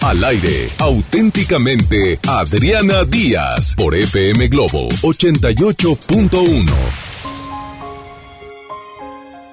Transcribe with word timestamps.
Al 0.00 0.24
aire, 0.24 0.70
auténticamente 0.78 2.18
Adriana 2.26 3.04
Díaz 3.04 3.74
por 3.76 3.94
FM 3.94 4.48
Globo 4.48 4.88
88.1. 5.02 6.72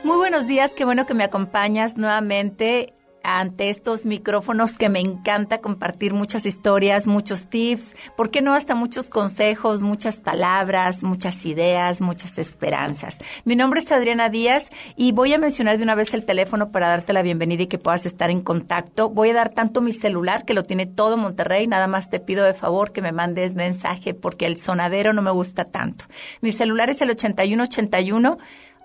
Muy 0.06 0.16
buenos 0.16 0.48
días, 0.48 0.72
qué 0.74 0.86
bueno 0.86 1.06
que 1.06 1.14
me 1.14 1.26
acompañas 1.26 1.98
nuevamente 1.98 2.95
ante 3.26 3.70
estos 3.70 4.06
micrófonos 4.06 4.78
que 4.78 4.88
me 4.88 5.00
encanta 5.00 5.58
compartir 5.58 6.14
muchas 6.14 6.46
historias, 6.46 7.08
muchos 7.08 7.48
tips, 7.48 7.96
¿por 8.16 8.30
qué 8.30 8.42
no 8.42 8.54
hasta 8.54 8.76
muchos 8.76 9.10
consejos, 9.10 9.82
muchas 9.82 10.22
palabras, 10.22 11.02
muchas 11.02 11.46
ideas, 11.46 12.02
muchas 12.02 12.38
esperanzas? 12.38 13.18
Mi 13.44 13.56
nombre 13.56 13.80
es 13.80 13.92
Adriana 13.92 14.30
Díaz 14.30 14.70
y 14.96 15.12
voy 15.12 15.34
a 15.34 15.40
mencionar 15.40 15.78
de 15.78 15.84
una 15.84 15.96
vez 15.96 16.14
el 16.14 16.26
teléfono 16.26 16.72
para 16.72 16.88
darte 16.88 17.14
la 17.14 17.24
bienvenida 17.24 17.64
y 17.64 17.68
que 17.68 17.80
puedas 17.80 18.06
estar 18.06 18.30
en 18.30 18.42
contacto. 18.42 19.10
Voy 19.10 19.32
a 19.32 19.34
dar 19.34 19.50
tanto 19.50 19.82
mi 19.82 19.92
celular, 19.92 20.46
que 20.46 20.54
lo 20.54 20.64
tiene 20.64 20.86
todo 20.86 21.18
Monterrey, 21.18 21.66
nada 21.66 21.88
más 21.88 22.10
te 22.10 22.20
pido 22.20 22.46
de 22.46 22.54
favor 22.54 22.92
que 22.92 23.02
me 23.02 23.12
mandes 23.12 23.56
mensaje 23.56 24.14
porque 24.14 24.46
el 24.46 24.58
sonadero 24.58 25.14
no 25.14 25.22
me 25.24 25.32
gusta 25.32 25.66
tanto. 25.66 26.06
Mi 26.42 26.52
celular 26.52 26.90
es 26.92 27.02
el 27.02 27.10
8181 27.10 28.38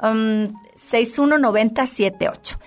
um, 0.03 0.49
619078. 0.77 2.59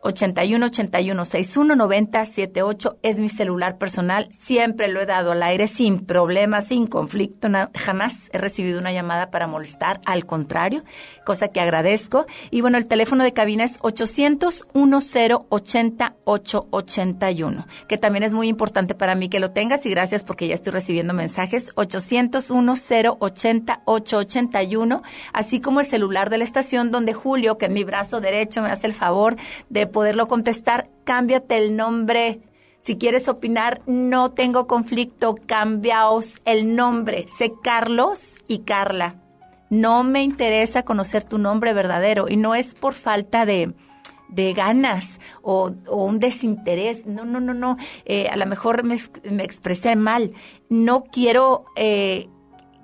81 0.00 0.66
81 0.66 1.24
61 1.24 1.76
90 1.76 2.26
78 2.26 2.98
es 3.02 3.18
mi 3.20 3.28
celular 3.28 3.78
personal. 3.78 4.28
Siempre 4.32 4.88
lo 4.88 5.00
he 5.00 5.06
dado 5.06 5.32
al 5.32 5.42
aire 5.42 5.66
sin 5.66 6.00
problemas, 6.06 6.68
sin 6.68 6.86
conflicto. 6.86 7.48
na- 7.48 7.70
jamás 7.76 8.30
he 8.32 8.38
recibido 8.38 8.78
una 8.78 8.92
llamada 8.92 9.30
para 9.30 9.46
molestar. 9.46 10.00
Al 10.06 10.26
contrario, 10.26 10.82
cosa 11.24 11.48
que 11.48 11.60
agradezco. 11.60 12.26
Y 12.50 12.60
bueno, 12.60 12.78
el 12.78 12.86
teléfono 12.86 13.24
de 13.24 13.32
cabina 13.32 13.64
es 13.64 13.78
800 13.82 14.64
10 14.74 15.38
80 15.48 16.14
881, 16.24 17.66
que 17.88 17.98
también 17.98 18.22
es 18.22 18.32
muy 18.32 18.48
importante 18.48 18.94
para 18.94 19.14
mí 19.14 19.28
que 19.28 19.40
lo 19.40 19.50
tengas. 19.52 19.84
Y 19.86 19.90
gracias 19.90 20.24
porque 20.24 20.48
ya 20.48 20.54
estoy 20.54 20.72
recibiendo 20.72 21.14
mensajes. 21.14 21.70
800 21.74 22.48
10 22.48 23.12
80 23.18 23.82
881, 23.84 25.02
así 25.32 25.60
como 25.60 25.80
el 25.80 25.86
celular 25.86 26.30
de 26.30 26.38
la 26.38 26.44
estación 26.44 26.90
donde 26.90 27.12
Julio, 27.12 27.58
que 27.58 27.66
es 27.66 27.72
mi 27.72 27.84
brazo 27.84 28.20
derecho, 28.20 28.62
me 28.62 28.70
hace 28.70 28.86
el 28.86 28.94
favor 28.94 29.36
de 29.68 29.81
poderlo 29.86 30.28
contestar. 30.28 30.88
Cámbiate 31.04 31.56
el 31.56 31.76
nombre 31.76 32.40
Si 32.82 32.96
quieres 32.96 33.28
opinar, 33.28 33.80
no 33.86 34.32
tengo 34.32 34.66
conflicto, 34.66 35.36
cambiaos 35.46 36.40
el 36.44 36.74
nombre. 36.74 37.26
Sé 37.28 37.52
Carlos 37.62 38.38
y 38.48 38.60
Carla. 38.60 39.22
No 39.70 40.02
me 40.04 40.22
interesa 40.22 40.82
conocer 40.82 41.24
tu 41.24 41.38
nombre 41.38 41.72
verdadero 41.72 42.28
y 42.28 42.36
no 42.36 42.54
es 42.54 42.74
por 42.74 42.94
falta 42.94 43.46
de, 43.46 43.72
de 44.28 44.52
ganas 44.52 45.20
o, 45.42 45.72
un 45.88 46.18
desinterés. 46.18 47.06
No, 47.06 47.24
no, 47.24 47.40
no, 47.40 47.54
no. 47.54 47.76
Eh, 48.04 48.28
a 48.28 48.36
lo 48.36 48.46
mejor 48.46 48.82
me, 48.82 48.98
me, 49.30 49.44
expresé 49.44 49.94
mal. 49.94 50.32
No 50.68 51.04
quiero 51.04 51.66
eh, 51.76 52.28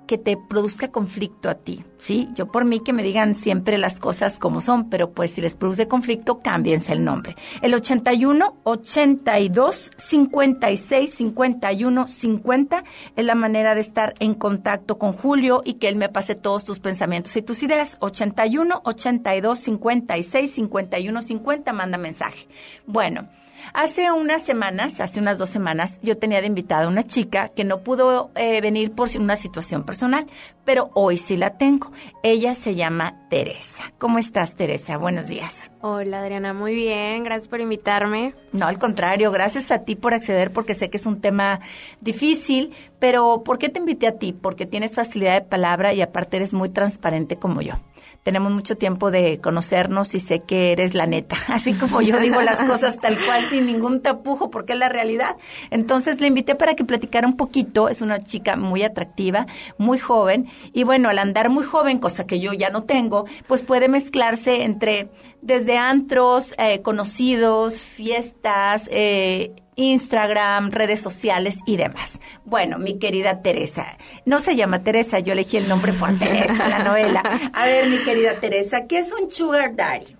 que 0.09 0.17
te 0.17 0.37
produzca 0.37 0.87
conflicto 0.87 1.51
a 1.51 1.53
ti, 1.53 1.85
¿sí? 1.99 2.29
Yo 2.33 2.47
por 2.51 2.65
mí 2.65 2.79
que 2.79 2.93
me 2.93 3.03
digan 3.03 3.35
siempre 3.35 3.77
las 3.77 3.99
cosas 3.99 4.39
como 4.39 4.59
son, 4.59 4.89
pero 4.89 5.11
pues 5.11 5.29
si 5.29 5.39
les 5.39 5.55
produce 5.55 5.87
conflicto, 5.87 6.39
cámbiense 6.39 6.93
el 6.93 7.05
nombre. 7.05 7.35
El 7.61 7.75
81 7.75 8.57
82 8.63 9.91
56 9.95 11.13
51 11.13 12.07
50 12.07 12.83
es 13.17 13.23
la 13.23 13.35
manera 13.35 13.75
de 13.75 13.81
estar 13.81 14.15
en 14.19 14.33
contacto 14.33 14.97
con 14.97 15.13
Julio 15.13 15.61
y 15.63 15.75
que 15.75 15.87
él 15.89 15.95
me 15.95 16.09
pase 16.09 16.33
todos 16.33 16.63
tus 16.63 16.79
pensamientos 16.79 17.35
y 17.35 17.43
tus 17.43 17.61
ideas. 17.61 17.97
81 17.99 18.81
82 18.85 19.59
56 19.59 20.51
51 20.51 21.21
50 21.21 21.71
manda 21.71 21.99
mensaje. 21.99 22.47
Bueno, 22.87 23.29
Hace 23.73 24.11
unas 24.11 24.41
semanas, 24.41 24.99
hace 24.99 25.19
unas 25.19 25.37
dos 25.37 25.49
semanas, 25.49 25.99
yo 26.01 26.17
tenía 26.17 26.41
de 26.41 26.47
invitada 26.47 26.85
a 26.85 26.87
una 26.87 27.03
chica 27.03 27.49
que 27.49 27.63
no 27.63 27.81
pudo 27.81 28.31
eh, 28.35 28.61
venir 28.61 28.91
por 28.91 29.09
una 29.17 29.35
situación 29.35 29.83
personal, 29.83 30.25
pero 30.65 30.91
hoy 30.93 31.17
sí 31.17 31.37
la 31.37 31.57
tengo. 31.57 31.91
Ella 32.23 32.55
se 32.55 32.75
llama 32.75 33.27
Teresa. 33.29 33.91
¿Cómo 33.97 34.19
estás, 34.19 34.55
Teresa? 34.55 34.97
Buenos 34.97 35.27
días. 35.27 35.71
Hola, 35.81 36.21
Adriana. 36.21 36.53
Muy 36.53 36.75
bien. 36.75 37.23
Gracias 37.23 37.47
por 37.47 37.61
invitarme. 37.61 38.35
No, 38.51 38.67
al 38.67 38.77
contrario. 38.77 39.31
Gracias 39.31 39.71
a 39.71 39.79
ti 39.79 39.95
por 39.95 40.13
acceder 40.13 40.51
porque 40.51 40.73
sé 40.73 40.89
que 40.89 40.97
es 40.97 41.05
un 41.05 41.21
tema 41.21 41.59
difícil, 42.01 42.73
pero 42.99 43.43
¿por 43.43 43.57
qué 43.57 43.69
te 43.69 43.79
invité 43.79 44.07
a 44.07 44.17
ti? 44.17 44.33
Porque 44.33 44.65
tienes 44.65 44.93
facilidad 44.93 45.33
de 45.41 45.47
palabra 45.47 45.93
y 45.93 46.01
aparte 46.01 46.37
eres 46.37 46.53
muy 46.53 46.69
transparente 46.69 47.37
como 47.37 47.61
yo 47.61 47.75
tenemos 48.23 48.51
mucho 48.51 48.75
tiempo 48.75 49.11
de 49.11 49.39
conocernos 49.39 50.13
y 50.15 50.19
sé 50.19 50.41
que 50.41 50.71
eres 50.71 50.93
la 50.93 51.05
neta, 51.05 51.37
así 51.47 51.73
como 51.73 52.01
yo 52.01 52.19
digo 52.19 52.41
las 52.41 52.61
cosas 52.63 52.97
tal 52.99 53.17
cual 53.25 53.43
sin 53.45 53.65
ningún 53.65 54.01
tapujo 54.01 54.49
porque 54.49 54.73
es 54.73 54.79
la 54.79 54.89
realidad. 54.89 55.35
Entonces 55.71 56.19
le 56.19 56.27
invité 56.27 56.55
para 56.55 56.75
que 56.75 56.83
platicara 56.83 57.27
un 57.27 57.37
poquito, 57.37 57.89
es 57.89 58.01
una 58.01 58.23
chica 58.23 58.55
muy 58.55 58.83
atractiva, 58.83 59.47
muy 59.77 59.97
joven. 59.97 60.47
Y 60.73 60.83
bueno, 60.83 61.09
al 61.09 61.19
andar 61.19 61.49
muy 61.49 61.63
joven, 61.63 61.99
cosa 61.99 62.25
que 62.25 62.39
yo 62.39 62.53
ya 62.53 62.69
no 62.69 62.83
tengo, 62.83 63.25
pues 63.47 63.61
puede 63.61 63.87
mezclarse 63.87 64.63
entre 64.63 65.09
desde 65.41 65.77
antros, 65.77 66.53
eh, 66.57 66.81
conocidos, 66.81 67.77
fiestas, 67.77 68.89
eh, 68.91 69.51
Instagram, 69.75 70.71
redes 70.71 70.99
sociales 70.99 71.59
y 71.65 71.77
demás. 71.77 72.19
Bueno, 72.43 72.77
mi 72.79 72.99
querida 72.99 73.41
Teresa, 73.41 73.97
no 74.25 74.39
se 74.39 74.55
llama 74.55 74.83
Teresa, 74.83 75.19
yo 75.19 75.33
elegí 75.33 75.57
el 75.57 75.69
nombre 75.69 75.93
por 75.93 76.17
Teresa, 76.19 76.67
la 76.67 76.83
novela. 76.83 77.23
A 77.53 77.65
ver, 77.65 77.87
mi 77.87 77.97
querida 77.99 78.39
Teresa, 78.39 78.87
¿qué 78.87 78.99
es 78.99 79.13
un 79.13 79.31
sugar 79.31 79.75
daddy? 79.75 80.17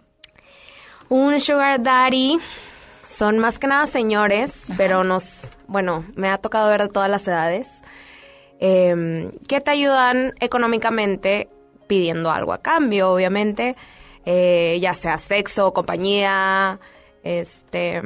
Un 1.10 1.40
sugar 1.40 1.82
daddy 1.82 2.40
son 3.08 3.40
más 3.40 3.60
que 3.60 3.68
nada 3.68 3.86
señores, 3.88 4.68
pero 4.78 5.04
nos, 5.04 5.52
bueno, 5.68 6.06
me 6.16 6.30
ha 6.30 6.38
tocado 6.38 6.70
ver 6.70 6.84
de 6.84 6.90
todas 6.90 7.10
las 7.10 7.28
edades, 7.28 7.68
em, 8.60 9.32
que 9.48 9.60
te 9.60 9.72
ayudan 9.72 10.36
económicamente 10.40 11.50
pidiendo 11.88 12.30
algo 12.32 12.54
a 12.54 12.60
cambio, 12.60 13.12
obviamente, 13.12 13.76
eh, 14.32 14.78
ya 14.80 14.94
sea 14.94 15.18
sexo, 15.18 15.74
compañía, 15.74 16.80
este 17.24 18.00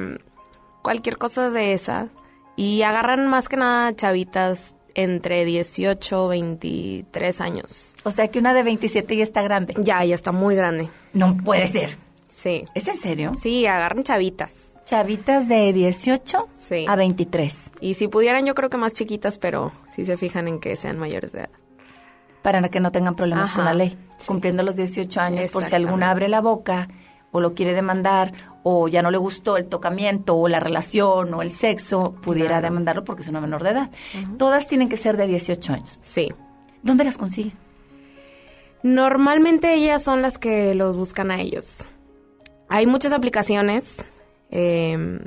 cualquier 0.82 1.18
cosa 1.18 1.50
de 1.50 1.74
esas. 1.74 2.10
Y 2.56 2.84
agarran 2.84 3.28
más 3.28 3.50
que 3.50 3.58
nada 3.58 3.94
chavitas 3.94 4.74
entre 4.96 5.44
18 5.44 6.28
23 6.30 7.42
años. 7.42 7.96
O 8.04 8.12
sea 8.12 8.30
que 8.30 8.40
una 8.40 8.54
de 8.54 8.64
27 8.64 9.18
ya 9.18 9.24
está 9.24 9.42
grande. 9.42 9.74
Ya, 9.78 10.06
ya 10.06 10.16
está 10.16 10.32
muy 10.32 10.56
grande. 10.56 10.88
No 11.12 11.36
puede 11.36 11.68
ser. 11.68 11.98
Sí. 12.30 12.64
¿Es 12.74 12.88
en 12.88 12.98
serio? 12.98 13.34
Sí, 13.34 13.66
agarran 13.66 14.04
chavitas. 14.04 14.70
Chavitas 14.86 15.50
de 15.50 15.74
18 15.74 16.48
sí. 16.54 16.86
a 16.88 16.96
23. 16.96 17.72
Y 17.82 17.96
si 17.96 18.08
pudieran, 18.08 18.46
yo 18.46 18.56
creo 18.56 18.70
que 18.70 18.78
más 18.78 18.94
chiquitas, 18.94 19.38
pero 19.40 19.74
si 19.94 20.06
se 20.06 20.16
fijan 20.16 20.48
en 20.48 20.62
que 20.62 20.78
sean 20.78 20.98
mayores 20.98 21.34
de 21.34 21.40
edad. 21.40 21.50
Para 22.44 22.68
que 22.70 22.80
no 22.80 22.92
tengan 22.92 23.16
problemas 23.16 23.54
con 23.54 23.66
la 23.66 23.74
ley. 23.74 23.98
Cumpliendo 24.28 24.64
los 24.64 24.76
18 24.76 25.20
años, 25.20 25.52
por 25.52 25.64
si 25.64 25.76
alguna 25.76 26.12
abre 26.12 26.28
la 26.28 26.42
boca 26.42 26.90
o 27.32 27.40
lo 27.42 27.56
quiere 27.56 27.74
demandar 27.74 28.34
o 28.64 28.88
ya 28.88 29.02
no 29.02 29.12
le 29.12 29.18
gustó 29.18 29.58
el 29.58 29.68
tocamiento 29.68 30.36
o 30.36 30.48
la 30.48 30.60
relación 30.60 31.34
o 31.34 31.42
el 31.42 31.50
sexo, 31.50 32.16
pudiera 32.22 32.62
demandarlo 32.62 33.04
porque 33.04 33.24
es 33.24 33.28
una 33.28 33.42
menor 33.42 33.64
de 33.64 33.72
edad. 33.72 33.90
Todas 34.38 34.68
tienen 34.68 34.88
que 34.88 34.98
ser 34.98 35.18
de 35.18 35.28
18 35.28 35.74
años. 35.74 36.00
Sí. 36.04 36.30
¿Dónde 36.82 37.04
las 37.04 37.18
consigue? 37.18 37.54
Normalmente 38.84 39.74
ellas 39.74 40.04
son 40.04 40.22
las 40.22 40.38
que 40.38 40.76
los 40.76 40.96
buscan 40.96 41.32
a 41.32 41.40
ellos. 41.40 41.86
Hay 42.70 42.86
muchas 42.86 43.14
aplicaciones 43.14 43.98
em, 44.50 45.20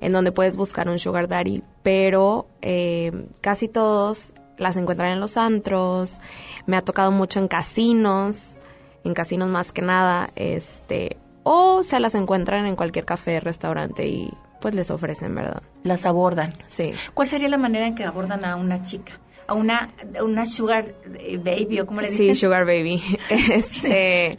en 0.00 0.12
donde 0.12 0.32
puedes 0.32 0.56
buscar 0.56 0.88
un 0.88 0.98
sugar 0.98 1.28
daddy, 1.28 1.62
pero 1.82 2.46
em, 2.60 3.26
casi 3.40 3.68
todos 3.68 4.34
las 4.62 4.76
encuentran 4.76 5.12
en 5.12 5.20
los 5.20 5.36
antros. 5.36 6.20
Me 6.66 6.76
ha 6.76 6.82
tocado 6.82 7.10
mucho 7.10 7.40
en 7.40 7.48
casinos, 7.48 8.58
en 9.04 9.14
casinos 9.14 9.48
más 9.48 9.72
que 9.72 9.82
nada, 9.82 10.30
este, 10.36 11.18
o 11.42 11.82
se 11.82 12.00
las 12.00 12.14
encuentran 12.14 12.66
en 12.66 12.76
cualquier 12.76 13.04
café, 13.04 13.40
restaurante 13.40 14.06
y 14.06 14.32
pues 14.60 14.74
les 14.74 14.90
ofrecen, 14.90 15.34
¿verdad? 15.34 15.62
Las 15.82 16.06
abordan. 16.06 16.52
Sí. 16.66 16.94
¿Cuál 17.14 17.28
sería 17.28 17.48
la 17.48 17.58
manera 17.58 17.86
en 17.86 17.94
que 17.94 18.04
abordan 18.04 18.44
a 18.44 18.56
una 18.56 18.82
chica? 18.82 19.18
A 19.48 19.54
una, 19.54 19.90
una 20.22 20.46
sugar 20.46 20.94
baby 21.40 21.80
o 21.80 21.86
como 21.86 22.00
le 22.00 22.10
dicen? 22.10 22.34
Sí, 22.34 22.34
sugar 22.36 22.64
baby. 22.64 23.02
este, 23.28 24.36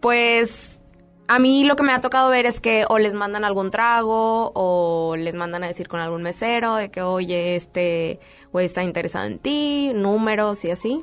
pues 0.00 0.80
a 1.28 1.38
mí 1.38 1.64
lo 1.64 1.76
que 1.76 1.82
me 1.82 1.92
ha 1.92 2.00
tocado 2.00 2.28
ver 2.30 2.46
es 2.46 2.60
que 2.60 2.84
o 2.88 2.98
les 2.98 3.14
mandan 3.14 3.44
algún 3.44 3.70
trago 3.70 4.52
o 4.54 5.16
les 5.16 5.34
mandan 5.34 5.64
a 5.64 5.68
decir 5.68 5.88
con 5.88 6.00
algún 6.00 6.22
mesero 6.22 6.74
de 6.74 6.90
que, 6.90 7.00
oye, 7.00 7.56
este 7.56 8.20
güey 8.54 8.66
está 8.66 8.84
interesado 8.84 9.26
en 9.26 9.40
ti, 9.40 9.90
números 9.96 10.64
y 10.64 10.70
así. 10.70 11.02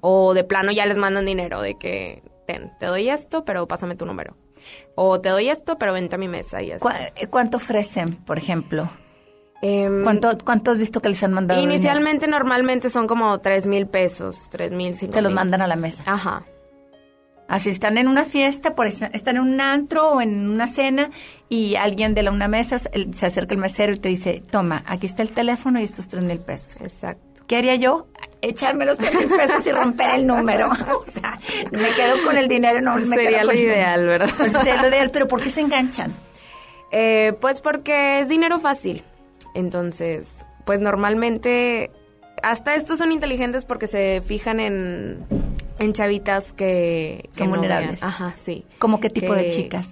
O 0.00 0.32
de 0.32 0.44
plano 0.44 0.70
ya 0.70 0.86
les 0.86 0.96
mandan 0.96 1.24
dinero 1.24 1.60
de 1.60 1.76
que, 1.76 2.22
ten, 2.46 2.70
te 2.78 2.86
doy 2.86 3.10
esto, 3.10 3.44
pero 3.44 3.66
pásame 3.66 3.96
tu 3.96 4.06
número. 4.06 4.36
O 4.94 5.20
te 5.20 5.28
doy 5.30 5.48
esto, 5.48 5.76
pero 5.76 5.92
vente 5.92 6.14
a 6.14 6.18
mi 6.18 6.28
mesa 6.28 6.62
y 6.62 6.70
así. 6.70 6.86
Eh, 7.16 7.26
¿Cuánto 7.26 7.56
ofrecen, 7.56 8.14
por 8.14 8.38
ejemplo? 8.38 8.88
Em, 9.60 10.04
¿Cuánto, 10.04 10.38
¿Cuánto 10.44 10.70
has 10.70 10.78
visto 10.78 11.00
que 11.00 11.08
les 11.08 11.20
han 11.24 11.32
mandado? 11.32 11.60
Inicialmente, 11.60 12.28
normalmente 12.28 12.90
son 12.90 13.08
como 13.08 13.40
tres 13.40 13.66
mil 13.66 13.88
pesos, 13.88 14.48
tres 14.48 14.70
mil, 14.70 14.94
cinco 14.94 15.14
Te 15.14 15.22
los 15.22 15.32
mandan 15.32 15.62
a 15.62 15.66
la 15.66 15.74
mesa. 15.74 16.04
Ajá. 16.06 16.44
Así 17.48 17.70
están 17.70 17.96
en 17.96 18.08
una 18.08 18.26
fiesta, 18.26 18.74
por 18.74 18.86
están 18.86 19.36
en 19.36 19.40
un 19.40 19.60
antro 19.62 20.10
o 20.12 20.20
en 20.20 20.50
una 20.50 20.66
cena 20.66 21.10
y 21.48 21.76
alguien 21.76 22.14
de 22.14 22.22
la 22.22 22.30
una 22.30 22.46
mesa 22.46 22.78
se 22.78 23.26
acerca 23.26 23.54
el 23.54 23.60
mesero 23.60 23.94
y 23.94 23.96
te 23.96 24.10
dice, 24.10 24.42
toma, 24.50 24.84
aquí 24.86 25.06
está 25.06 25.22
el 25.22 25.30
teléfono 25.30 25.80
y 25.80 25.84
estos 25.84 26.10
tres 26.10 26.22
mil 26.22 26.38
pesos. 26.40 26.82
Exacto. 26.82 27.42
¿Qué 27.46 27.56
haría 27.56 27.76
yo? 27.76 28.06
Echarme 28.42 28.84
los 28.84 28.98
tres 28.98 29.14
mil 29.14 29.28
pesos 29.28 29.66
y 29.66 29.72
romper 29.72 30.16
el 30.16 30.26
número. 30.26 30.68
o 31.06 31.10
sea, 31.10 31.40
me 31.70 31.90
quedo 31.94 32.22
con 32.26 32.36
el 32.36 32.48
dinero, 32.48 32.82
no 32.82 32.96
me 32.96 33.16
Sería 33.16 33.42
lo 33.44 33.54
ideal, 33.54 34.06
¿verdad? 34.06 34.30
Pues 34.36 34.52
sería 34.52 34.82
lo 34.82 34.88
ideal, 34.88 35.10
pero 35.10 35.26
¿por 35.26 35.42
qué 35.42 35.48
se 35.48 35.62
enganchan? 35.62 36.12
Eh, 36.92 37.32
pues 37.40 37.62
porque 37.62 38.20
es 38.20 38.28
dinero 38.28 38.58
fácil. 38.58 39.02
Entonces, 39.54 40.34
pues 40.66 40.80
normalmente, 40.80 41.90
hasta 42.42 42.74
estos 42.74 42.98
son 42.98 43.10
inteligentes 43.10 43.64
porque 43.64 43.86
se 43.86 44.22
fijan 44.22 44.60
en, 44.60 45.26
en 45.78 45.92
chavitas 45.92 46.52
que... 46.52 47.28
Son 47.32 47.50
vulnerables. 47.50 48.02
Ajá, 48.02 48.32
sí. 48.36 48.64
¿Cómo 48.78 49.00
qué 49.00 49.10
tipo 49.10 49.34
de 49.34 49.50
chicas? 49.50 49.90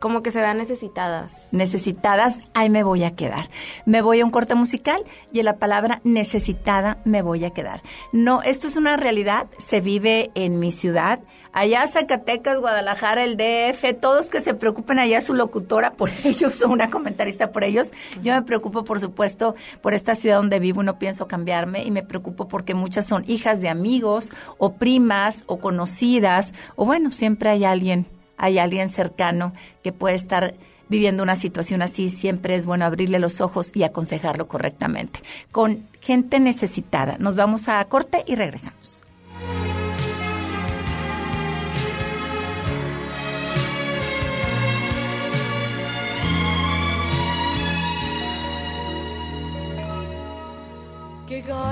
Como 0.00 0.22
que 0.24 0.32
se 0.32 0.40
vean 0.40 0.56
necesitadas. 0.56 1.48
Necesitadas, 1.52 2.38
ahí 2.54 2.68
me 2.68 2.82
voy 2.82 3.04
a 3.04 3.14
quedar. 3.14 3.50
Me 3.86 4.02
voy 4.02 4.20
a 4.20 4.24
un 4.24 4.32
corte 4.32 4.56
musical 4.56 5.04
y 5.32 5.38
en 5.38 5.44
la 5.44 5.58
palabra 5.58 6.00
necesitada 6.02 6.98
me 7.04 7.22
voy 7.22 7.44
a 7.44 7.50
quedar. 7.50 7.82
No, 8.12 8.42
esto 8.42 8.66
es 8.66 8.76
una 8.76 8.96
realidad, 8.96 9.46
se 9.58 9.80
vive 9.80 10.32
en 10.34 10.58
mi 10.58 10.72
ciudad. 10.72 11.20
Allá 11.52 11.86
Zacatecas, 11.86 12.58
Guadalajara, 12.58 13.24
el 13.24 13.36
DF, 13.36 14.00
todos 14.00 14.30
que 14.30 14.40
se 14.40 14.54
preocupen 14.54 14.98
allá 14.98 15.20
su 15.20 15.34
locutora 15.34 15.92
por 15.92 16.10
ellos 16.24 16.62
o 16.62 16.70
una 16.70 16.90
comentarista 16.90 17.52
por 17.52 17.62
ellos. 17.62 17.92
Yo 18.22 18.34
me 18.34 18.42
preocupo, 18.42 18.84
por 18.84 19.00
supuesto, 19.00 19.54
por 19.82 19.92
esta 19.92 20.14
ciudad 20.14 20.36
donde 20.36 20.60
vivo 20.60 20.82
y 20.82 20.86
no 20.86 20.98
pienso 20.98 21.28
cambiarme 21.28 21.84
y 21.84 21.90
me 21.90 22.02
preocupo 22.02 22.48
porque 22.48 22.72
muchas 22.74 23.06
son 23.06 23.24
hijas 23.26 23.60
de 23.60 23.68
amigos 23.68 24.32
o 24.56 24.74
primas 24.74 25.44
o 25.46 25.58
conocidas 25.58 26.54
o 26.74 26.86
bueno, 26.86 27.10
siempre 27.10 27.50
hay 27.50 27.64
alguien 27.64 28.06
hay 28.38 28.58
alguien 28.58 28.88
cercano 28.88 29.52
que 29.84 29.92
puede 29.92 30.16
estar 30.16 30.54
viviendo 30.88 31.22
una 31.22 31.36
situación 31.36 31.80
así, 31.80 32.08
siempre 32.08 32.56
es 32.56 32.66
bueno 32.66 32.84
abrirle 32.84 33.18
los 33.18 33.40
ojos 33.40 33.70
y 33.74 33.84
aconsejarlo 33.84 34.48
correctamente. 34.48 35.20
Con 35.52 35.88
gente 36.00 36.40
necesitada. 36.40 37.16
Nos 37.18 37.36
vamos 37.36 37.68
a 37.68 37.84
corte 37.84 38.24
y 38.26 38.34
regresamos. 38.34 39.04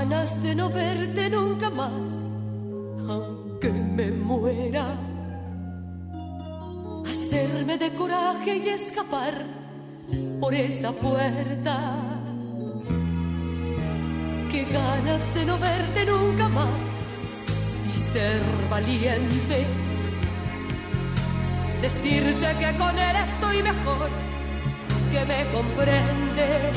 Ganas 0.01 0.41
de 0.41 0.55
no 0.55 0.67
verte 0.67 1.29
nunca 1.29 1.69
más, 1.69 2.07
aunque 3.07 3.69
me 3.69 4.09
muera. 4.09 4.97
Hacerme 7.05 7.77
de 7.77 7.93
coraje 7.93 8.57
y 8.65 8.69
escapar 8.69 9.35
por 10.39 10.55
esa 10.55 10.91
puerta. 10.91 11.77
Qué 14.51 14.65
ganas 14.73 15.23
de 15.35 15.45
no 15.45 15.59
verte 15.59 16.05
nunca 16.07 16.49
más 16.49 16.69
y 17.93 17.97
ser 18.13 18.41
valiente. 18.71 19.67
Decirte 21.79 22.47
que 22.59 22.75
con 22.75 22.97
él 22.97 23.15
estoy 23.29 23.61
mejor, 23.61 24.09
que 25.11 25.25
me 25.25 25.45
comprende 25.51 26.71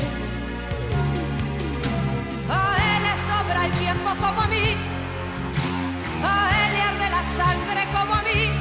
el 3.53 3.71
tiempo 3.73 4.09
como 4.21 4.41
a 4.41 4.47
mí. 4.47 4.75
A 6.23 6.49
él 6.61 6.73
le 6.73 6.81
arde 6.81 7.09
la 7.09 7.23
sangre 7.37 7.81
como 7.93 8.13
a 8.15 8.21
mí. 8.23 8.51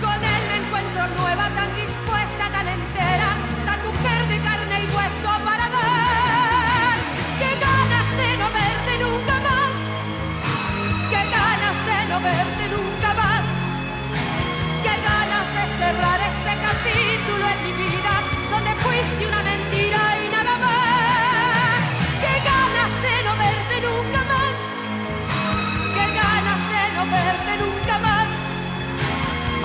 Con 0.00 0.24
él 0.34 0.42
me 0.50 0.56
encuentro 0.66 1.06
nueva, 1.20 1.48
tan 1.50 1.74
dispuesta, 1.74 2.50
tan 2.52 2.68
entera, 2.68 3.29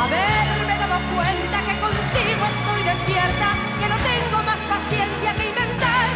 Haberme 0.06 0.78
dado 0.78 0.98
cuenta 1.16 1.58
que 1.68 1.76
contigo 1.86 2.44
estoy 2.56 2.82
desierta, 2.92 3.50
que 3.80 3.88
no 3.90 3.98
tengo 4.12 4.38
más 4.50 4.62
paciencia 4.74 5.30
que 5.38 5.46
inventar. 5.50 6.08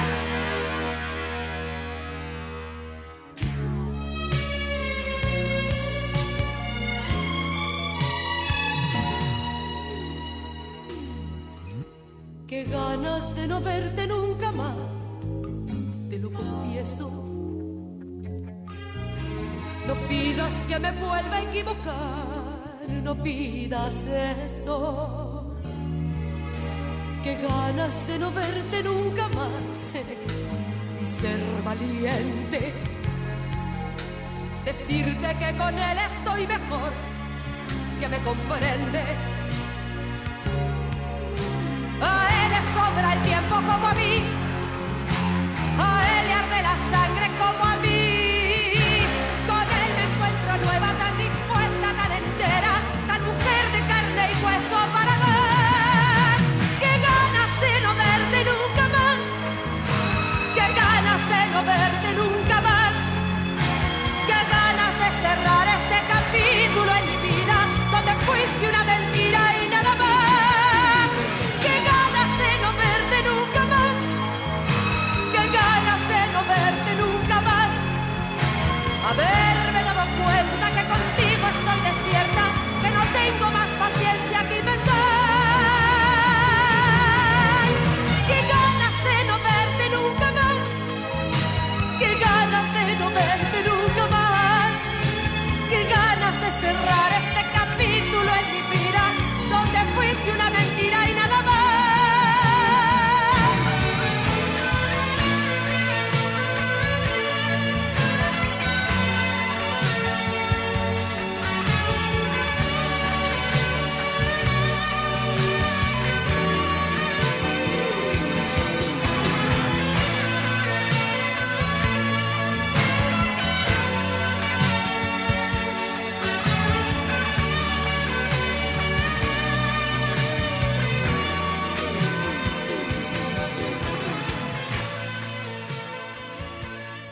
Qué 12.48 12.64
ganas 12.66 13.36
de 13.36 13.48
no 13.48 13.62
verte 13.62 14.08
nunca 14.08 14.52
más, 14.52 14.76
te 16.10 16.20
lo 16.20 16.32
confieso. 16.32 17.10
No 19.88 19.96
pidas 20.08 20.54
que 20.68 20.80
me 20.80 20.92
vuelva 20.92 21.36
a 21.38 21.42
equivocar, 21.42 22.39
no 23.04 23.16
pidas 23.16 23.94
eso. 24.48 25.56
Qué 27.24 27.36
ganas 27.36 28.08
de 28.08 28.20
no 28.20 28.32
verte 28.32 28.84
nunca 28.84 29.28
más 29.30 29.96
eh, 29.96 30.18
y 31.02 31.06
ser 31.22 31.40
valiente. 31.64 32.74
Decirte 34.66 35.36
que 35.40 35.58
con 35.58 35.74
él 35.78 35.98
estoy 36.12 36.48
mejor, 36.48 36.92
que 38.00 38.08
me 38.08 38.18
comprende. 38.20 39.04
A 42.02 42.28
él 42.40 42.52
le 42.52 42.62
sobra 42.74 43.14
el 43.14 43.22
tiempo 43.24 43.56
como 43.56 43.88
a 43.88 43.94
mí. 43.94 44.24
A 45.78 45.92
él 46.14 46.28
le 46.28 46.34
arde 46.34 46.62
la 46.62 46.76
sangre 46.92 47.28
como 47.42 47.64
a 47.66 47.76
mí. 47.78 48.72
Con 49.48 49.68
él 49.82 49.92
me 49.98 50.04
encuentro 50.10 50.52
nueva, 50.66 50.94
tan 50.98 51.18
dispuesta, 51.18 51.88
tan 52.00 52.12
entera, 52.12 52.79
y 54.32 54.46
hueso 54.46 54.78
para 54.94 55.39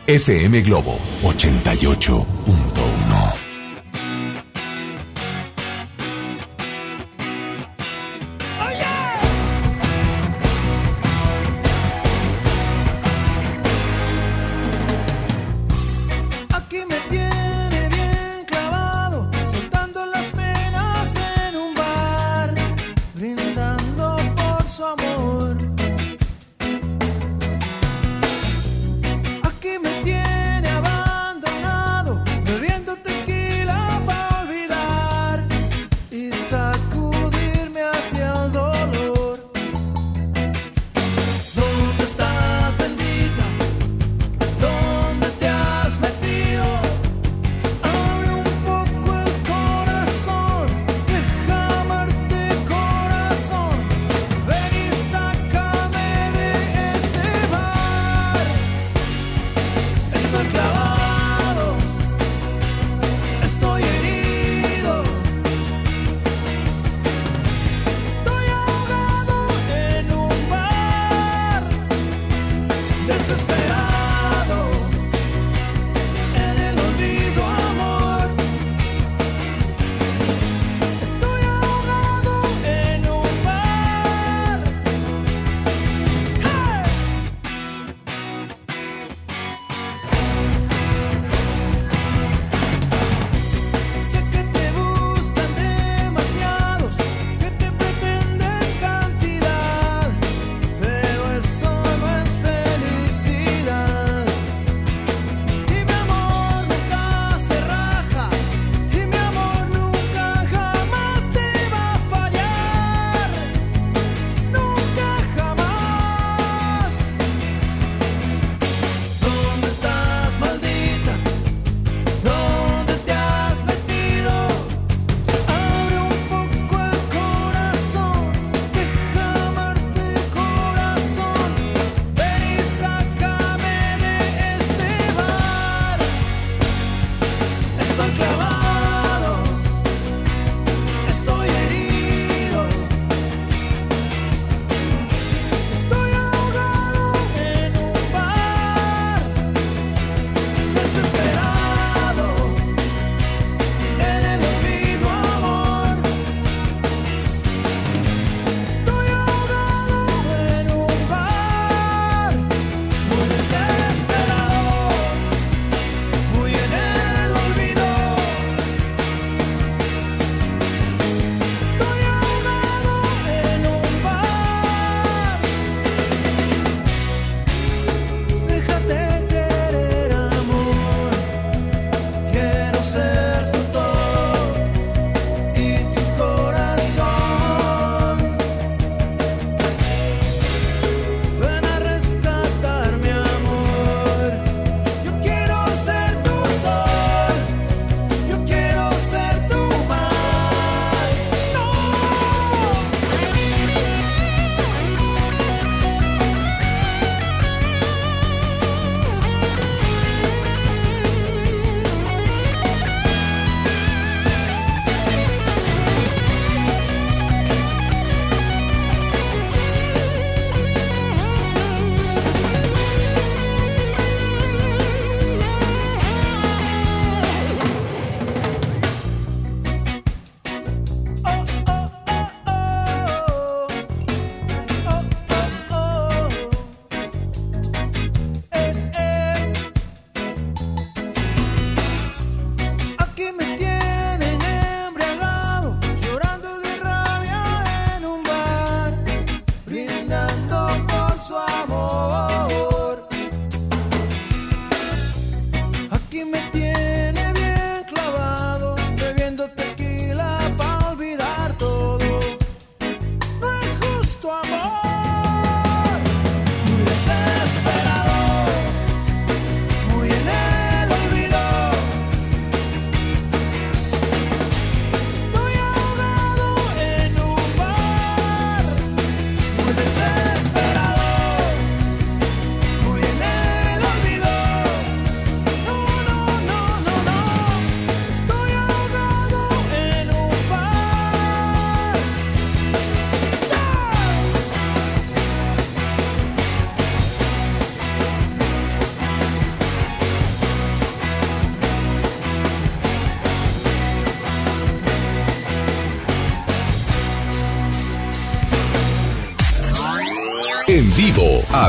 FM 0.07 0.63
Globo 0.63 0.97
88.1. 1.21 2.66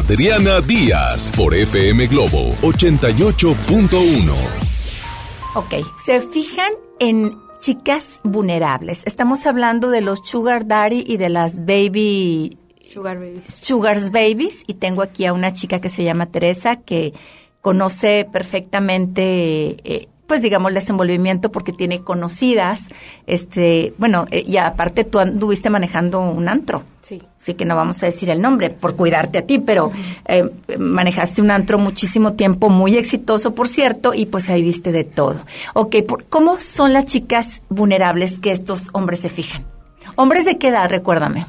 Adriana 0.08 0.62
Díaz 0.62 1.30
por 1.36 1.54
FM 1.54 2.06
Globo 2.06 2.48
88.1. 2.62 4.34
Ok, 5.54 5.74
se 6.02 6.22
fijan 6.22 6.72
en 6.98 7.36
chicas 7.58 8.18
vulnerables. 8.24 9.02
Estamos 9.04 9.44
hablando 9.44 9.90
de 9.90 10.00
los 10.00 10.20
sugar 10.24 10.66
daddy 10.66 11.04
y 11.06 11.18
de 11.18 11.28
las 11.28 11.66
baby 11.66 12.56
Sugar 12.90 13.18
babies. 13.18 13.52
Sugars 13.52 14.10
Babies 14.10 14.62
y 14.66 14.74
tengo 14.74 15.02
aquí 15.02 15.26
a 15.26 15.34
una 15.34 15.52
chica 15.52 15.78
que 15.78 15.90
se 15.90 16.04
llama 16.04 16.24
Teresa 16.24 16.76
que 16.76 17.12
conoce 17.60 18.26
perfectamente 18.32 19.76
eh, 19.84 20.08
pues 20.28 20.42
digamos 20.42 20.68
el 20.68 20.74
desenvolvimiento 20.76 21.50
porque 21.50 21.72
tiene 21.72 22.02
conocidas 22.02 22.86
este 23.26 23.94
bueno 23.98 24.26
eh, 24.30 24.44
y 24.46 24.58
aparte 24.58 25.02
tú 25.02 25.18
anduviste 25.18 25.70
manejando 25.70 26.20
un 26.20 26.48
antro 26.48 26.84
Sí. 27.02 27.22
así 27.40 27.54
que 27.54 27.64
no 27.64 27.74
vamos 27.74 28.02
a 28.02 28.06
decir 28.06 28.28
el 28.28 28.42
nombre 28.42 28.68
por 28.68 28.94
cuidarte 28.94 29.38
a 29.38 29.46
ti 29.46 29.58
pero 29.58 29.90
eh, 30.26 30.44
manejaste 30.78 31.40
un 31.40 31.50
antro 31.50 31.78
muchísimo 31.78 32.34
tiempo 32.34 32.68
muy 32.68 32.96
exitoso 32.98 33.54
por 33.54 33.66
cierto 33.68 34.12
y 34.12 34.26
pues 34.26 34.50
ahí 34.50 34.60
viste 34.62 34.92
de 34.92 35.04
todo 35.04 35.40
Ok, 35.72 35.96
por- 36.06 36.24
¿cómo 36.26 36.60
son 36.60 36.92
las 36.92 37.06
chicas 37.06 37.62
vulnerables 37.70 38.38
que 38.40 38.52
estos 38.52 38.90
hombres 38.92 39.20
se 39.20 39.30
fijan? 39.30 39.64
¿Hombres 40.16 40.44
de 40.44 40.58
qué 40.58 40.68
edad? 40.68 40.90
Recuérdame. 40.90 41.46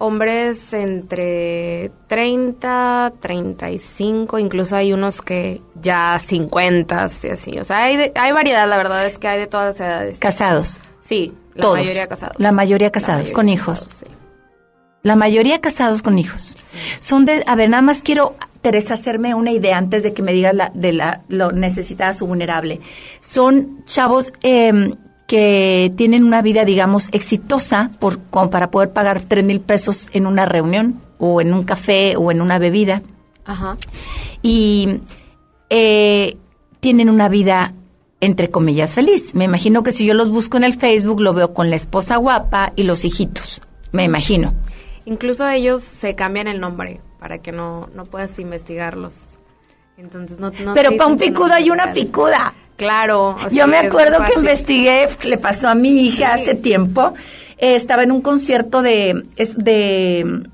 Hombres 0.00 0.72
entre 0.74 1.90
30, 2.06 3.12
35, 3.20 4.38
incluso 4.38 4.76
hay 4.76 4.92
unos 4.92 5.20
que 5.22 5.60
ya 5.80 6.18
50 6.22 7.08
y 7.24 7.26
así. 7.28 7.58
O 7.58 7.64
sea, 7.64 7.82
hay, 7.84 7.96
de- 7.96 8.12
hay 8.14 8.30
variedad, 8.32 8.68
la 8.68 8.76
verdad 8.76 9.04
es 9.06 9.18
que 9.18 9.26
hay 9.28 9.38
de 9.40 9.46
todas 9.48 9.74
las 9.78 9.80
edades. 9.88 10.18
Casados. 10.20 10.78
Sí, 11.00 11.34
la 11.54 11.62
Todos. 11.62 11.78
mayoría 11.78 12.06
casados. 12.06 12.36
La 12.38 12.52
mayoría 12.52 12.86
La 12.88 12.92
casados, 12.92 13.16
mayoría 13.22 13.34
con 13.34 13.48
hijos. 13.48 13.78
casados, 13.88 13.98
sí. 13.98 14.06
La 15.02 15.16
mayoría 15.16 15.60
casados 15.60 16.02
con 16.02 16.18
hijos. 16.18 16.56
Son 17.00 17.24
de, 17.24 17.42
a 17.46 17.54
ver, 17.56 17.70
nada 17.70 17.82
más 17.82 18.02
quiero, 18.02 18.36
Teresa, 18.60 18.94
hacerme 18.94 19.34
una 19.34 19.52
idea 19.52 19.78
antes 19.78 20.02
de 20.02 20.12
que 20.12 20.22
me 20.22 20.32
digas 20.32 20.54
la, 20.54 20.70
de 20.74 20.92
la, 20.92 21.22
lo 21.28 21.50
necesitada 21.52 22.14
o 22.20 22.26
vulnerable. 22.26 22.80
Son 23.20 23.84
chavos 23.84 24.32
eh, 24.42 24.94
que 25.28 25.92
tienen 25.94 26.24
una 26.24 26.40
vida, 26.40 26.64
digamos, 26.64 27.10
exitosa 27.12 27.90
por, 28.00 28.18
como 28.30 28.48
para 28.48 28.70
poder 28.70 28.92
pagar 28.94 29.20
tres 29.20 29.44
mil 29.44 29.60
pesos 29.60 30.08
en 30.14 30.26
una 30.26 30.46
reunión 30.46 31.02
o 31.18 31.42
en 31.42 31.52
un 31.52 31.64
café 31.64 32.16
o 32.16 32.32
en 32.32 32.40
una 32.40 32.58
bebida 32.58 33.02
Ajá. 33.44 33.76
y 34.40 35.00
eh, 35.68 36.38
tienen 36.80 37.10
una 37.10 37.28
vida 37.28 37.74
entre 38.20 38.48
comillas 38.48 38.94
feliz. 38.94 39.34
Me 39.34 39.44
imagino 39.44 39.82
que 39.82 39.92
si 39.92 40.06
yo 40.06 40.14
los 40.14 40.30
busco 40.30 40.56
en 40.56 40.64
el 40.64 40.74
Facebook 40.74 41.20
lo 41.20 41.34
veo 41.34 41.52
con 41.52 41.68
la 41.68 41.76
esposa 41.76 42.16
guapa 42.16 42.72
y 42.74 42.84
los 42.84 43.04
hijitos. 43.04 43.60
Me 43.92 44.04
imagino. 44.04 44.54
Incluso 45.04 45.46
ellos 45.46 45.82
se 45.82 46.14
cambian 46.14 46.48
el 46.48 46.58
nombre 46.58 47.02
para 47.20 47.38
que 47.38 47.52
no, 47.52 47.90
no 47.94 48.04
puedas 48.04 48.38
investigarlos. 48.38 49.24
Entonces 49.98 50.38
no, 50.38 50.52
no 50.64 50.72
Pero 50.72 50.96
para 50.96 51.06
un 51.06 51.18
picudo 51.18 51.52
hay 51.52 51.68
una 51.68 51.92
picuda. 51.92 52.54
Claro. 52.78 53.30
o 53.30 53.38
sea, 53.38 53.50
Yo 53.50 53.66
me 53.66 53.76
acuerdo 53.76 54.24
que 54.24 54.38
investigué, 54.38 55.08
le 55.24 55.36
pasó 55.36 55.68
a 55.68 55.74
mi 55.74 56.06
hija 56.06 56.32
hace 56.34 56.54
tiempo. 56.54 57.12
eh, 57.58 57.74
estaba 57.74 58.04
en 58.04 58.12
un 58.12 58.22
concierto 58.22 58.82
de, 58.82 59.24
es 59.36 59.58
de 59.58 60.44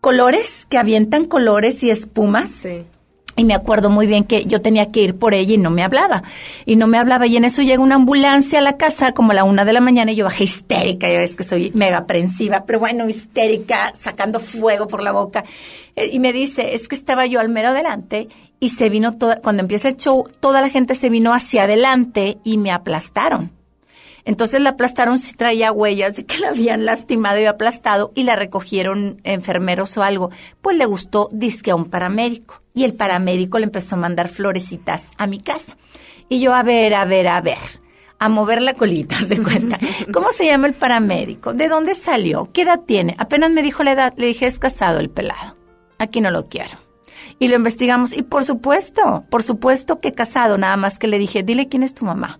colores, 0.00 0.66
que 0.68 0.76
avientan 0.76 1.24
colores 1.26 1.82
y 1.84 1.90
espumas. 1.90 2.50
Sí. 2.50 2.84
Y 3.40 3.44
me 3.44 3.54
acuerdo 3.54 3.88
muy 3.88 4.06
bien 4.06 4.24
que 4.24 4.44
yo 4.44 4.60
tenía 4.60 4.92
que 4.92 5.00
ir 5.02 5.18
por 5.18 5.32
ella 5.32 5.54
y 5.54 5.56
no 5.56 5.70
me 5.70 5.82
hablaba. 5.82 6.22
Y 6.66 6.76
no 6.76 6.86
me 6.86 6.98
hablaba. 6.98 7.26
Y 7.26 7.38
en 7.38 7.44
eso 7.44 7.62
llega 7.62 7.82
una 7.82 7.94
ambulancia 7.94 8.58
a 8.58 8.62
la 8.62 8.76
casa 8.76 9.12
como 9.12 9.32
a 9.32 9.34
la 9.34 9.44
una 9.44 9.64
de 9.64 9.72
la 9.72 9.80
mañana 9.80 10.12
y 10.12 10.16
yo 10.16 10.26
bajé 10.26 10.44
histérica. 10.44 11.08
Ya 11.08 11.18
ves 11.18 11.36
que 11.36 11.44
soy 11.44 11.72
mega 11.74 11.96
aprensiva, 11.96 12.64
pero 12.66 12.80
bueno, 12.80 13.08
histérica, 13.08 13.94
sacando 13.98 14.40
fuego 14.40 14.86
por 14.86 15.02
la 15.02 15.12
boca. 15.12 15.44
Eh, 15.96 16.10
Y 16.12 16.18
me 16.18 16.34
dice, 16.34 16.74
es 16.74 16.86
que 16.86 16.96
estaba 16.96 17.24
yo 17.24 17.40
al 17.40 17.48
mero 17.48 17.68
adelante 17.68 18.28
y 18.60 18.68
se 18.68 18.90
vino 18.90 19.16
toda, 19.16 19.36
cuando 19.36 19.62
empieza 19.62 19.88
el 19.88 19.96
show, 19.96 20.28
toda 20.40 20.60
la 20.60 20.68
gente 20.68 20.94
se 20.94 21.08
vino 21.08 21.32
hacia 21.32 21.62
adelante 21.62 22.36
y 22.44 22.58
me 22.58 22.70
aplastaron. 22.70 23.52
Entonces 24.30 24.60
la 24.60 24.70
aplastaron 24.70 25.18
si 25.18 25.34
traía 25.34 25.72
huellas 25.72 26.14
de 26.14 26.24
que 26.24 26.38
la 26.38 26.50
habían 26.50 26.84
lastimado 26.84 27.40
y 27.40 27.46
aplastado 27.46 28.12
y 28.14 28.22
la 28.22 28.36
recogieron 28.36 29.20
enfermeros 29.24 29.96
o 29.96 30.04
algo. 30.04 30.30
Pues 30.62 30.76
le 30.76 30.86
gustó 30.86 31.28
disque 31.32 31.72
a 31.72 31.74
un 31.74 31.86
paramédico 31.86 32.62
y 32.72 32.84
el 32.84 32.94
paramédico 32.94 33.58
le 33.58 33.64
empezó 33.64 33.96
a 33.96 33.98
mandar 33.98 34.28
florecitas 34.28 35.08
a 35.18 35.26
mi 35.26 35.40
casa. 35.40 35.76
Y 36.28 36.38
yo, 36.38 36.54
a 36.54 36.62
ver, 36.62 36.94
a 36.94 37.04
ver, 37.06 37.26
a 37.26 37.40
ver, 37.40 37.58
a 38.20 38.28
mover 38.28 38.62
la 38.62 38.74
colita, 38.74 39.16
¿haz 39.20 39.28
de 39.28 39.42
cuenta. 39.42 39.80
¿Cómo 40.12 40.30
se 40.30 40.46
llama 40.46 40.68
el 40.68 40.74
paramédico? 40.74 41.52
¿De 41.52 41.66
dónde 41.66 41.96
salió? 41.96 42.52
¿Qué 42.52 42.62
edad 42.62 42.82
tiene? 42.86 43.16
Apenas 43.18 43.50
me 43.50 43.64
dijo 43.64 43.82
la 43.82 43.92
edad, 43.94 44.14
le 44.16 44.26
dije, 44.26 44.46
es 44.46 44.60
casado 44.60 45.00
el 45.00 45.10
pelado. 45.10 45.56
Aquí 45.98 46.20
no 46.20 46.30
lo 46.30 46.48
quiero. 46.48 46.78
Y 47.40 47.48
lo 47.48 47.56
investigamos 47.56 48.16
y 48.16 48.22
por 48.22 48.44
supuesto, 48.44 49.24
por 49.28 49.42
supuesto 49.42 49.98
que 49.98 50.14
casado, 50.14 50.56
nada 50.56 50.76
más 50.76 51.00
que 51.00 51.08
le 51.08 51.18
dije, 51.18 51.42
dile 51.42 51.66
quién 51.66 51.82
es 51.82 51.94
tu 51.94 52.04
mamá. 52.04 52.38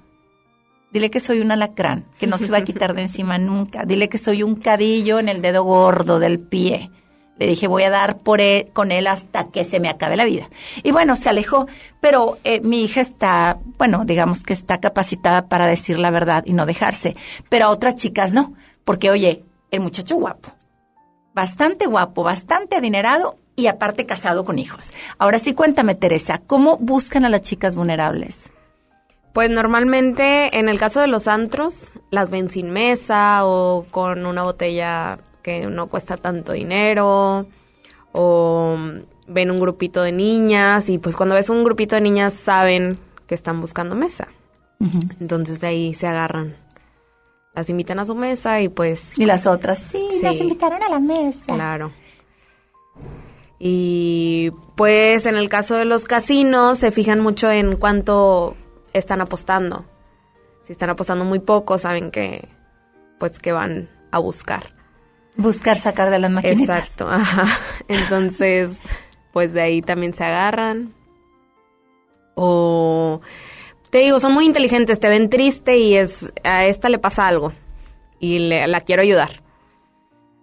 Dile 0.93 1.11
que 1.11 1.21
soy 1.21 1.41
un 1.41 1.53
alacrán, 1.53 2.05
que 2.19 2.27
no 2.27 2.37
se 2.37 2.49
va 2.51 2.59
a 2.59 2.65
quitar 2.65 2.95
de 2.95 3.03
encima 3.03 3.39
nunca. 3.39 3.85
Dile 3.85 4.09
que 4.09 4.19
soy 4.19 4.43
un 4.43 4.57
cadillo 4.57 5.21
en 5.21 5.29
el 5.29 5.41
dedo 5.41 5.63
gordo 5.63 6.19
del 6.19 6.41
pie. 6.41 6.91
Le 7.39 7.47
dije, 7.47 7.69
voy 7.69 7.85
a 7.85 7.91
dar 7.91 8.19
por 8.19 8.41
él, 8.41 8.69
con 8.73 8.91
él 8.93 9.07
hasta 9.07 9.51
que 9.51 9.65
se 9.65 9.81
me 9.81 9.89
acabe 9.89 10.17
la 10.17 10.25
vida. 10.25 10.51
Y 10.83 10.91
bueno, 10.91 11.17
se 11.17 11.29
alejó, 11.29 11.69
pero 12.01 12.39
eh, 12.45 12.61
mi 12.61 12.83
hija 12.83 13.01
está, 13.01 13.59
bueno, 13.79 14.05
digamos 14.05 14.43
que 14.43 14.53
está 14.53 14.79
capacitada 14.79 15.49
para 15.49 15.67
decir 15.67 15.99
la 15.99 16.11
verdad 16.11 16.43
y 16.45 16.53
no 16.53 16.67
dejarse. 16.67 17.17
Pero 17.49 17.67
a 17.67 17.71
otras 17.71 17.95
chicas 17.95 18.33
no, 18.33 18.55
porque 18.85 19.11
oye, 19.11 19.45
el 19.71 19.81
muchacho 19.81 20.17
guapo, 20.17 20.51
bastante 21.33 21.87
guapo, 21.87 22.25
bastante 22.25 22.77
adinerado 22.77 23.39
y 23.57 23.69
aparte 23.69 24.07
casado 24.07 24.45
con 24.45 24.59
hijos. 24.59 24.93
Ahora 25.19 25.39
sí, 25.39 25.55
cuéntame, 25.55 25.95
Teresa, 25.95 26.43
¿cómo 26.47 26.77
buscan 26.79 27.25
a 27.25 27.29
las 27.29 27.43
chicas 27.43 27.77
vulnerables? 27.77 28.51
Pues 29.33 29.49
normalmente 29.51 30.59
en 30.59 30.69
el 30.69 30.79
caso 30.79 31.01
de 31.01 31.07
los 31.07 31.29
antros 31.29 31.87
las 32.11 32.31
ven 32.31 32.51
sin 32.51 32.71
mesa 32.71 33.47
o 33.47 33.85
con 33.91 34.27
una 34.27 34.43
botella 34.43 35.19
que 35.43 35.67
no 35.67 35.87
cuesta 35.87 36.17
tanto 36.17 36.53
dinero 36.53 37.47
o 38.13 38.77
ven 39.29 39.51
un 39.53 39.57
grupito 39.59 40.03
de 40.03 40.11
niñas 40.13 40.89
y 40.91 40.99
pues 40.99 41.17
cuando 41.17 41.37
ves 41.37 41.49
un 41.49 41.63
grupito 41.63 41.95
de 41.95 42.01
niñas 42.01 42.35
saben 42.35 42.99
que 43.29 43.35
están 43.37 43.61
buscando 43.61 43.95
mesa. 43.95 44.27
Entonces 45.21 45.61
de 45.61 45.69
ahí 45.69 45.95
se 45.95 46.09
agarran. 46.09 46.57
Las 47.55 47.69
invitan 47.71 47.99
a 48.01 48.05
su 48.05 48.15
mesa 48.17 48.61
y 48.61 48.69
pues 48.69 49.17
Y 49.19 49.27
las 49.27 49.47
otras, 49.47 49.79
sí, 49.79 50.07
Sí. 50.11 50.23
las 50.25 50.37
invitaron 50.37 50.83
a 50.83 50.89
la 50.89 50.99
mesa. 50.99 51.55
Claro. 51.55 51.93
Y 53.59 54.51
pues 54.75 55.27
en 55.27 55.37
el 55.37 55.49
caso 55.49 55.75
de 55.77 55.85
los 55.85 56.05
casinos 56.05 56.79
se 56.79 56.91
fijan 56.91 57.21
mucho 57.21 57.51
en 57.51 57.77
cuánto 57.77 58.57
están 58.93 59.21
apostando. 59.21 59.85
Si 60.63 60.73
están 60.73 60.91
apostando 60.91 61.25
muy 61.25 61.39
poco, 61.41 61.79
saben 61.79 62.11
que 62.11 62.49
pues 63.19 63.39
que 63.39 63.53
van 63.53 63.89
a 64.11 64.19
buscar. 64.19 64.73
Buscar 65.37 65.77
sacar 65.77 66.11
de 66.11 66.19
las 66.19 66.31
maquinitas. 66.31 66.79
Exacto. 66.79 67.09
ajá. 67.11 67.45
Entonces, 67.89 68.77
pues 69.33 69.53
de 69.53 69.61
ahí 69.63 69.83
también 69.83 70.13
se 70.15 70.25
agarran. 70.25 70.95
O 72.35 73.21
te 73.91 73.99
digo, 73.99 74.21
son 74.21 74.33
muy 74.33 74.45
inteligentes, 74.47 75.01
te 75.01 75.09
ven 75.09 75.31
triste 75.31 75.79
y 75.79 75.97
es 75.97 76.33
a 76.45 76.65
esta 76.67 76.89
le 76.89 76.99
pasa 76.99 77.27
algo 77.27 77.53
y 78.19 78.39
le- 78.39 78.67
la 78.67 78.81
quiero 78.83 79.03
ayudar. 79.03 79.43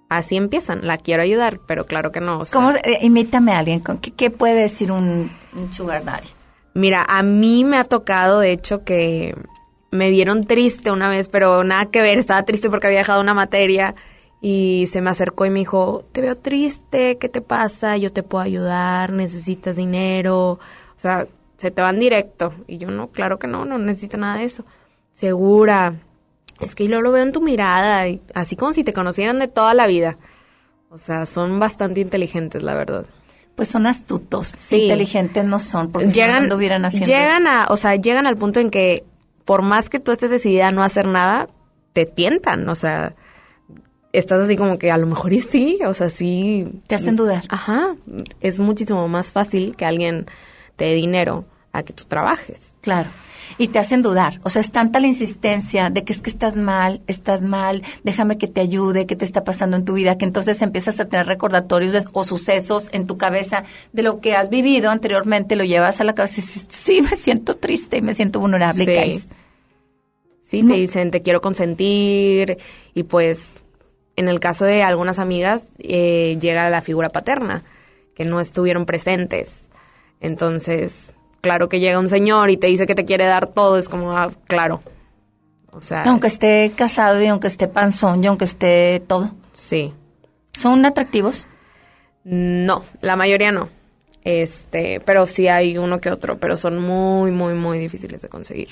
Así 0.09 0.35
empiezan, 0.37 0.85
la 0.87 0.97
quiero 0.97 1.21
ayudar, 1.23 1.59
pero 1.67 1.85
claro 1.85 2.11
que 2.11 2.21
no. 2.21 2.39
o 2.39 2.45
sea, 2.45 2.53
¿Cómo, 2.59 2.71
eh, 2.71 2.99
imítame 3.01 3.51
a 3.53 3.59
alguien, 3.59 3.79
con, 3.81 3.97
¿qué, 3.97 4.11
qué 4.11 4.29
puede 4.29 4.55
decir 4.61 4.91
un, 4.91 5.29
un 5.53 5.73
sugar 5.73 6.03
daddy? 6.05 6.27
Mira, 6.77 7.03
a 7.09 7.23
mí 7.23 7.63
me 7.63 7.77
ha 7.77 7.85
tocado, 7.85 8.39
de 8.39 8.51
hecho, 8.51 8.83
que 8.83 9.35
me 9.89 10.11
vieron 10.11 10.43
triste 10.43 10.91
una 10.91 11.09
vez, 11.09 11.27
pero 11.27 11.63
nada 11.63 11.87
que 11.87 12.03
ver, 12.03 12.19
estaba 12.19 12.43
triste 12.43 12.69
porque 12.69 12.85
había 12.85 12.99
dejado 12.99 13.19
una 13.19 13.33
materia 13.33 13.95
y 14.41 14.85
se 14.85 15.01
me 15.01 15.09
acercó 15.09 15.47
y 15.47 15.49
me 15.49 15.57
dijo, 15.57 16.05
te 16.11 16.21
veo 16.21 16.35
triste, 16.35 17.17
¿qué 17.17 17.29
te 17.29 17.41
pasa? 17.41 17.97
Yo 17.97 18.13
te 18.13 18.21
puedo 18.21 18.43
ayudar, 18.43 19.11
necesitas 19.11 19.77
dinero, 19.77 20.51
o 20.51 20.59
sea, 20.97 21.25
se 21.55 21.71
te 21.71 21.81
van 21.81 21.97
directo. 21.97 22.53
Y 22.67 22.77
yo 22.77 22.91
no, 22.91 23.07
claro 23.07 23.39
que 23.39 23.47
no, 23.47 23.65
no 23.65 23.79
necesito 23.79 24.17
nada 24.17 24.37
de 24.37 24.43
eso. 24.43 24.63
Segura, 25.11 25.95
es 26.59 26.75
que 26.75 26.87
yo 26.87 27.01
lo 27.01 27.11
veo 27.11 27.23
en 27.23 27.31
tu 27.31 27.41
mirada, 27.41 28.05
así 28.35 28.55
como 28.55 28.73
si 28.73 28.83
te 28.83 28.93
conocieran 28.93 29.39
de 29.39 29.47
toda 29.47 29.73
la 29.73 29.87
vida. 29.87 30.19
O 30.91 30.99
sea, 30.99 31.25
son 31.25 31.59
bastante 31.59 32.01
inteligentes, 32.01 32.61
la 32.61 32.75
verdad. 32.75 33.07
Pues 33.57 33.69
son 33.69 33.87
astutos, 33.87 34.47
Sí. 34.47 34.83
inteligentes 34.83 35.43
no 35.43 35.57
son, 35.59 35.91
porque 35.91 36.11
si 36.11 36.19
no, 36.19 36.25
llegan, 36.25 36.43
anduvieran 36.43 36.85
haciendo 36.85 37.07
llegan 37.07 37.47
a, 37.47 37.65
o 37.69 37.75
sea, 37.75 37.95
llegan 37.95 38.27
al 38.27 38.37
punto 38.37 38.59
en 38.59 38.69
que 38.69 39.03
por 39.45 39.63
más 39.63 39.89
que 39.89 39.99
tú 39.99 40.11
estés 40.11 40.29
decidida 40.29 40.67
a 40.67 40.71
no 40.71 40.83
hacer 40.83 41.07
nada, 41.07 41.49
te 41.93 42.05
tientan, 42.05 42.69
o 42.69 42.75
sea, 42.75 43.15
estás 44.13 44.41
así 44.43 44.55
como 44.57 44.77
que 44.77 44.91
a 44.91 44.97
lo 44.99 45.07
mejor 45.07 45.33
y 45.33 45.39
sí, 45.41 45.79
o 45.85 45.93
sea, 45.95 46.11
sí. 46.11 46.81
Te 46.85 46.93
hacen 46.93 47.15
dudar. 47.15 47.45
Ajá, 47.49 47.95
es 48.41 48.59
muchísimo 48.59 49.07
más 49.07 49.31
fácil 49.31 49.75
que 49.75 49.85
alguien 49.85 50.27
te 50.75 50.85
dé 50.85 50.93
dinero 50.93 51.45
a 51.71 51.81
que 51.81 51.93
tú 51.93 52.03
trabajes. 52.05 52.73
Claro. 52.81 53.09
Y 53.57 53.69
te 53.69 53.79
hacen 53.79 54.01
dudar. 54.01 54.39
O 54.43 54.49
sea, 54.49 54.61
es 54.61 54.71
tanta 54.71 54.99
la 54.99 55.07
insistencia 55.07 55.89
de 55.89 56.03
que 56.03 56.13
es 56.13 56.21
que 56.21 56.29
estás 56.29 56.55
mal, 56.55 57.01
estás 57.07 57.41
mal, 57.41 57.83
déjame 58.03 58.37
que 58.37 58.47
te 58.47 58.61
ayude, 58.61 59.05
qué 59.05 59.15
te 59.15 59.25
está 59.25 59.43
pasando 59.43 59.77
en 59.77 59.85
tu 59.85 59.93
vida, 59.93 60.17
que 60.17 60.25
entonces 60.25 60.61
empiezas 60.61 60.99
a 60.99 61.05
tener 61.05 61.25
recordatorios 61.27 61.93
de- 61.93 62.03
o 62.13 62.23
sucesos 62.25 62.89
en 62.91 63.07
tu 63.07 63.17
cabeza 63.17 63.63
de 63.93 64.03
lo 64.03 64.19
que 64.21 64.35
has 64.35 64.49
vivido 64.49 64.89
anteriormente, 64.91 65.55
lo 65.55 65.63
llevas 65.63 65.99
a 66.01 66.03
la 66.03 66.13
cabeza 66.15 66.41
y 66.41 66.43
dices, 66.43 66.65
sí, 66.69 67.01
me 67.01 67.15
siento 67.15 67.55
triste 67.55 67.97
y 67.97 68.01
me 68.01 68.13
siento 68.13 68.39
vulnerable 68.39 68.83
y 68.83 68.85
Sí. 68.85 68.93
caes. 68.93 69.27
Sí, 70.43 70.63
te 70.63 70.73
dicen, 70.75 71.11
te 71.11 71.21
quiero 71.21 71.41
consentir 71.41 72.57
y 72.93 73.03
pues 73.03 73.59
en 74.15 74.29
el 74.29 74.39
caso 74.39 74.63
de 74.65 74.81
algunas 74.81 75.19
amigas 75.19 75.71
eh, 75.79 76.37
llega 76.39 76.69
la 76.69 76.81
figura 76.81 77.09
paterna, 77.09 77.63
que 78.15 78.23
no 78.25 78.39
estuvieron 78.39 78.85
presentes. 78.85 79.67
Entonces, 80.21 81.13
claro 81.41 81.69
que 81.69 81.79
llega 81.79 81.99
un 81.99 82.07
señor 82.07 82.49
y 82.49 82.57
te 82.57 82.67
dice 82.67 82.85
que 82.87 82.95
te 82.95 83.05
quiere 83.05 83.25
dar 83.25 83.47
todo, 83.47 83.77
es 83.77 83.89
como, 83.89 84.17
ah, 84.17 84.29
claro. 84.47 84.81
O 85.71 85.81
sea, 85.81 86.03
Aunque 86.03 86.27
esté 86.27 86.71
casado 86.75 87.21
y 87.21 87.27
aunque 87.27 87.47
esté 87.47 87.67
panzón 87.67 88.23
y 88.23 88.27
aunque 88.27 88.45
esté 88.45 89.01
todo. 89.07 89.33
sí. 89.51 89.93
¿Son 90.57 90.83
atractivos? 90.85 91.47
No, 92.23 92.83
la 93.01 93.15
mayoría 93.15 93.51
no. 93.51 93.69
Este, 94.23 94.99
pero 95.01 95.27
sí 95.27 95.47
hay 95.47 95.77
uno 95.77 96.01
que 96.01 96.09
otro, 96.09 96.39
pero 96.39 96.57
son 96.57 96.79
muy, 96.81 97.29
muy, 97.31 97.53
muy 97.53 97.77
difíciles 97.77 98.21
de 98.23 98.27
conseguir. 98.29 98.69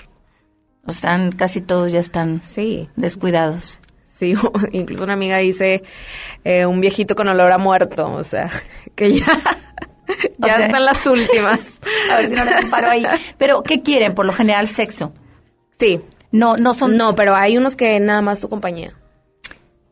O 0.88 0.94
sea, 0.94 1.20
casi 1.38 1.62
todos 1.62 1.92
ya 1.92 2.00
están 2.00 2.42
Sí. 2.42 2.90
descuidados. 2.96 3.80
Sí, 4.06 4.34
incluso 4.72 5.04
una 5.04 5.14
amiga 5.14 5.38
dice 5.38 5.84
eh, 6.44 6.66
un 6.66 6.82
viejito 6.82 7.16
con 7.16 7.28
olor 7.28 7.52
a 7.52 7.58
muerto, 7.60 8.12
o 8.12 8.24
sea, 8.24 8.50
que 8.96 9.12
ya, 9.20 9.26
ya 10.38 10.56
sea- 10.58 10.66
están 10.68 10.86
las 10.86 11.06
últimas. 11.06 11.60
A 12.12 12.18
ver 12.18 12.28
si 12.28 12.34
no 12.36 12.46
me 12.46 12.56
comparo 12.62 12.90
ahí. 12.90 13.06
Pero, 13.38 13.64
¿qué 13.64 13.82
quieren? 13.82 14.14
Por 14.16 14.26
lo 14.26 14.34
general, 14.34 14.68
sexo. 14.68 15.14
Sí, 15.78 16.00
No, 16.32 16.56
no 16.58 16.74
son... 16.74 16.96
no, 16.98 17.16
pero 17.16 17.36
hay 17.36 17.58
unos 17.58 17.76
que 17.76 18.00
nada 18.00 18.22
más 18.22 18.42
tu 18.42 18.50
compañía. 18.50 18.94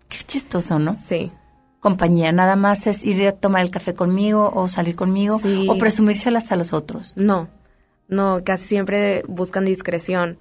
Qué 0.10 0.18
chistoso, 0.26 0.80
¿no? 0.80 0.94
Sí, 0.96 1.32
Compañía, 1.80 2.32
nada 2.32 2.56
más 2.56 2.88
es 2.88 3.04
ir 3.04 3.28
a 3.28 3.34
tomar 3.34 3.62
el 3.62 3.70
café 3.70 3.94
conmigo 3.94 4.50
o 4.56 4.70
salir 4.70 4.96
conmigo 4.96 5.38
Sí. 5.40 5.68
o 5.70 5.78
presumírselas 5.78 6.52
a 6.54 6.56
los 6.56 6.72
otros. 6.72 7.14
no, 7.18 7.50
no, 8.08 8.42
casi 8.46 8.66
siempre 8.66 9.24
buscan 9.28 9.66
discreción. 9.66 10.38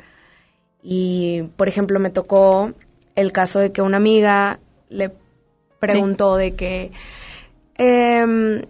Y, 0.82 1.42
por 1.56 1.66
ejemplo, 1.68 1.98
me 2.00 2.11
tocó 2.11 2.72
el 3.16 3.32
caso 3.32 3.58
de 3.61 3.72
que 3.72 3.82
una 3.82 3.96
amiga 3.96 4.61
le 4.88 5.11
preguntó 5.80 6.37
de 6.37 6.54
que 6.54 6.92
em, 7.76 8.62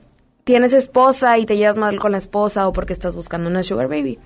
tienes 0.44 0.72
esposa 0.72 1.38
y 1.38 1.46
te 1.46 1.57
llevas 1.57 1.76
mal 1.76 1.98
con 1.98 2.12
la 2.12 2.18
esposa 2.18 2.68
o 2.68 2.72
porque 2.72 2.92
estás 2.92 3.14
buscando 3.14 3.48
una 3.48 3.62
sugar 3.62 3.88
baby. 3.88 4.18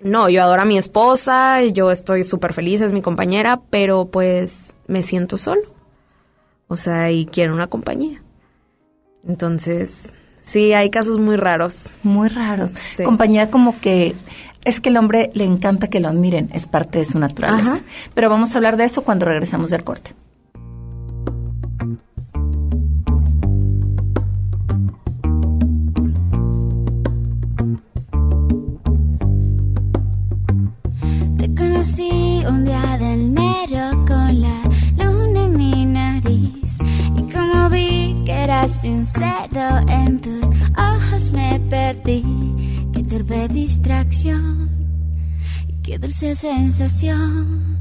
No, 0.00 0.28
yo 0.28 0.42
adoro 0.42 0.62
a 0.62 0.66
mi 0.66 0.76
esposa, 0.76 1.62
yo 1.62 1.90
estoy 1.90 2.24
súper 2.24 2.52
feliz, 2.52 2.80
es 2.80 2.92
mi 2.92 3.00
compañera, 3.00 3.60
pero 3.70 4.06
pues 4.06 4.72
me 4.86 5.02
siento 5.02 5.38
solo. 5.38 5.62
O 6.68 6.76
sea, 6.76 7.10
y 7.10 7.26
quiero 7.26 7.54
una 7.54 7.68
compañía. 7.68 8.22
Entonces, 9.26 10.12
sí, 10.42 10.72
hay 10.72 10.90
casos 10.90 11.20
muy 11.20 11.36
raros. 11.36 11.88
Muy 12.02 12.28
raros. 12.28 12.74
Sí. 12.96 13.04
Compañía 13.04 13.50
como 13.50 13.78
que 13.80 14.14
es 14.64 14.80
que 14.80 14.88
el 14.88 14.96
hombre 14.96 15.30
le 15.34 15.44
encanta 15.44 15.88
que 15.88 16.00
lo 16.00 16.08
admiren, 16.08 16.50
es 16.52 16.66
parte 16.66 16.98
de 16.98 17.04
su 17.04 17.18
naturaleza. 17.18 17.74
Ajá. 17.74 17.82
Pero 18.14 18.30
vamos 18.30 18.54
a 18.54 18.58
hablar 18.58 18.76
de 18.76 18.84
eso 18.84 19.04
cuando 19.04 19.26
regresamos 19.26 19.70
del 19.70 19.84
corte. 19.84 20.14
Con 33.64 34.42
la 34.42 34.60
luna 34.98 35.44
en 35.44 35.56
mi 35.56 35.86
nariz 35.86 36.78
y 37.16 37.32
como 37.32 37.70
vi 37.70 38.14
que 38.26 38.44
eras 38.44 38.82
sincero 38.82 39.80
en 39.88 40.20
tus 40.20 40.50
ojos 40.76 41.30
me 41.30 41.58
perdí. 41.70 42.22
Qué 42.92 43.02
torpe 43.04 43.48
distracción 43.48 44.68
y 45.66 45.72
qué 45.82 45.98
dulce 45.98 46.36
sensación. 46.36 47.78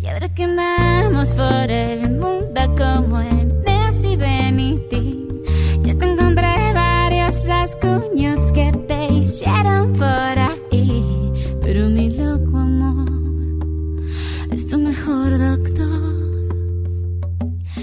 Y 0.00 0.06
ahora 0.06 0.32
que 0.32 0.44
andamos 0.44 1.34
por 1.34 1.70
el 1.70 2.10
mundo 2.12 2.60
como 2.78 3.20
en 3.20 3.52
Nancy 3.66 4.16
Benitín, 4.16 5.42
yo 5.82 5.94
te 5.94 6.04
encontré 6.10 6.72
varios 6.72 7.46
rasguños 7.46 8.50
que 8.52 8.72
te 8.88 9.12
hicieron 9.12 9.92
por 9.92 10.38
ahí. 10.38 11.32
Pero 11.62 11.90
mi 11.90 12.08
loco 12.08 12.35
doctor. 15.30 15.86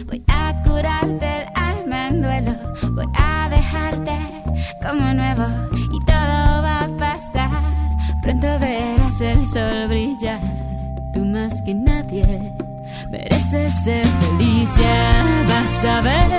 Voy 0.07 0.23
a 0.27 0.63
curarte 0.63 1.25
el 1.37 1.45
alma 1.55 2.07
en 2.07 2.21
duelo. 2.21 2.53
Voy 2.95 3.05
a 3.15 3.49
dejarte 3.49 4.17
como 4.81 5.13
nuevo 5.13 5.45
y 5.91 5.99
todo 6.05 6.61
va 6.63 6.79
a 6.81 6.87
pasar. 6.97 7.49
Pronto 8.21 8.47
verás 8.59 9.21
el 9.21 9.47
sol 9.47 9.87
brillar. 9.87 10.39
Tú 11.13 11.25
más 11.25 11.61
que 11.65 11.73
nadie 11.73 12.53
mereces 13.11 13.73
ser 13.83 14.05
feliz. 14.05 14.75
Ya 14.77 15.45
vas 15.47 15.85
a 15.85 16.01
ver 16.01 16.29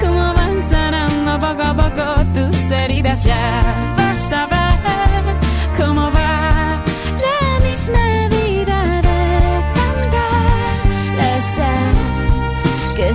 cómo 0.00 0.32
van 0.34 0.62
sanando 0.62 1.32
poco 1.40 1.62
a 1.62 1.74
poco 1.74 2.04
tus 2.34 2.70
heridas. 2.70 3.24
Ya 3.24 3.94
vas 3.96 4.32
a 4.32 4.46
ver 4.46 5.36
cómo 5.76 6.10
va 6.10 6.82
la 7.26 7.68
misma 7.68 8.28
vida 8.28 8.43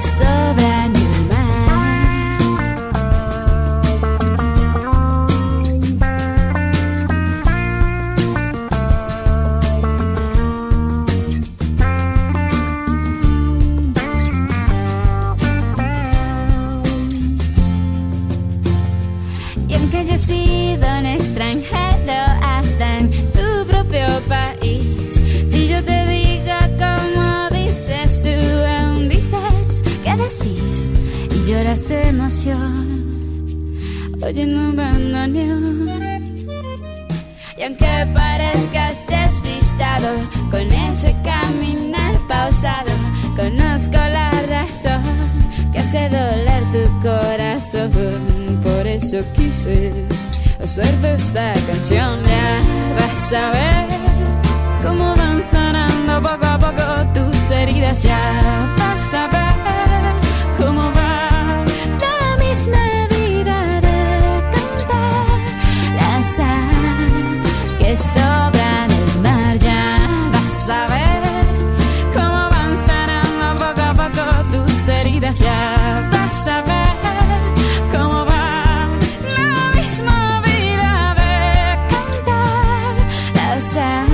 sal 0.02 0.50
que 0.54 0.60
sobra 0.60 0.99
y 30.32 31.50
lloras 31.50 31.90
de 31.90 32.10
emoción, 32.10 33.76
oyendo 34.22 34.60
un 34.60 34.76
bandoneón. 34.76 35.90
Y 37.58 37.64
aunque 37.64 38.08
parezcas 38.14 39.08
despistado 39.08 40.10
con 40.52 40.72
ese 40.72 41.16
caminar 41.24 42.16
pausado, 42.28 42.92
conozco 43.36 43.98
la 43.98 44.30
razón 44.48 45.02
que 45.74 45.80
hace 45.80 46.10
doler 46.10 46.64
tu 46.74 47.02
corazón. 47.02 48.62
Por 48.64 48.86
eso 48.86 49.24
quise 49.36 49.92
hacerte 50.64 51.16
esta 51.16 51.54
canción. 51.66 52.20
Ya 52.28 52.62
vas 53.00 53.34
a 53.34 53.52
ver 53.52 53.88
cómo 54.84 55.16
van 55.16 55.44
sanando 55.44 56.22
poco 56.22 56.46
a 56.46 56.60
poco 56.60 57.20
tus 57.20 57.50
heridas. 57.50 58.04
Ya 58.04 58.76
vas 58.78 59.14
a 59.16 59.28
ver 59.28 59.49
vas 75.38 76.48
a 76.48 76.62
ver 76.64 76.96
cómo 77.92 78.26
va 78.26 78.90
la 79.38 79.80
misma 79.80 80.42
vida 80.42 81.16
de 81.20 81.34
cantar 81.94 82.96
la 83.36 83.62
sal 83.62 84.08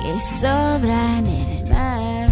que 0.00 0.20
sobra 0.40 1.18
en 1.18 1.26
el 1.26 1.70
mar. 1.70 2.28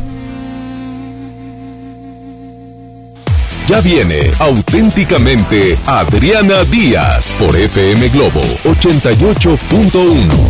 Ya 3.69 3.81
viene 3.81 4.33
auténticamente 4.41 5.79
Adriana 5.87 6.65
Díaz 6.65 7.37
por 7.39 7.55
FM 7.55 8.09
Globo 8.09 8.41
88.1. 8.65 10.50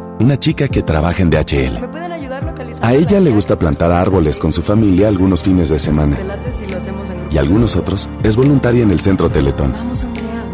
una 0.21 0.37
chica 0.37 0.67
que 0.67 0.83
trabaja 0.83 1.21
en 1.21 1.29
DHL. 1.29 1.81
¿Me 1.81 1.87
pueden 1.87 2.11
ayudar 2.11 2.43
localizando? 2.43 2.87
A 2.87 2.93
ella 2.93 3.19
le 3.19 3.31
gusta 3.31 3.57
plantar 3.57 3.91
árboles 3.91 4.39
con 4.39 4.51
su 4.53 4.61
familia 4.61 5.07
algunos 5.07 5.43
fines 5.43 5.69
de 5.69 5.79
semana. 5.79 6.17
Y 7.31 7.37
algunos 7.37 7.75
otros 7.75 8.07
es 8.23 8.35
voluntaria 8.35 8.83
en 8.83 8.91
el 8.91 8.99
Centro 8.99 9.29
Teletón. 9.29 9.73
Vamos. 9.73 10.05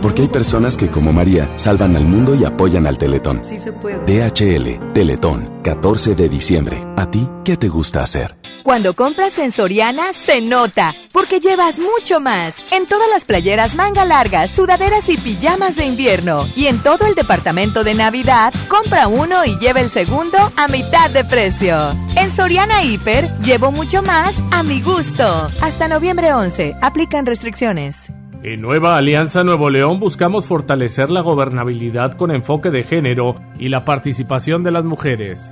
Porque 0.07 0.21
hay 0.21 0.29
personas 0.29 0.77
que, 0.77 0.87
como 0.87 1.11
María, 1.11 1.51
salvan 1.57 1.97
al 1.97 2.05
mundo 2.05 2.33
y 2.33 2.45
apoyan 2.45 2.87
al 2.87 2.97
Teletón. 2.97 3.43
Sí 3.43 3.59
se 3.59 3.73
puede. 3.73 4.05
DHL, 4.05 4.93
Teletón, 4.93 5.61
14 5.63 6.15
de 6.15 6.29
diciembre. 6.29 6.81
¿A 6.95 7.11
ti 7.11 7.27
qué 7.43 7.57
te 7.57 7.67
gusta 7.67 8.03
hacer? 8.03 8.37
Cuando 8.63 8.93
compras 8.93 9.37
en 9.37 9.51
Soriana, 9.51 10.13
se 10.13 10.39
nota, 10.39 10.93
porque 11.11 11.41
llevas 11.41 11.77
mucho 11.79 12.21
más. 12.21 12.55
En 12.71 12.85
todas 12.85 13.09
las 13.09 13.25
playeras 13.25 13.75
manga 13.75 14.05
largas, 14.05 14.49
sudaderas 14.51 15.09
y 15.09 15.17
pijamas 15.17 15.75
de 15.75 15.87
invierno. 15.87 16.47
Y 16.55 16.67
en 16.67 16.81
todo 16.81 17.05
el 17.05 17.13
departamento 17.13 17.83
de 17.83 17.93
Navidad, 17.93 18.53
compra 18.69 19.09
uno 19.09 19.43
y 19.43 19.59
lleva 19.59 19.81
el 19.81 19.89
segundo 19.89 20.37
a 20.55 20.69
mitad 20.69 21.09
de 21.09 21.25
precio. 21.25 21.91
En 22.15 22.31
Soriana 22.33 22.81
Hiper, 22.81 23.29
llevo 23.39 23.73
mucho 23.73 24.01
más 24.03 24.33
a 24.51 24.63
mi 24.63 24.81
gusto. 24.81 25.49
Hasta 25.59 25.89
noviembre 25.89 26.33
11, 26.33 26.77
aplican 26.81 27.25
restricciones. 27.25 27.97
En 28.43 28.61
Nueva 28.61 28.97
Alianza 28.97 29.43
Nuevo 29.43 29.69
León 29.69 29.99
buscamos 29.99 30.45
fortalecer 30.45 31.09
la 31.09 31.21
gobernabilidad 31.21 32.13
con 32.13 32.31
enfoque 32.31 32.69
de 32.69 32.83
género 32.83 33.35
y 33.57 33.69
la 33.69 33.83
participación 33.83 34.63
de 34.63 34.71
las 34.71 34.83
mujeres. 34.83 35.51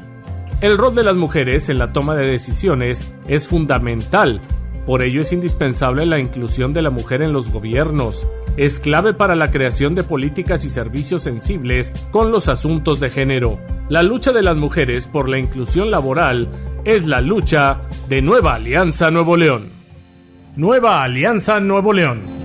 El 0.61 0.77
rol 0.77 0.95
de 0.95 1.03
las 1.03 1.15
mujeres 1.15 1.69
en 1.69 1.79
la 1.79 1.91
toma 1.91 2.15
de 2.15 2.27
decisiones 2.27 3.13
es 3.27 3.47
fundamental, 3.47 4.39
por 4.85 5.01
ello 5.01 5.21
es 5.21 5.33
indispensable 5.33 6.05
la 6.05 6.19
inclusión 6.19 6.71
de 6.71 6.83
la 6.83 6.91
mujer 6.91 7.23
en 7.23 7.33
los 7.33 7.49
gobiernos. 7.49 8.27
Es 8.55 8.79
clave 8.79 9.13
para 9.13 9.35
la 9.35 9.49
creación 9.49 9.95
de 9.95 10.03
políticas 10.03 10.63
y 10.63 10.69
servicios 10.69 11.23
sensibles 11.23 11.91
con 12.11 12.31
los 12.31 12.47
asuntos 12.47 12.99
de 12.99 13.09
género. 13.09 13.59
La 13.89 14.03
lucha 14.03 14.31
de 14.31 14.43
las 14.43 14.55
mujeres 14.55 15.07
por 15.07 15.27
la 15.27 15.39
inclusión 15.39 15.89
laboral 15.89 16.47
es 16.85 17.07
la 17.07 17.19
lucha 17.19 17.81
de 18.09 18.21
Nueva 18.21 18.53
Alianza 18.55 19.09
Nuevo 19.09 19.35
León. 19.35 19.69
Nueva 20.55 21.01
Alianza 21.01 21.59
Nuevo 21.59 21.91
León. 21.91 22.44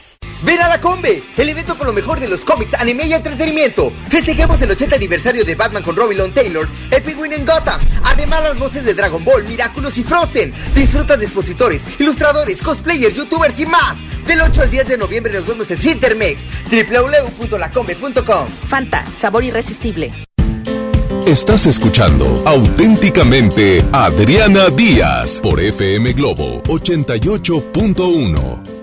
Ven 0.43 0.61
a 0.61 0.67
la 0.67 0.81
Combe, 0.81 1.23
el 1.37 1.49
evento 1.49 1.77
con 1.77 1.85
lo 1.87 1.93
mejor 1.93 2.19
de 2.19 2.27
los 2.27 2.43
cómics, 2.43 2.73
anime 2.73 3.05
y 3.05 3.13
entretenimiento. 3.13 3.93
Festejemos 4.09 4.59
el 4.61 4.71
80 4.71 4.95
aniversario 4.95 5.45
de 5.45 5.53
Batman 5.55 5.83
con 5.83 5.95
Robin 5.95 6.17
Long 6.17 6.33
Taylor, 6.33 6.67
el 6.89 7.03
Penguin 7.03 7.33
en 7.33 7.45
Gotham. 7.45 7.79
Además, 8.03 8.41
las 8.43 8.57
voces 8.57 8.83
de 8.83 8.95
Dragon 8.95 9.23
Ball, 9.23 9.43
Miraculous 9.43 9.99
y 9.99 10.03
Frozen. 10.03 10.51
Disfruta 10.73 11.15
de 11.15 11.25
expositores, 11.25 11.83
ilustradores, 11.99 12.59
cosplayers, 12.61 13.15
youtubers 13.15 13.59
y 13.59 13.67
más. 13.67 13.95
Del 14.25 14.41
8 14.41 14.63
al 14.63 14.71
10 14.71 14.87
de 14.87 14.97
noviembre 14.97 15.33
nos 15.33 15.45
vemos 15.45 15.69
en 15.69 15.77
Cintermex, 15.77 16.41
www.lacombe.com. 16.71 18.47
Fanta, 18.67 19.05
sabor 19.05 19.43
irresistible. 19.43 20.11
Estás 21.25 21.65
escuchando 21.67 22.41
auténticamente 22.45 23.85
Adriana 23.91 24.69
Díaz 24.69 25.39
por 25.41 25.59
FM 25.59 26.13
Globo 26.13 26.63
88.1. 26.63 28.80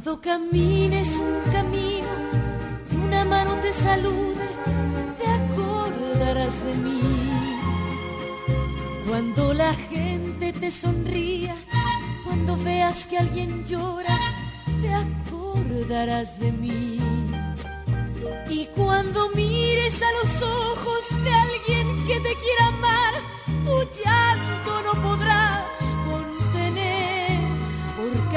Cuando 0.00 0.20
camines 0.20 1.08
un 1.16 1.50
camino 1.50 2.06
y 2.92 2.96
una 3.04 3.24
mano 3.24 3.56
te 3.56 3.72
salude, 3.72 4.46
te 5.18 5.26
acordarás 5.26 6.64
de 6.64 6.74
mí. 6.74 7.00
Cuando 9.08 9.54
la 9.54 9.74
gente 9.74 10.52
te 10.52 10.70
sonría, 10.70 11.56
cuando 12.24 12.56
veas 12.58 13.08
que 13.08 13.18
alguien 13.18 13.66
llora, 13.66 14.16
te 14.80 14.88
acordarás 14.94 16.38
de 16.38 16.52
mí. 16.52 17.00
Y 18.48 18.66
cuando 18.76 19.30
mires 19.30 20.00
a 20.00 20.12
los 20.22 20.42
ojos 20.42 21.24
de 21.24 21.34
alguien 21.34 22.06
que 22.06 22.20
te 22.20 22.34
quiera 22.36 22.66
amar, 22.68 23.14
tu 23.64 23.78
llanto 24.00 24.82
no 24.84 25.02
podrás 25.02 25.77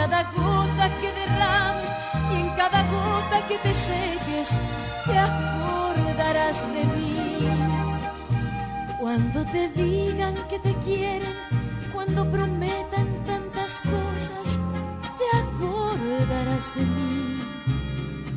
cada 0.01 0.23
gota 0.31 0.89
que 0.99 1.09
derrames 1.21 1.91
y 2.31 2.35
en 2.41 2.49
cada 2.61 2.81
gota 2.97 3.37
que 3.47 3.57
te 3.59 3.73
seques, 3.73 4.49
te 5.05 5.15
acordarás 5.29 6.57
de 6.75 6.83
mí. 6.95 7.37
Cuando 8.99 9.45
te 9.45 9.69
digan 9.69 10.35
que 10.49 10.57
te 10.57 10.73
quieren, 10.85 11.35
cuando 11.93 12.19
prometan 12.31 13.07
tantas 13.27 13.71
cosas, 13.95 14.47
te 15.19 15.27
acordarás 15.43 16.65
de 16.77 16.83
mí. 16.95 17.21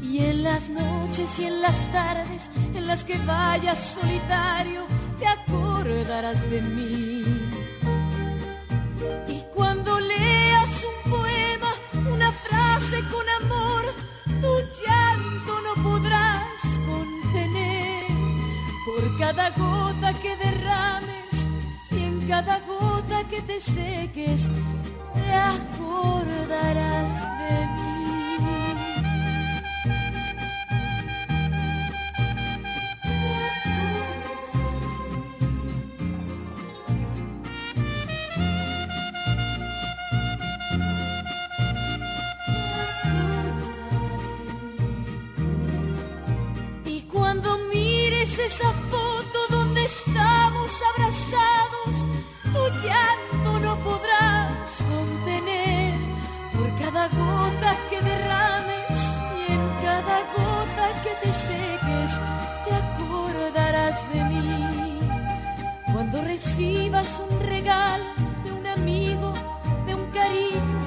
Y 0.03 0.18
en 0.18 0.42
las 0.42 0.68
noches 0.68 1.38
y 1.38 1.44
en 1.46 1.62
las 1.62 1.79
tardes 1.92 2.50
en 2.74 2.87
las 2.87 3.05
que 3.05 3.16
vayas 3.20 3.79
solitario, 3.98 4.83
te 5.18 5.27
acordarás 5.27 6.40
de 6.50 6.61
mí. 6.61 7.24
Y 9.29 9.38
cuando 9.55 9.94
una 9.96 10.44
con 12.90 13.27
amor, 13.42 13.85
tu 14.42 14.53
llanto 14.85 15.61
no 15.62 15.83
podrás 15.83 16.62
contener. 16.87 18.05
Por 18.85 19.18
cada 19.18 19.51
gota 19.51 20.12
que 20.20 20.37
derrames 20.37 21.47
y 21.90 22.03
en 22.03 22.29
cada 22.29 22.61
gota 22.61 23.25
que 23.31 23.40
te 23.40 23.61
seques, 23.61 24.51
te 25.14 25.33
acordarás 25.33 27.11
de 27.38 27.66
mí. 27.75 27.94
Mires 48.25 48.39
esa 48.39 48.73
foto 48.91 49.39
donde 49.51 49.85
estamos 49.85 50.71
abrazados, 50.95 52.07
tu 52.53 52.63
llanto 52.83 53.61
no 53.61 53.77
podrás 53.85 54.83
contener 54.91 55.95
por 56.53 56.69
cada 56.79 57.09
gota 57.09 57.77
que 57.91 58.01
derrames 58.01 58.99
y 59.41 59.53
en 59.53 59.63
cada 59.83 60.17
gota 60.37 60.87
que 61.03 61.15
te 61.23 61.33
seques 61.33 62.13
te 62.65 62.75
acordarás 62.85 64.13
de 64.13 64.25
mí. 64.25 65.01
Cuando 65.93 66.23
recibas 66.23 67.21
un 67.29 67.41
regalo 67.41 68.05
de 68.45 68.53
un 68.53 68.67
amigo, 68.67 69.35
de 69.87 69.95
un 69.95 70.07
cariño, 70.13 70.84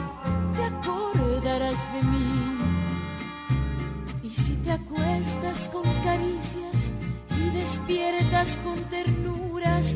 con 8.63 8.79
ternuras, 8.83 9.95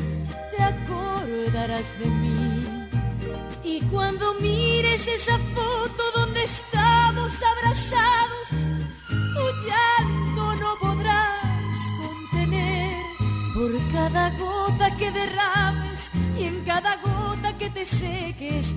te 0.50 0.64
acordarás 0.64 1.88
de 2.00 2.08
mí. 2.08 2.90
Y 3.64 3.82
cuando 3.82 4.34
mires 4.42 5.08
esa 5.08 5.38
foto 5.38 6.04
donde 6.16 6.44
estamos 6.44 7.32
abrazados, 7.52 8.48
tu 9.36 9.46
llanto 9.68 10.56
no 10.56 10.76
podrás 10.80 11.78
contener. 12.02 12.98
Por 13.54 13.92
cada 13.94 14.32
gota 14.32 14.98
que 14.98 15.12
derrames 15.12 16.10
y 16.40 16.44
en 16.46 16.66
cada 16.66 16.98
gota 16.98 17.56
que 17.60 17.70
te 17.70 17.86
seques, 17.86 18.76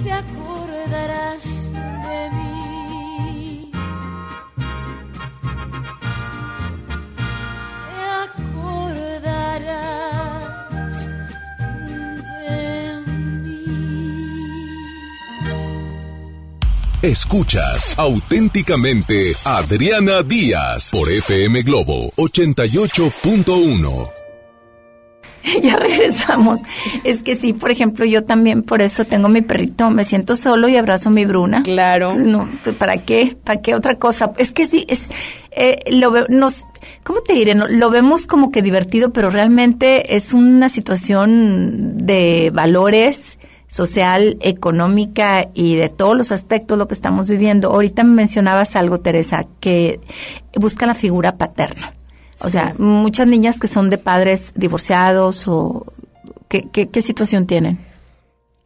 te 0.00 0.12
acordarás 0.12 1.72
de 1.72 2.30
mí. 2.30 2.71
Escuchas 17.02 17.98
auténticamente 17.98 19.32
Adriana 19.44 20.22
Díaz 20.22 20.90
por 20.92 21.10
FM 21.10 21.62
Globo 21.62 22.12
88.1. 22.16 24.08
ya 25.62 25.74
regresamos. 25.76 26.60
Es 27.02 27.24
que 27.24 27.34
sí, 27.34 27.54
por 27.54 27.72
ejemplo, 27.72 28.04
yo 28.04 28.22
también 28.22 28.62
por 28.62 28.80
eso 28.82 29.04
tengo 29.04 29.28
mi 29.28 29.42
perrito, 29.42 29.90
me 29.90 30.04
siento 30.04 30.36
solo 30.36 30.68
y 30.68 30.76
abrazo 30.76 31.08
a 31.08 31.12
mi 31.12 31.24
Bruna. 31.24 31.64
Claro. 31.64 32.14
No, 32.14 32.48
¿para 32.78 32.98
qué? 32.98 33.36
¿Para 33.42 33.60
qué 33.60 33.74
otra 33.74 33.98
cosa? 33.98 34.32
Es 34.38 34.52
que 34.52 34.68
sí, 34.68 34.86
es, 34.88 35.06
eh, 35.50 35.80
lo 35.90 36.12
ve- 36.12 36.26
nos, 36.28 36.66
¿cómo 37.02 37.22
te 37.22 37.32
diré? 37.32 37.56
No, 37.56 37.66
lo 37.66 37.90
vemos 37.90 38.28
como 38.28 38.52
que 38.52 38.62
divertido, 38.62 39.12
pero 39.12 39.28
realmente 39.28 40.14
es 40.14 40.32
una 40.32 40.68
situación 40.68 42.06
de 42.06 42.52
valores 42.54 43.38
social, 43.72 44.36
económica 44.42 45.48
y 45.54 45.76
de 45.76 45.88
todos 45.88 46.14
los 46.14 46.30
aspectos 46.30 46.76
lo 46.76 46.88
que 46.88 46.94
estamos 46.94 47.26
viviendo. 47.26 47.70
Ahorita 47.70 48.04
me 48.04 48.12
mencionabas 48.12 48.76
algo, 48.76 48.98
Teresa, 48.98 49.46
que 49.60 49.98
busca 50.54 50.84
la 50.84 50.94
figura 50.94 51.38
paterna. 51.38 51.94
O 52.40 52.50
sea, 52.50 52.74
muchas 52.76 53.26
niñas 53.26 53.58
que 53.58 53.68
son 53.68 53.88
de 53.88 53.96
padres 53.96 54.52
divorciados 54.54 55.48
o 55.48 55.86
¿qué, 56.48 56.68
qué, 56.70 56.90
qué 56.90 57.00
situación 57.00 57.46
tienen? 57.46 57.78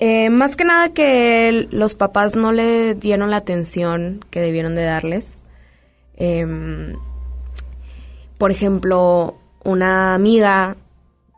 Eh, 0.01 0.29
más 0.29 0.57
que 0.57 0.65
nada 0.65 0.89
que 0.89 1.69
los 1.71 1.95
papás 1.95 2.35
no 2.35 2.51
le 2.51 2.97
dieron 2.97 3.31
la 3.31 3.37
atención 3.37 4.25
que 4.31 4.41
debieron 4.41 4.75
de 4.75 4.83
darles. 4.83 5.39
Em, 6.17 6.97
por 8.39 8.51
ejemplo, 8.51 9.39
una 9.63 10.15
amiga 10.15 10.77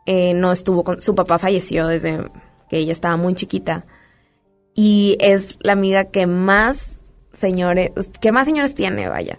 eh, 0.07 0.33
no 0.33 0.53
estuvo 0.53 0.85
con 0.85 1.03
su 1.03 1.15
papá 1.15 1.39
falleció 1.39 1.87
desde 1.87 2.31
que 2.69 2.79
ella 2.79 2.93
estaba 2.93 3.17
muy 3.17 3.35
chiquita 3.35 3.85
y 4.75 5.17
es 5.21 5.57
la 5.61 5.73
amiga 5.73 6.05
que 6.07 6.27
más 6.27 7.01
señores 7.33 7.91
que 8.21 8.33
más 8.33 8.47
señores 8.47 8.75
tiene, 8.75 9.09
vaya. 9.09 9.39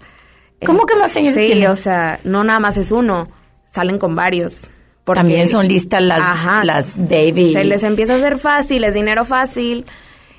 ¿Cómo 0.66 0.86
que 0.86 0.96
más 0.96 1.12
señores 1.12 1.36
sí, 1.36 1.48
tiene? 1.54 1.70
o 1.70 1.76
sea, 1.76 2.20
no 2.24 2.44
nada 2.44 2.60
más 2.60 2.76
es 2.78 2.92
uno, 2.92 3.30
salen 3.66 3.98
con 4.00 4.16
varios. 4.16 4.72
porque- 5.06 5.22
También 5.22 5.48
son 5.48 5.68
listas 5.68 6.02
las, 6.04 6.20
Ajá. 6.20 6.64
las 6.66 6.92
David. 6.96 7.54
se 7.54 7.64
les 7.64 7.82
empieza 7.84 8.14
a 8.14 8.18
hacer 8.18 8.38
fácil, 8.38 8.84
es 8.84 8.94
dinero 8.94 9.26
fácil. 9.26 9.86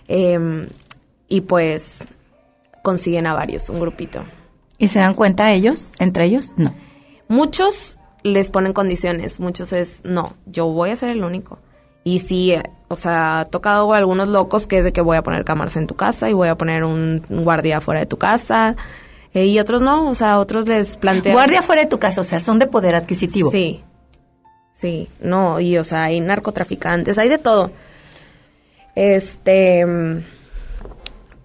em, 0.08 0.66
y 1.28 1.40
pues 1.42 2.04
consiguen 2.82 3.26
a 3.26 3.34
varios, 3.34 3.68
un 3.70 3.78
grupito. 3.80 4.22
¿Y 4.78 4.88
se 4.88 4.98
dan 4.98 5.14
cuenta 5.14 5.52
ellos, 5.52 5.88
entre 5.98 6.24
ellos? 6.26 6.52
No. 6.56 6.74
Muchos 7.28 7.98
les 8.22 8.50
ponen 8.50 8.72
condiciones, 8.72 9.38
muchos 9.40 9.72
es, 9.72 10.00
no, 10.04 10.34
yo 10.46 10.66
voy 10.66 10.90
a 10.90 10.96
ser 10.96 11.10
el 11.10 11.22
único. 11.24 11.58
Y 12.04 12.18
sí, 12.20 12.52
eh, 12.52 12.62
o 12.92 12.96
sea, 12.96 13.40
ha 13.40 13.44
tocado 13.44 13.92
a 13.92 13.98
algunos 13.98 14.26
locos 14.26 14.66
que 14.66 14.78
es 14.78 14.84
de 14.84 14.92
que 14.92 15.00
voy 15.00 15.16
a 15.16 15.22
poner 15.22 15.44
cámaras 15.44 15.76
en 15.76 15.86
tu 15.86 15.94
casa 15.94 16.28
y 16.28 16.32
voy 16.32 16.48
a 16.48 16.56
poner 16.56 16.82
un, 16.82 17.22
guardia 17.28 17.80
fuera 17.80 18.00
de 18.00 18.06
tu 18.06 18.16
casa. 18.16 18.74
eh, 19.32 19.46
y 19.46 19.60
otros 19.60 19.80
no, 19.80 20.08
o 20.08 20.14
sea, 20.16 20.40
otros 20.40 20.66
les 20.66 20.96
plantean... 20.96 21.36
Guardia 21.36 21.62
fuera 21.62 21.82
de 21.82 21.88
tu 21.88 22.00
casa, 22.00 22.20
o 22.20 22.24
sea, 22.24 22.40
son 22.40 22.58
de 22.58 22.66
poder 22.66 22.96
adquisitivo. 22.96 23.52
Sí, 23.52 23.84
sí, 24.74 25.08
no, 25.20 25.60
y 25.60 25.78
o 25.78 25.84
sea, 25.84 26.02
hay 26.04 26.18
narcotraficantes, 26.18 27.16
hay 27.16 27.28
de 27.28 27.38
todo. 27.38 27.70
Este, 28.96 29.86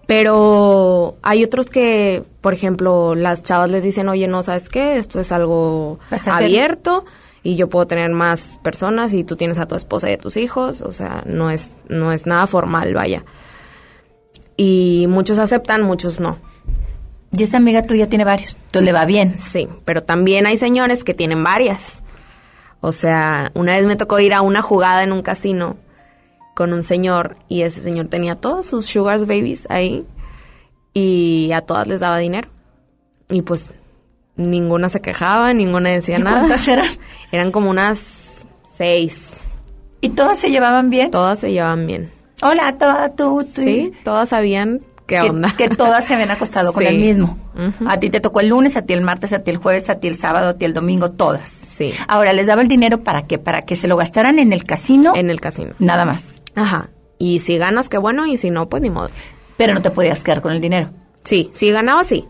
pero 0.06 1.16
hay 1.22 1.44
otros 1.44 1.70
que, 1.70 2.24
por 2.40 2.54
ejemplo, 2.54 3.14
las 3.14 3.44
chavas 3.44 3.70
les 3.70 3.84
dicen, 3.84 4.08
oye, 4.08 4.26
no, 4.26 4.42
¿sabes 4.42 4.68
qué? 4.68 4.96
Esto 4.98 5.20
es 5.20 5.30
algo 5.30 6.00
Pasajero. 6.10 6.44
abierto 6.44 7.04
y 7.46 7.54
yo 7.54 7.68
puedo 7.68 7.86
tener 7.86 8.10
más 8.10 8.58
personas 8.64 9.12
y 9.12 9.22
tú 9.22 9.36
tienes 9.36 9.58
a 9.58 9.66
tu 9.66 9.76
esposa 9.76 10.10
y 10.10 10.14
a 10.14 10.18
tus 10.18 10.36
hijos, 10.36 10.82
o 10.82 10.90
sea, 10.90 11.22
no 11.26 11.48
es, 11.48 11.74
no 11.88 12.10
es 12.10 12.26
nada 12.26 12.48
formal, 12.48 12.92
vaya. 12.92 13.24
Y 14.56 15.06
muchos 15.08 15.38
aceptan, 15.38 15.82
muchos 15.82 16.18
no. 16.18 16.38
Y 17.30 17.44
esa 17.44 17.58
amiga 17.58 17.82
tuya 17.82 18.08
tiene 18.08 18.24
varios, 18.24 18.56
entonces 18.56 18.82
le 18.82 18.92
va 18.92 19.04
bien. 19.04 19.36
Sí, 19.38 19.68
pero 19.84 20.02
también 20.02 20.44
hay 20.44 20.56
señores 20.56 21.04
que 21.04 21.14
tienen 21.14 21.44
varias. 21.44 22.02
O 22.80 22.90
sea, 22.90 23.52
una 23.54 23.76
vez 23.76 23.86
me 23.86 23.94
tocó 23.94 24.18
ir 24.18 24.34
a 24.34 24.40
una 24.40 24.60
jugada 24.60 25.04
en 25.04 25.12
un 25.12 25.22
casino 25.22 25.76
con 26.56 26.72
un 26.72 26.82
señor 26.82 27.36
y 27.46 27.62
ese 27.62 27.80
señor 27.80 28.08
tenía 28.08 28.34
todos 28.34 28.66
sus 28.66 28.86
sugars 28.86 29.24
babies 29.24 29.68
ahí 29.70 30.04
y 30.94 31.52
a 31.54 31.60
todas 31.60 31.86
les 31.86 32.00
daba 32.00 32.18
dinero. 32.18 32.48
Y 33.28 33.42
pues 33.42 33.70
ninguna 34.36 34.88
se 34.88 35.00
quejaba, 35.00 35.52
ninguna 35.52 35.90
decía 35.90 36.18
¿Y 36.20 36.22
nada. 36.22 36.40
cuántas 36.40 36.66
eran? 36.68 36.88
Eran 37.32 37.50
como 37.52 37.70
unas 37.70 38.46
seis. 38.64 39.32
¿Y 40.00 40.10
todas 40.10 40.38
se 40.38 40.50
llevaban 40.50 40.90
bien? 40.90 41.10
Todas 41.10 41.38
se 41.40 41.52
llevaban 41.52 41.86
bien. 41.86 42.10
Hola, 42.42 42.76
toda 42.78 43.10
tú, 43.16 43.38
tú. 43.38 43.40
Sí, 43.42 43.92
todas 44.04 44.28
sabían 44.28 44.80
qué 45.06 45.20
que, 45.22 45.30
onda. 45.30 45.54
que 45.56 45.68
todas 45.70 46.04
se 46.04 46.14
habían 46.14 46.30
acostado 46.30 46.72
con 46.72 46.82
Sí. 46.82 46.88
el 46.88 46.98
mismo. 46.98 47.38
A 47.86 47.98
ti 47.98 48.10
te 48.10 48.20
tocó 48.20 48.40
el 48.40 48.48
lunes, 48.48 48.76
a 48.76 48.82
ti 48.82 48.92
el 48.92 49.00
martes, 49.00 49.32
a 49.32 49.38
ti 49.38 49.50
el 49.50 49.56
jueves, 49.56 49.88
a 49.88 49.94
ti 49.98 50.08
el 50.08 50.16
sábado, 50.16 50.50
a 50.50 50.54
ti 50.54 50.66
el 50.66 50.74
domingo, 50.74 51.10
todas. 51.12 51.48
Sí. 51.48 51.92
Ahora, 52.06 52.34
¿les 52.34 52.46
daba 52.46 52.60
el 52.60 52.68
dinero 52.68 53.02
para 53.02 53.26
qué? 53.26 53.38
¿Para 53.38 53.62
que 53.62 53.76
se 53.76 53.88
lo 53.88 53.96
gastaran 53.96 54.38
en 54.38 54.52
el 54.52 54.64
casino? 54.64 55.14
En 55.16 55.30
el 55.30 55.40
casino. 55.40 55.72
Nada 55.78 56.04
más. 56.04 56.42
Ajá. 56.54 56.90
Y 57.18 57.38
si 57.38 57.56
ganas, 57.56 57.88
qué 57.88 57.96
bueno, 57.96 58.26
y 58.26 58.36
si 58.36 58.50
no, 58.50 58.68
pues 58.68 58.82
ni 58.82 58.90
modo. 58.90 59.08
Pero 59.56 59.72
no 59.72 59.80
te 59.80 59.90
podías 59.90 60.22
quedar 60.22 60.42
con 60.42 60.52
el 60.52 60.60
dinero. 60.60 60.90
Sí, 61.24 61.48
si 61.52 61.70
ganaba, 61.70 62.04
sí. 62.04 62.26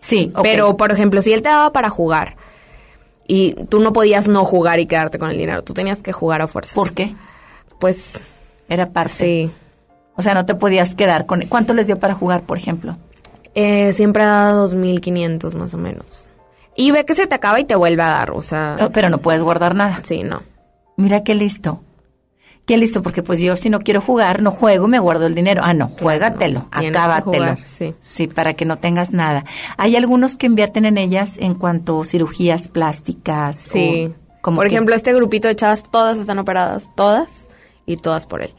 Sí. 0.00 0.32
Pero, 0.42 0.76
por 0.76 0.92
ejemplo, 0.92 1.22
si 1.22 1.32
él 1.32 1.42
te 1.42 1.48
daba 1.48 1.72
para 1.72 1.90
jugar 1.90 2.36
y 3.26 3.54
tú 3.68 3.80
no 3.80 3.92
podías 3.92 4.26
no 4.28 4.44
jugar 4.44 4.80
y 4.80 4.86
quedarte 4.86 5.18
con 5.18 5.30
el 5.30 5.38
dinero, 5.38 5.62
tú 5.62 5.74
tenías 5.74 6.02
que 6.02 6.12
jugar 6.12 6.42
a 6.42 6.46
fuerza. 6.48 6.74
¿Por 6.74 6.92
qué? 6.94 7.14
Pues, 7.78 8.24
Era 8.68 8.90
parte. 8.90 9.12
sí. 9.12 9.50
O 10.16 10.22
sea, 10.22 10.34
no 10.34 10.44
te 10.44 10.54
podías 10.54 10.94
quedar 10.94 11.24
con... 11.24 11.42
¿Cuánto 11.46 11.72
les 11.72 11.86
dio 11.86 11.98
para 11.98 12.14
jugar, 12.14 12.42
por 12.42 12.58
ejemplo? 12.58 12.98
Eh, 13.54 13.92
siempre 13.94 14.24
da 14.24 14.52
2.500 14.52 15.54
más 15.54 15.72
o 15.72 15.78
menos. 15.78 16.28
Y 16.76 16.90
ve 16.90 17.06
que 17.06 17.14
se 17.14 17.26
te 17.26 17.34
acaba 17.34 17.58
y 17.58 17.64
te 17.64 17.74
vuelve 17.74 18.02
a 18.02 18.08
dar, 18.08 18.30
o 18.32 18.42
sea... 18.42 18.76
Oh, 18.82 18.90
pero 18.90 19.08
no 19.08 19.18
puedes 19.18 19.42
guardar 19.42 19.74
nada. 19.74 20.00
Sí, 20.02 20.22
no. 20.22 20.42
Mira 20.96 21.22
qué 21.24 21.34
listo. 21.34 21.80
Qué 22.70 22.76
listo, 22.76 23.02
porque 23.02 23.24
pues 23.24 23.40
yo 23.40 23.56
si 23.56 23.68
no 23.68 23.80
quiero 23.80 24.00
jugar, 24.00 24.42
no 24.42 24.52
juego, 24.52 24.86
me 24.86 25.00
guardo 25.00 25.26
el 25.26 25.34
dinero. 25.34 25.60
Ah, 25.64 25.74
no, 25.74 25.88
juégatelo, 25.88 26.68
que 26.70 26.86
acábatelo. 26.86 27.32
jugar, 27.32 27.58
sí. 27.66 27.94
Sí, 28.00 28.28
para 28.28 28.54
que 28.54 28.64
no 28.64 28.76
tengas 28.78 29.12
nada. 29.12 29.44
Hay 29.76 29.96
algunos 29.96 30.38
que 30.38 30.46
invierten 30.46 30.84
en 30.84 30.96
ellas 30.96 31.36
en 31.40 31.54
cuanto 31.54 32.00
a 32.00 32.06
cirugías 32.06 32.68
plásticas. 32.68 33.56
Sí. 33.56 34.12
o 34.14 34.40
como 34.40 34.58
por 34.58 34.66
que- 34.68 34.72
ejemplo, 34.72 34.94
este 34.94 35.12
grupito 35.12 35.48
de 35.48 35.56
chavas, 35.56 35.82
todas 35.90 36.20
están 36.20 36.38
operadas, 36.38 36.92
todas, 36.94 37.48
y 37.86 37.96
todas 37.96 38.26
por 38.26 38.40
él. 38.40 38.54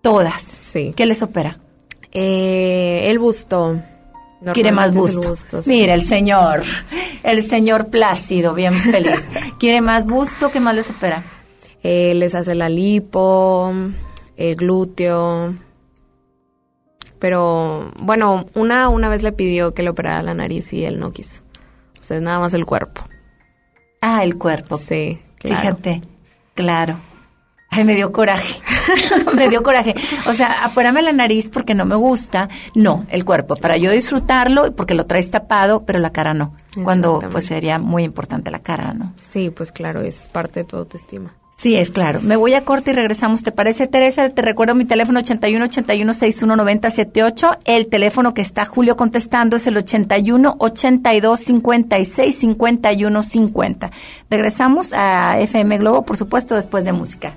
Todas. 0.00 0.42
Sí. 0.42 0.92
¿Qué 0.96 1.06
les 1.06 1.22
opera? 1.22 1.60
Eh, 2.10 3.02
el 3.04 3.20
busto. 3.20 3.80
Quiere 4.52 4.72
más 4.72 4.92
busto. 4.96 5.20
el 5.22 5.28
busto, 5.28 5.62
sí. 5.62 5.70
Mira, 5.70 5.94
el 5.94 6.04
señor, 6.08 6.64
el 7.22 7.44
señor 7.44 7.86
plácido, 7.86 8.52
bien 8.52 8.74
feliz. 8.74 9.24
Quiere 9.60 9.80
más 9.80 10.06
busto, 10.06 10.50
¿qué 10.50 10.58
más 10.58 10.74
les 10.74 10.90
opera? 10.90 11.22
Eh, 11.82 12.14
les 12.14 12.34
hace 12.34 12.54
la 12.54 12.68
lipo, 12.68 13.72
el 14.36 14.56
glúteo. 14.56 15.54
Pero, 17.18 17.92
bueno, 18.00 18.46
una, 18.54 18.88
una 18.88 19.08
vez 19.08 19.22
le 19.22 19.32
pidió 19.32 19.74
que 19.74 19.82
le 19.82 19.90
operara 19.90 20.22
la 20.22 20.34
nariz 20.34 20.72
y 20.72 20.84
él 20.84 21.00
no 21.00 21.12
quiso. 21.12 21.42
O 21.98 22.02
sea, 22.02 22.16
es 22.16 22.22
nada 22.22 22.38
más 22.38 22.54
el 22.54 22.64
cuerpo. 22.64 23.02
Ah, 24.00 24.22
el 24.22 24.36
cuerpo. 24.36 24.76
Sí, 24.76 25.20
claro. 25.38 25.60
Fíjate, 25.60 26.02
claro. 26.54 26.96
Ay, 27.70 27.84
me 27.84 27.94
dio 27.94 28.12
coraje. 28.12 28.60
me 29.34 29.48
dio 29.48 29.62
coraje. 29.62 29.94
O 30.26 30.32
sea, 30.32 30.64
afuérame 30.64 31.02
la 31.02 31.12
nariz 31.12 31.50
porque 31.50 31.74
no 31.74 31.84
me 31.84 31.96
gusta. 31.96 32.48
No, 32.74 33.04
el 33.10 33.24
cuerpo. 33.24 33.56
Para 33.56 33.76
yo 33.76 33.90
disfrutarlo, 33.90 34.74
porque 34.74 34.94
lo 34.94 35.06
traes 35.06 35.30
tapado, 35.30 35.84
pero 35.84 35.98
la 35.98 36.10
cara 36.10 36.32
no. 36.32 36.54
Cuando, 36.82 37.20
pues 37.30 37.46
sería 37.46 37.78
muy 37.78 38.04
importante 38.04 38.50
la 38.50 38.60
cara, 38.60 38.94
¿no? 38.94 39.12
Sí, 39.20 39.50
pues 39.50 39.72
claro, 39.72 40.00
es 40.00 40.28
parte 40.28 40.60
de 40.60 40.64
tu 40.64 40.76
autoestima. 40.76 41.34
Sí, 41.58 41.74
es 41.74 41.90
claro. 41.90 42.20
Me 42.22 42.36
voy 42.36 42.54
a 42.54 42.64
corte 42.64 42.92
y 42.92 42.94
regresamos. 42.94 43.42
¿Te 43.42 43.50
parece, 43.50 43.88
Teresa? 43.88 44.28
Te 44.28 44.42
recuerdo 44.42 44.76
mi 44.76 44.84
teléfono 44.84 45.18
81 45.18 45.64
81 45.64 46.14
61 46.14 46.54
90 46.56 46.90
78. 46.90 47.50
El 47.64 47.88
teléfono 47.88 48.32
que 48.32 48.42
está 48.42 48.64
Julio 48.64 48.96
contestando 48.96 49.56
es 49.56 49.66
el 49.66 49.76
81 49.76 50.54
82 50.56 51.40
56 51.40 52.38
51 52.38 53.22
50. 53.24 53.90
Regresamos 54.30 54.92
a 54.92 55.40
FM 55.40 55.78
Globo, 55.78 56.04
por 56.04 56.16
supuesto, 56.16 56.54
después 56.54 56.84
de 56.84 56.92
música. 56.92 57.34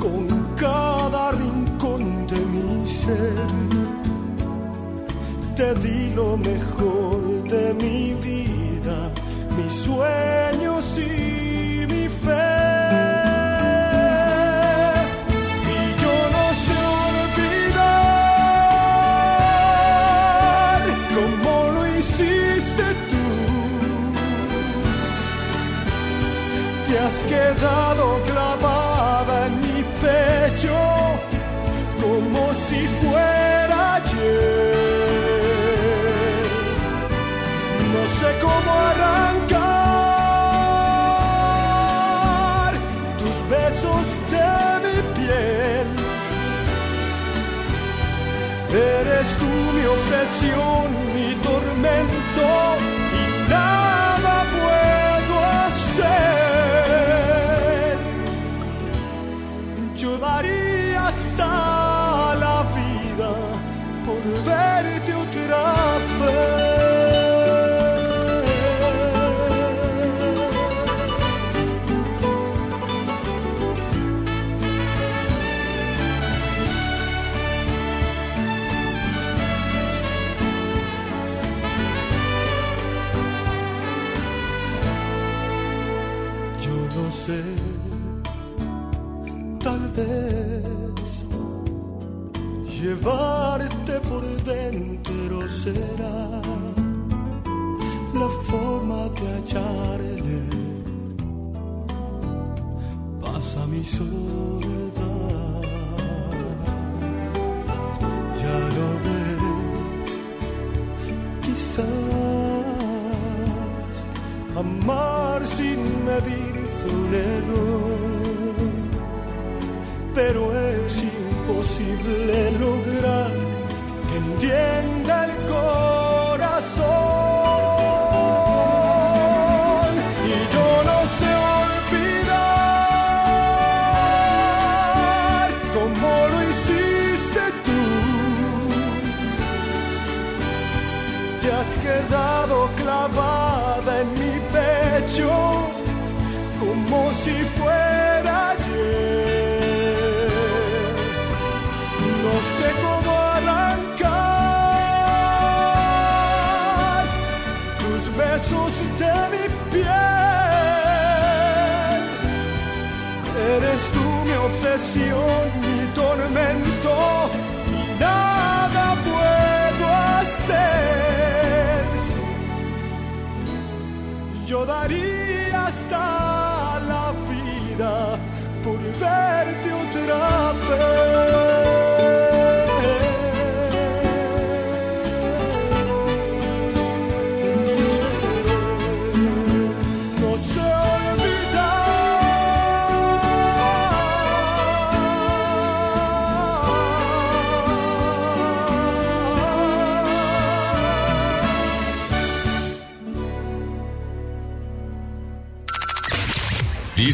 Con 0.00 0.26
cada 0.56 1.30
rincón 1.32 2.26
de 2.26 2.40
mi 2.52 2.86
ser. 2.86 3.46
Te 5.54 5.74
di 5.74 6.12
lo 6.14 6.36
mejor 6.36 7.44
de 7.44 7.74
mi 7.74 8.14
vida, 8.14 9.10
mis 9.56 9.72
sueños 9.72 10.98
y 10.98 11.25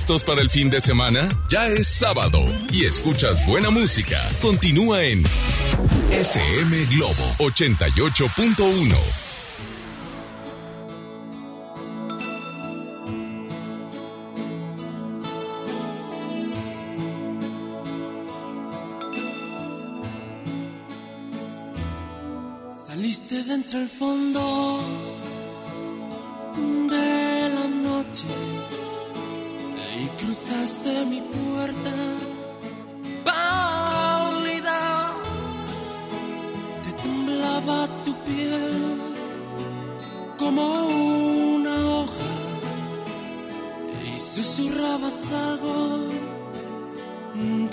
¿Listos 0.03 0.25
para 0.25 0.41
el 0.41 0.51
fin 0.51 0.69
de 0.69 0.81
semana? 0.81 1.29
Ya 1.49 1.69
es 1.69 1.87
sábado 1.87 2.41
y 2.73 2.87
escuchas 2.87 3.47
buena 3.47 3.71
música. 3.71 4.21
Continúa 4.41 5.05
en 5.05 5.23
FM 6.11 6.87
Globo 6.87 7.37
88.1. 7.39 9.22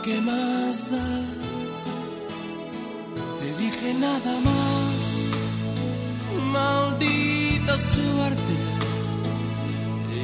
que 0.04 0.22
más 0.22 0.90
da. 0.92 1.10
Te 3.40 3.48
dije 3.62 3.94
nada 3.94 4.40
más, 4.50 5.02
maldita 6.52 7.78
suerte, 7.78 8.56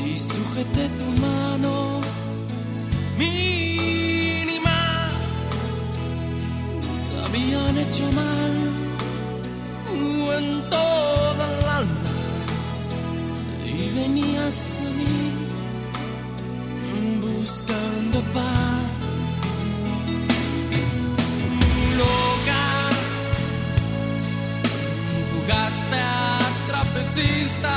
y 0.07 0.17
sujeté 0.17 0.89
tu 0.99 1.07
mano 1.21 2.01
mínima. 3.17 5.09
Te 7.09 7.25
habían 7.25 7.77
hecho 7.77 8.11
mal 8.11 8.75
en 10.37 10.69
toda 10.69 11.45
el 11.59 11.65
alma 11.79 12.11
y 13.65 13.99
venías 13.99 14.81
a 14.81 14.89
mí 14.97 15.34
está 27.25 27.74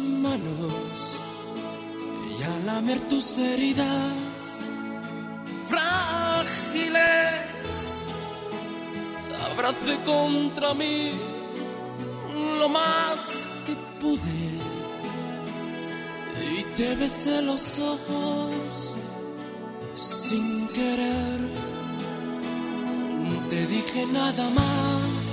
mis 0.00 0.22
manos 0.22 1.20
y 2.38 2.42
a 2.42 2.58
lamer 2.64 3.00
tus 3.08 3.36
heridas 3.38 4.14
frágiles. 5.66 7.02
Abracé 9.52 9.98
contra 10.04 10.72
mí 10.74 11.12
lo 12.58 12.68
más 12.68 13.48
que 13.66 13.74
pude 14.00 14.42
y 16.56 16.62
te 16.76 16.94
besé 16.96 17.42
los 17.42 17.78
ojos 17.78 18.96
sin 19.94 20.68
querer. 20.68 21.40
Te 23.50 23.66
dije 23.66 24.06
nada 24.06 24.48
más, 24.50 25.24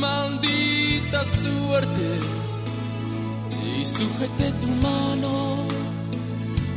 maldita 0.00 1.26
suerte, 1.26 2.39
y 3.90 3.96
sujeté 3.98 4.52
tu 4.60 4.68
mano 4.86 5.66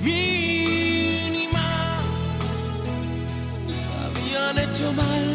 mínima. 0.01 1.69
Habían 4.03 4.57
hecho 4.59 4.91
mal 4.93 5.25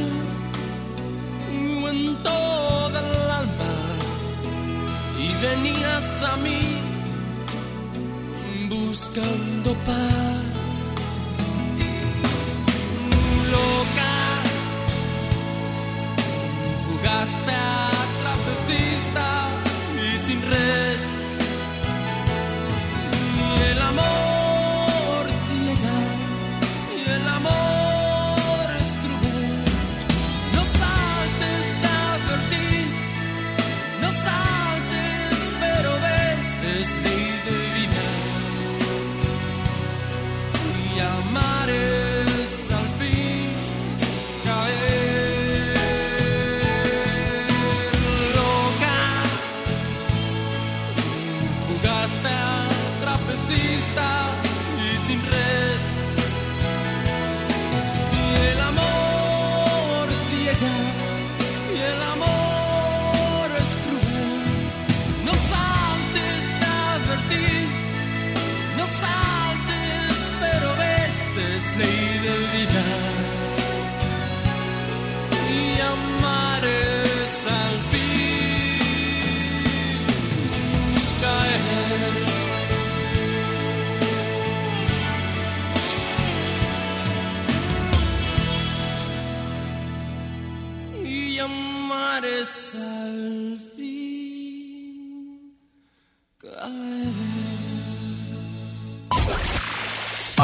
en 1.90 2.22
toda 2.22 2.98
el 3.00 3.30
alma 3.42 3.74
y 5.18 5.28
venías 5.42 6.08
a 6.32 6.36
mí 6.44 6.60
buscando 8.68 9.74
paz. 9.86 10.57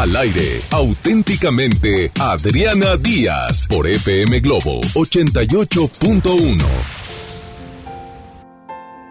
Al 0.05 0.15
aire, 0.17 0.61
auténticamente 0.71 2.13
Adriana 2.21 2.99
Díaz 2.99 3.67
por 3.67 3.87
FM 3.87 4.41
Globo 4.41 4.83
88.1. 4.93 6.63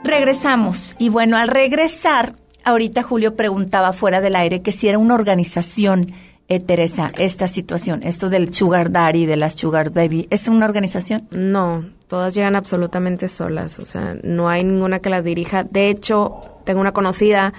Regresamos. 0.04 0.96
Y 1.00 1.10
bueno, 1.10 1.38
al 1.38 1.48
regresar, 1.48 2.36
ahorita 2.64 3.02
Julio 3.02 3.36
preguntaba 3.36 3.92
fuera 3.94 4.22
del 4.22 4.36
aire 4.36 4.62
que 4.62 4.72
si 4.72 4.88
era 4.88 5.00
una 5.00 5.16
organización, 5.16 6.14
eh, 6.48 6.60
Teresa, 6.60 7.12
esta 7.18 7.48
situación, 7.48 8.04
esto 8.04 8.30
del 8.30 8.54
Sugar 8.54 8.92
Daddy, 8.92 9.26
de 9.26 9.38
las 9.38 9.56
Sugar 9.56 9.90
Baby, 9.90 10.28
¿es 10.30 10.48
una 10.48 10.68
organización? 10.68 11.28
No, 11.32 11.86
todas 12.08 12.36
llegan 12.36 12.56
absolutamente 12.56 13.30
solas, 13.30 13.80
o 13.80 13.86
sea, 13.88 14.16
no 14.22 14.48
hay 14.48 14.64
ninguna 14.64 15.00
que 15.00 15.10
las 15.10 15.24
dirija. 15.24 15.64
De 15.64 15.90
hecho, 15.90 16.60
tengo 16.66 16.82
una 16.82 16.94
conocida 16.94 17.52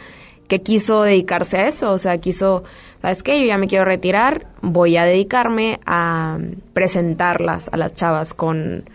que 0.49 0.63
quiso 0.63 1.03
dedicarse 1.03 1.59
a 1.59 1.67
eso, 1.67 1.93
o 1.93 1.99
sea, 1.99 2.19
quiso, 2.19 2.65
¿sabes 3.05 3.23
qué? 3.23 3.39
Yo 3.39 3.47
ya 3.47 3.59
me 3.59 3.67
quiero 3.67 3.85
retirar, 3.85 4.47
voy 4.63 4.97
a 4.97 5.05
dedicarme 5.05 5.79
a 5.85 6.39
presentarlas 6.73 7.69
a 7.71 7.77
las 7.77 7.93
chavas 7.93 8.33
con, 8.33 8.89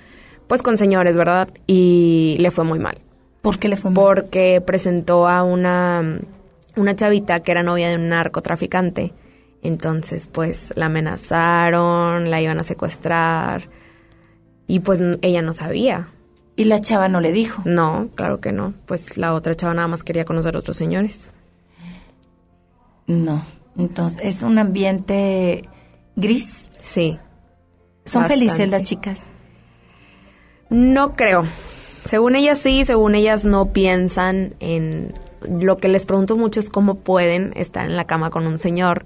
pues 0.48 0.64
con 0.64 0.78
señores, 0.78 1.16
¿verdad? 1.16 1.50
Y 1.68 2.36
le 2.40 2.50
fue 2.50 2.64
muy 2.66 2.80
mal. 2.80 2.98
¿Por 3.44 3.60
qué 3.60 3.70
le 3.70 3.78
fue 3.78 3.92
mal? 3.92 4.04
Porque 4.04 4.64
presentó 4.66 5.28
a 5.28 5.44
una, 5.44 6.22
una 6.76 6.96
chavita 6.96 7.42
que 7.42 7.52
era 7.52 7.62
novia 7.62 7.88
de 7.90 7.98
un 7.98 8.10
narcotraficante. 8.10 9.14
Entonces, 9.62 10.26
pues 10.26 10.74
la 10.76 10.88
amenazaron, 10.88 12.32
la 12.32 12.42
iban 12.42 12.58
a 12.60 12.64
secuestrar 12.64 13.70
y 14.66 14.80
pues 14.80 15.04
ella 15.22 15.44
no 15.44 15.54
sabía. 15.54 16.10
Y 16.56 16.64
la 16.64 16.82
chava 16.82 17.10
no 17.10 17.22
le 17.22 17.32
dijo. 17.32 17.62
No, 17.64 18.10
claro 18.16 18.40
que 18.40 18.54
no. 18.54 18.74
Pues 18.88 19.18
la 19.18 19.36
otra 19.36 19.54
chava 19.54 19.76
nada 19.76 19.88
más 19.88 20.04
quería 20.04 20.26
conocer 20.26 20.56
a 20.56 20.60
otros 20.60 20.78
señores. 20.78 21.30
No. 23.06 23.59
Entonces, 23.80 24.20
es 24.24 24.44
un 24.44 24.58
ambiente 24.58 25.64
gris. 26.16 26.70
Sí. 26.82 27.18
¿Son 28.06 28.24
Bastante. 28.24 28.46
felices 28.46 28.70
las 28.70 28.84
chicas? 28.84 29.30
No 30.70 31.16
creo. 31.16 31.46
Según 32.04 32.36
ellas 32.36 32.60
sí, 32.60 32.86
según 32.86 33.16
ellas 33.16 33.46
no 33.46 33.72
piensan 33.72 34.56
en... 34.60 35.14
Lo 35.50 35.78
que 35.78 35.88
les 35.88 36.06
pregunto 36.06 36.36
mucho 36.36 36.60
es 36.60 36.70
cómo 36.70 36.96
pueden 36.96 37.54
estar 37.56 37.86
en 37.86 37.96
la 37.96 38.06
cama 38.06 38.30
con 38.30 38.46
un 38.46 38.58
señor 38.58 39.06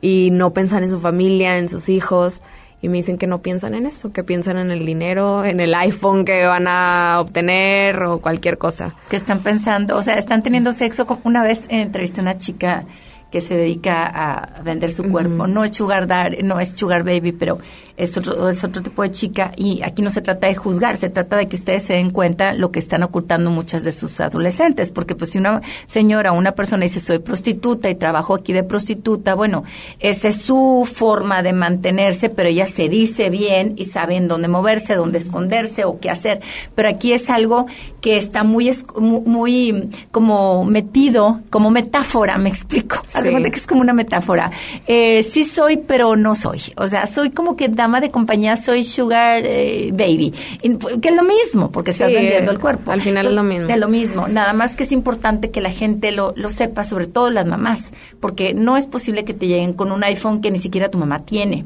y 0.00 0.30
no 0.32 0.52
pensar 0.52 0.82
en 0.82 0.90
su 0.90 0.98
familia, 0.98 1.58
en 1.58 1.68
sus 1.68 1.88
hijos. 1.88 2.42
Y 2.80 2.88
me 2.88 2.96
dicen 2.96 3.16
que 3.16 3.28
no 3.28 3.42
piensan 3.42 3.74
en 3.74 3.86
eso, 3.86 4.12
que 4.12 4.24
piensan 4.24 4.56
en 4.56 4.72
el 4.72 4.84
dinero, 4.84 5.44
en 5.44 5.60
el 5.60 5.72
iPhone 5.74 6.24
que 6.24 6.44
van 6.46 6.66
a 6.66 7.18
obtener 7.20 8.02
o 8.02 8.20
cualquier 8.20 8.58
cosa. 8.58 8.96
que 9.08 9.14
están 9.14 9.38
pensando, 9.38 9.96
o 9.96 10.02
sea, 10.02 10.18
están 10.18 10.42
teniendo 10.42 10.72
sexo. 10.72 11.06
Una 11.22 11.44
vez 11.44 11.66
entrevisté 11.68 12.20
a 12.20 12.22
una 12.22 12.38
chica 12.38 12.84
que 13.32 13.40
se 13.40 13.56
dedica 13.56 14.06
a 14.14 14.62
vender 14.62 14.92
su 14.92 15.04
cuerpo. 15.04 15.46
No 15.46 15.64
es 15.64 15.74
sugar 15.74 16.06
daddy, 16.06 16.42
no 16.42 16.60
es 16.60 16.72
sugar 16.76 17.02
baby, 17.02 17.32
pero 17.32 17.58
es 18.02 18.16
otro, 18.16 18.48
es 18.48 18.62
otro 18.64 18.82
tipo 18.82 19.02
de 19.02 19.10
chica. 19.10 19.52
Y 19.56 19.82
aquí 19.82 20.02
no 20.02 20.10
se 20.10 20.20
trata 20.20 20.46
de 20.46 20.54
juzgar, 20.54 20.96
se 20.96 21.08
trata 21.10 21.36
de 21.36 21.48
que 21.48 21.56
ustedes 21.56 21.84
se 21.84 21.94
den 21.94 22.10
cuenta 22.10 22.54
lo 22.54 22.70
que 22.72 22.78
están 22.78 23.02
ocultando 23.02 23.50
muchas 23.50 23.84
de 23.84 23.92
sus 23.92 24.20
adolescentes. 24.20 24.92
Porque 24.92 25.14
pues 25.14 25.30
si 25.30 25.38
una 25.38 25.62
señora 25.86 26.32
o 26.32 26.36
una 26.38 26.52
persona 26.52 26.82
dice 26.84 27.00
soy 27.00 27.18
prostituta 27.18 27.88
y 27.90 27.94
trabajo 27.94 28.34
aquí 28.34 28.52
de 28.52 28.64
prostituta, 28.64 29.34
bueno, 29.34 29.64
esa 30.00 30.28
es 30.28 30.42
su 30.42 30.88
forma 30.92 31.42
de 31.42 31.52
mantenerse, 31.52 32.28
pero 32.28 32.48
ella 32.48 32.66
se 32.66 32.88
dice 32.88 33.30
bien 33.30 33.74
y 33.76 33.84
sabe 33.84 34.16
en 34.16 34.28
dónde 34.28 34.48
moverse, 34.48 34.94
dónde 34.94 35.18
esconderse 35.18 35.84
o 35.84 35.98
qué 36.00 36.10
hacer. 36.10 36.40
Pero 36.74 36.88
aquí 36.88 37.12
es 37.12 37.30
algo 37.30 37.66
que 38.00 38.16
está 38.16 38.42
muy, 38.44 38.70
muy 38.98 39.88
como 40.10 40.64
metido, 40.64 41.40
como 41.50 41.70
metáfora, 41.70 42.36
me 42.38 42.48
explico. 42.48 43.02
De 43.22 43.22
Sí. 43.22 43.50
que 43.50 43.58
es 43.58 43.66
como 43.66 43.80
una 43.80 43.92
metáfora. 43.92 44.50
Eh, 44.86 45.22
sí 45.22 45.44
soy, 45.44 45.76
pero 45.76 46.16
no 46.16 46.34
soy. 46.34 46.60
O 46.76 46.88
sea, 46.88 47.06
soy 47.06 47.30
como 47.30 47.56
que 47.56 47.68
de 48.00 48.10
compañía, 48.10 48.56
soy 48.56 48.84
sugar 48.84 49.42
eh, 49.44 49.90
baby. 49.92 50.32
Pues, 50.80 50.98
que 51.00 51.08
es 51.10 51.14
lo 51.14 51.22
mismo, 51.22 51.70
porque 51.70 51.90
estás 51.92 52.08
Sí, 52.08 52.14
vendiendo 52.14 52.50
eh, 52.50 52.54
el 52.54 52.60
cuerpo. 52.60 52.90
al 52.92 53.00
final 53.00 53.26
es 53.26 53.32
lo 53.32 53.42
mismo. 53.42 53.68
Es 53.68 53.78
lo 53.78 53.88
mismo. 53.88 54.28
Nada 54.28 54.52
más 54.52 54.74
que 54.74 54.84
es 54.84 54.92
importante 54.92 55.50
que 55.50 55.60
la 55.60 55.70
gente 55.70 56.12
lo, 56.12 56.32
lo 56.36 56.50
sepa, 56.50 56.84
sobre 56.84 57.06
todo 57.06 57.30
las 57.30 57.46
mamás, 57.46 57.92
porque 58.20 58.54
no 58.54 58.76
es 58.76 58.86
posible 58.86 59.24
que 59.24 59.34
te 59.34 59.46
lleguen 59.46 59.72
con 59.72 59.92
un 59.92 60.02
iPhone 60.04 60.40
que 60.40 60.50
ni 60.50 60.58
siquiera 60.58 60.88
tu 60.90 60.98
mamá 60.98 61.24
tiene. 61.24 61.64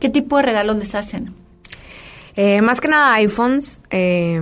¿Qué 0.00 0.08
tipo 0.08 0.36
de 0.38 0.42
regalos 0.42 0.76
les 0.76 0.94
hacen? 0.94 1.34
Eh, 2.36 2.62
más 2.62 2.80
que 2.80 2.88
nada 2.88 3.14
iPhones. 3.14 3.80
eh, 3.90 4.40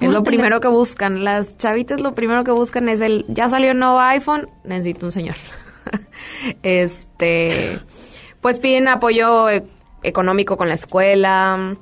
es 0.00 0.10
lo 0.10 0.22
primero 0.22 0.60
que 0.60 0.68
buscan. 0.68 1.24
Las 1.24 1.56
chavitas 1.56 2.00
lo 2.00 2.14
primero 2.14 2.44
que 2.44 2.50
buscan 2.50 2.88
es 2.90 3.00
el, 3.00 3.24
ya 3.28 3.48
salió 3.48 3.70
un 3.70 3.78
nuevo 3.78 3.98
iPhone, 4.00 4.48
necesito 4.64 5.06
un 5.06 5.12
señor. 5.12 5.36
este, 6.62 7.78
pues 8.40 8.58
piden 8.58 8.88
apoyo 8.88 9.46
económico 10.04 10.56
con 10.56 10.68
la 10.68 10.74
escuela. 10.74 11.76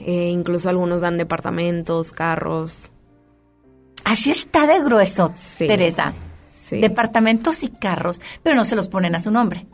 eh, 0.00 0.28
incluso 0.30 0.68
algunos 0.68 1.00
dan 1.00 1.16
departamentos, 1.18 2.12
carros. 2.12 2.92
Así 4.04 4.30
está 4.30 4.66
de 4.66 4.82
grueso, 4.82 5.32
Teresa. 5.58 6.12
Sí. 6.50 6.80
Departamentos 6.80 7.62
y 7.62 7.68
carros, 7.68 8.20
pero 8.42 8.56
no 8.56 8.64
se 8.64 8.74
los 8.76 8.88
ponen 8.88 9.14
a 9.14 9.20
su 9.20 9.30
nombre. 9.30 9.66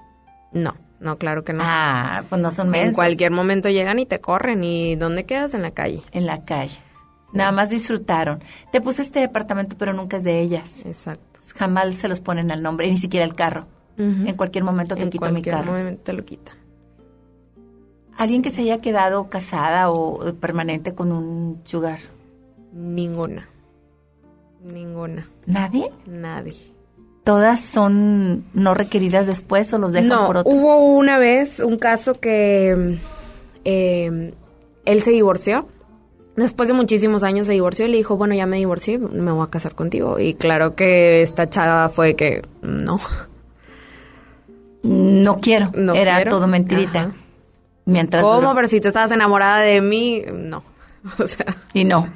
No, 0.53 0.75
no, 1.01 1.17
claro 1.17 1.45
que 1.45 1.53
no. 1.53 1.63
Ah, 1.65 2.25
pues 2.29 2.41
no 2.43 2.51
son 2.51 2.67
En 2.67 2.73
mensos. 2.73 2.97
cualquier 2.97 3.31
momento 3.31 3.69
llegan 3.71 3.99
y 3.99 4.07
te 4.07 4.21
corren. 4.21 4.65
¿Y 4.65 4.97
dónde 4.97 5.25
quedas? 5.25 5.55
En 5.55 5.63
la 5.63 5.71
calle. 5.71 6.03
En 6.13 6.27
la 6.27 6.43
calle. 6.43 6.77
Nada 7.33 7.53
más 7.53 7.71
disfrutaron. 7.71 8.43
Te 8.73 8.81
puse 8.81 9.03
este 9.03 9.21
departamento, 9.21 9.77
pero 9.79 9.93
nunca 9.93 10.17
es 10.19 10.25
de 10.25 10.41
ellas. 10.41 10.85
Exacto. 10.85 11.41
Jamás 11.57 11.95
se 11.97 12.09
los 12.09 12.21
ponen 12.21 12.51
al 12.51 12.63
nombre, 12.63 12.91
ni 12.91 12.97
siquiera 12.99 13.25
el 13.25 13.35
carro. 13.35 13.67
En 13.99 14.35
cualquier 14.35 14.63
momento 14.65 14.95
te 14.95 15.03
En 15.03 15.11
quito 15.11 15.25
mi 15.27 15.33
cualquier 15.43 15.55
carro. 15.57 15.73
momento 15.73 16.03
te 16.05 16.13
lo 16.13 16.25
quitan. 16.25 16.55
¿Alguien 18.19 18.43
que 18.43 18.51
se 18.51 18.63
haya 18.63 18.81
quedado 18.81 19.31
casada 19.31 19.91
o 19.91 20.35
permanente 20.35 20.93
con 20.95 21.13
un 21.13 21.63
sugar? 21.65 22.01
Ninguna. 22.75 23.49
Ninguna. 24.63 25.29
¿Nadie? 25.47 25.91
Nadie. 26.05 26.57
¿Todas 27.23 27.61
son 27.61 28.45
no 28.55 28.75
requeridas 28.75 29.27
después 29.27 29.73
o 29.73 29.79
los 29.79 29.93
dejan 29.93 30.09
no, 30.09 30.27
por 30.27 30.37
otro? 30.39 30.53
hubo 30.53 30.97
una 30.97 31.19
vez 31.19 31.61
un 31.61 31.79
caso 31.79 32.15
que 32.15 32.99
eh, 33.65 34.35
él 34.85 35.03
se 35.03 35.11
divorció. 35.13 35.69
Después 36.37 36.69
de 36.69 36.75
muchísimos 36.75 37.23
años 37.25 37.47
se 37.47 37.53
divorció 37.53 37.87
y 37.87 37.91
le 37.91 37.97
dijo, 37.99 38.17
bueno, 38.17 38.35
ya 38.35 38.47
me 38.47 38.57
divorcié, 38.57 38.99
me 38.99 39.31
voy 39.31 39.45
a 39.45 39.51
casar 39.51 39.75
contigo. 39.75 40.19
Y 40.19 40.35
claro 40.35 40.75
que 40.75 41.23
esta 41.23 41.49
chava 41.49 41.89
fue 41.89 42.15
que 42.17 42.43
no. 42.63 42.99
No 44.83 45.39
quiero. 45.39 45.71
No 45.75 45.95
Era 45.95 46.17
quiero. 46.17 46.31
todo 46.31 46.47
mentirita. 46.47 47.01
Ajá. 47.01 47.13
Mientras 47.89 48.23
¿Cómo? 48.23 48.35
duró- 48.41 48.55
Pero 48.55 48.69
si 48.69 48.81
tú 48.81 48.89
estabas 48.89 49.11
enamorada 49.11 49.61
de 49.61 49.81
mí, 49.81 50.23
no. 50.33 50.63
O 51.19 51.27
sea, 51.27 51.47
Y 51.73 51.85
no. 51.85 52.09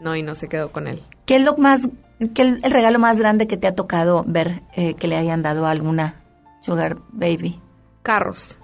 no, 0.00 0.16
y 0.16 0.22
no 0.22 0.34
se 0.34 0.48
quedó 0.48 0.72
con 0.72 0.86
él. 0.86 1.02
¿Qué 1.26 1.36
es 1.36 1.42
lo 1.44 1.56
más, 1.58 1.88
qué 2.34 2.42
el, 2.42 2.58
el 2.62 2.70
regalo 2.70 2.98
más 2.98 3.18
grande 3.18 3.46
que 3.46 3.56
te 3.56 3.66
ha 3.66 3.74
tocado 3.74 4.24
ver 4.26 4.62
eh, 4.74 4.94
que 4.94 5.06
le 5.08 5.16
hayan 5.16 5.42
dado 5.42 5.66
a 5.66 5.70
alguna 5.70 6.14
sugar 6.62 6.96
baby? 7.12 7.60
Carros. 8.02 8.58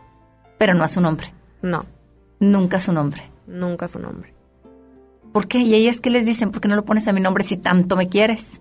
Pero 0.58 0.72
no 0.74 0.84
a 0.84 0.88
su 0.88 1.00
nombre. 1.00 1.34
No, 1.60 1.82
Nunca 2.40 2.78
a 2.78 2.80
su 2.80 2.92
nombre. 2.92 3.22
nunca 3.46 3.88
su 3.88 3.98
nombre. 3.98 4.32
¿Por 5.32 5.48
qué? 5.48 5.58
¿Y 5.58 5.74
ellas 5.74 6.00
qué 6.00 6.08
les 6.10 6.24
dicen? 6.24 6.50
¿Por 6.52 6.60
qué 6.62 6.68
no 6.68 6.76
lo 6.76 6.84
pones 6.84 7.08
a 7.08 7.12
mi 7.12 7.20
nombre 7.20 7.42
si 7.44 7.56
tanto 7.56 7.96
me 7.96 8.08
quieres? 8.08 8.60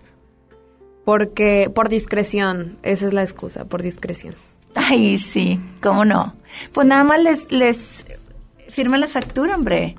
Porque, 1.04 1.70
por 1.74 1.88
discreción, 1.88 2.78
esa 2.82 3.06
es 3.06 3.12
la 3.12 3.22
excusa, 3.22 3.64
por 3.66 3.82
discreción. 3.82 4.34
Ay, 4.74 5.18
sí, 5.18 5.60
¿cómo 5.82 6.04
no? 6.04 6.34
Pues 6.72 6.86
nada 6.86 7.04
más 7.04 7.20
les, 7.20 7.50
les 7.52 8.04
firma 8.70 8.98
la 8.98 9.08
factura, 9.08 9.54
hombre. 9.54 9.96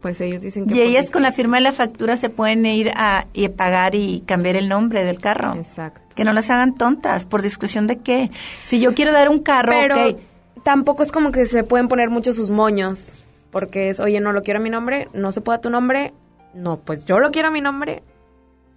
Pues 0.00 0.20
ellos 0.20 0.42
dicen 0.42 0.66
que... 0.66 0.74
Y 0.74 0.80
ellas 0.80 1.10
con 1.10 1.22
la 1.22 1.32
firma 1.32 1.56
de 1.56 1.64
la 1.64 1.72
factura 1.72 2.16
se 2.16 2.30
pueden 2.30 2.64
ir 2.66 2.90
a, 2.94 3.26
y 3.32 3.48
pagar 3.48 3.94
y 3.94 4.22
cambiar 4.26 4.56
el 4.56 4.68
nombre 4.68 5.04
del 5.04 5.20
carro. 5.20 5.54
Exacto. 5.54 6.00
Que 6.14 6.24
no 6.24 6.32
las 6.32 6.50
hagan 6.50 6.74
tontas. 6.74 7.24
¿Por 7.24 7.42
discusión 7.42 7.86
de 7.86 7.98
qué? 7.98 8.30
Si 8.62 8.80
yo 8.80 8.94
quiero 8.94 9.12
dar 9.12 9.28
un 9.28 9.40
carro, 9.40 9.72
Pero 9.72 10.18
tampoco 10.62 11.02
es 11.02 11.10
como 11.10 11.32
que 11.32 11.46
se 11.46 11.64
pueden 11.64 11.88
poner 11.88 12.10
mucho 12.10 12.32
sus 12.32 12.50
moños. 12.50 13.24
Porque 13.50 13.88
es, 13.88 13.98
oye, 13.98 14.20
no 14.20 14.32
lo 14.32 14.42
quiero 14.42 14.60
a 14.60 14.62
mi 14.62 14.70
nombre, 14.70 15.08
no 15.14 15.32
se 15.32 15.40
puede 15.40 15.58
a 15.58 15.60
tu 15.60 15.70
nombre. 15.70 16.12
No, 16.54 16.78
pues 16.78 17.04
yo 17.04 17.18
lo 17.18 17.30
quiero 17.30 17.48
a 17.48 17.50
mi 17.50 17.60
nombre. 17.60 18.02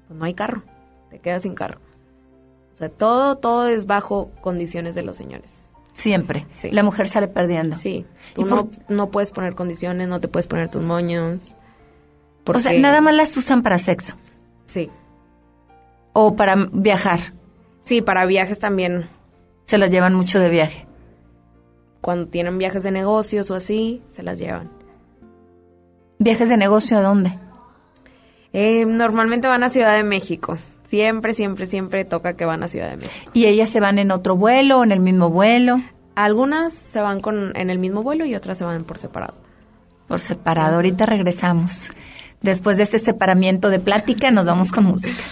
Pues 0.08 0.18
no 0.18 0.26
hay 0.26 0.34
carro. 0.34 0.64
Te 1.10 1.20
quedas 1.20 1.44
sin 1.44 1.56
carro. 1.56 1.80
O 2.72 2.76
sea, 2.76 2.90
todo, 2.90 3.36
todo 3.38 3.68
es 3.68 3.86
bajo 3.86 4.32
condiciones 4.42 4.96
de 4.96 5.04
los 5.04 5.18
señores. 5.18 5.66
Siempre. 5.94 6.48
Sí. 6.52 6.72
La 6.72 6.84
mujer 6.84 7.08
sale 7.08 7.28
perdiendo. 7.28 7.76
Sí. 7.76 8.06
¿Y 8.32 8.34
Tú 8.34 8.48
por- 8.48 8.50
no, 8.66 8.70
no 8.90 9.10
puedes 9.12 9.32
poner 9.32 9.56
condiciones, 9.56 10.08
no 10.08 10.20
te 10.20 10.28
puedes 10.28 10.48
poner 10.48 10.70
tus 10.70 10.82
moños. 10.82 11.54
O 12.46 12.60
sea, 12.60 12.74
nada 12.80 13.02
más 13.02 13.14
las 13.14 13.36
usan 13.38 13.62
para 13.62 13.78
sexo. 13.78 14.16
Sí. 14.66 14.90
O 16.14 16.36
para 16.36 16.56
viajar. 16.72 17.20
Sí, 17.82 18.02
para 18.02 18.26
viajes 18.26 18.58
también. 18.60 19.08
Se 19.66 19.78
las 19.78 19.92
llevan 19.92 20.16
mucho 20.16 20.40
de 20.40 20.50
viaje. 20.50 20.88
Cuando 22.02 22.28
tienen 22.30 22.58
viajes 22.58 22.84
de 22.84 22.92
negocios 22.92 23.52
o 23.52 23.56
así, 23.56 24.02
se 24.08 24.24
las 24.24 24.40
llevan. 24.40 24.72
¿Viajes 26.20 26.50
de 26.50 26.58
negocio 26.58 26.98
a 26.98 27.02
dónde? 27.02 27.38
Eh, 28.54 28.86
normalmente 28.86 29.48
van 29.48 29.64
a 29.64 29.70
Ciudad 29.70 29.96
de 29.96 30.04
México. 30.04 30.58
Siempre, 30.92 31.34
siempre, 31.34 31.68
siempre 31.68 32.04
toca 32.04 32.34
que 32.34 32.44
van 32.44 32.64
a 32.64 32.68
Ciudad 32.68 32.90
de 32.90 32.98
México. 32.98 33.32
¿Y 33.34 33.46
ellas 33.46 33.70
se 33.70 33.80
van 33.80 33.98
en 33.98 34.12
otro 34.12 34.36
vuelo 34.36 34.80
o 34.80 34.84
en 34.84 34.92
el 34.92 35.00
mismo 35.00 35.30
vuelo? 35.30 35.80
Algunas 36.16 36.74
se 36.74 37.00
van 37.00 37.22
con, 37.22 37.56
en 37.56 37.70
el 37.70 37.80
mismo 37.80 38.04
vuelo 38.04 38.26
y 38.26 38.36
otras 38.36 38.58
se 38.58 38.66
van 38.66 38.84
por 38.84 38.98
separado. 38.98 39.36
Por 40.10 40.20
separado. 40.20 40.76
Ahorita 40.76 41.06
regresamos. 41.06 41.92
Después 42.42 42.76
de 42.76 42.84
este 42.84 43.00
separamiento 43.00 43.70
de 43.70 43.80
plática, 43.80 44.32
nos 44.32 44.44
vamos 44.44 44.70
con 44.74 44.84
música. 44.84 45.24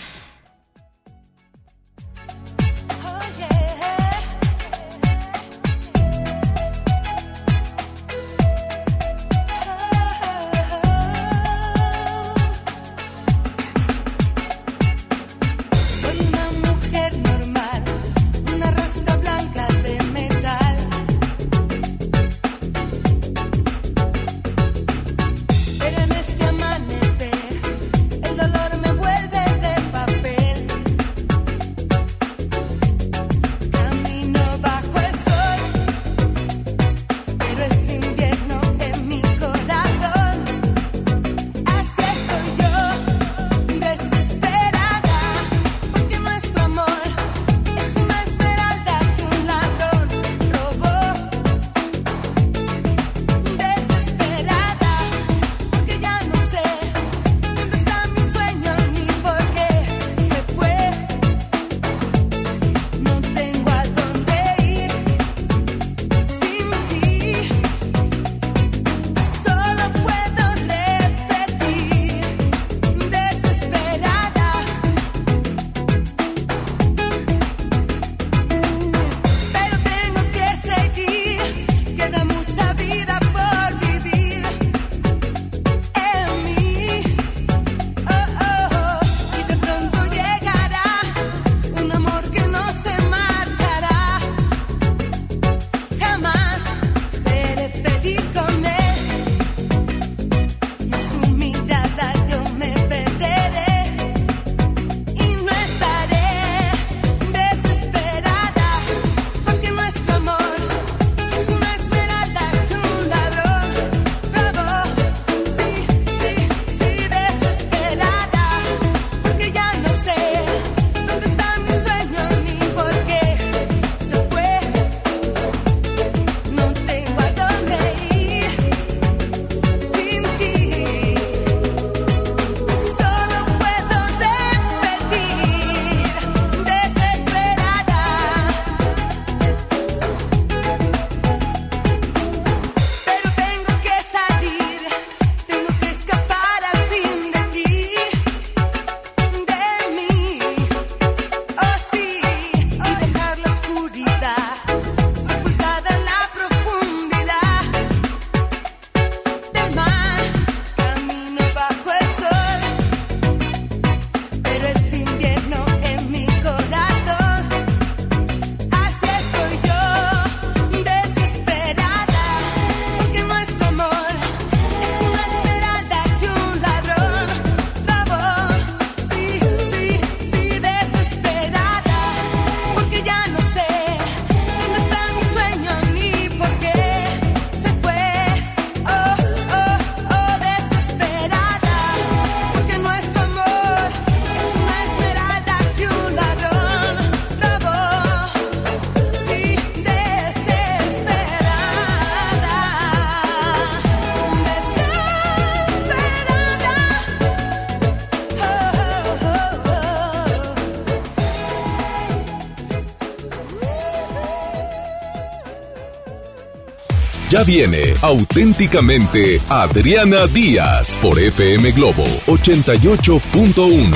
Ya 217.39 217.45
viene 217.45 217.93
auténticamente 218.01 219.39
Adriana 219.47 220.27
Díaz 220.27 220.97
por 221.01 221.17
FM 221.17 221.71
Globo 221.71 222.03
88.1. 222.27 223.95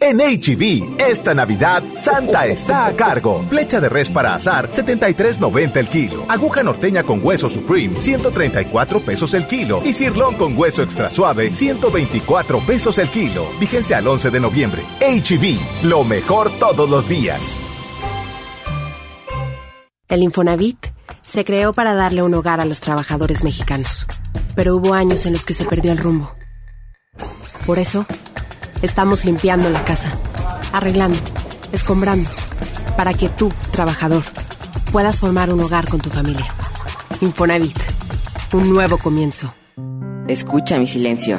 En 0.00 0.18
HB, 0.18 1.00
esta 1.00 1.32
Navidad, 1.32 1.84
Santa 1.96 2.46
está 2.46 2.86
a 2.86 2.96
cargo. 2.96 3.44
Flecha 3.48 3.80
de 3.80 3.88
res 3.88 4.10
para 4.10 4.34
azar, 4.34 4.68
73.90 4.72 5.76
el 5.76 5.86
kilo. 5.86 6.24
Aguja 6.28 6.64
norteña 6.64 7.04
con 7.04 7.24
hueso 7.24 7.48
Supreme, 7.48 8.00
134 8.00 9.00
pesos 9.00 9.32
el 9.34 9.46
kilo. 9.46 9.82
Y 9.84 9.92
cirlón 9.92 10.34
con 10.34 10.58
hueso 10.58 10.82
extra 10.82 11.12
suave, 11.12 11.54
124 11.54 12.58
pesos 12.58 12.98
el 12.98 13.08
kilo. 13.08 13.46
Vigencia 13.60 13.98
al 13.98 14.08
11 14.08 14.30
de 14.30 14.40
noviembre. 14.40 14.82
HB, 15.00 15.84
lo 15.84 16.02
mejor 16.02 16.50
todos 16.58 16.90
los 16.90 17.08
días. 17.08 17.60
El 20.08 20.24
Infonavit 20.24 20.89
se 21.30 21.44
creó 21.44 21.72
para 21.72 21.94
darle 21.94 22.24
un 22.24 22.34
hogar 22.34 22.60
a 22.60 22.64
los 22.64 22.80
trabajadores 22.80 23.44
mexicanos. 23.44 24.04
Pero 24.56 24.74
hubo 24.74 24.94
años 24.94 25.26
en 25.26 25.32
los 25.32 25.46
que 25.46 25.54
se 25.54 25.64
perdió 25.64 25.92
el 25.92 25.98
rumbo. 25.98 26.32
Por 27.66 27.78
eso, 27.78 28.04
estamos 28.82 29.24
limpiando 29.24 29.70
la 29.70 29.84
casa, 29.84 30.10
arreglando, 30.72 31.18
escombrando, 31.70 32.28
para 32.96 33.12
que 33.12 33.28
tú, 33.28 33.52
trabajador, 33.70 34.24
puedas 34.90 35.20
formar 35.20 35.54
un 35.54 35.60
hogar 35.60 35.88
con 35.88 36.00
tu 36.00 36.10
familia. 36.10 36.48
Infonavit, 37.20 37.78
un 38.52 38.68
nuevo 38.68 38.98
comienzo. 38.98 39.54
Escucha 40.26 40.78
mi 40.78 40.88
silencio. 40.88 41.38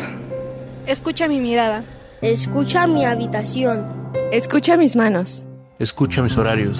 Escucha 0.88 1.28
mi 1.28 1.42
mirada. 1.42 1.84
Escucha 2.22 2.88
mi 2.88 3.04
habitación. 3.04 3.86
Escucha 4.32 4.78
mis 4.78 4.96
manos. 4.96 5.44
Escucha 5.80 6.22
mis 6.22 6.38
horarios. 6.38 6.80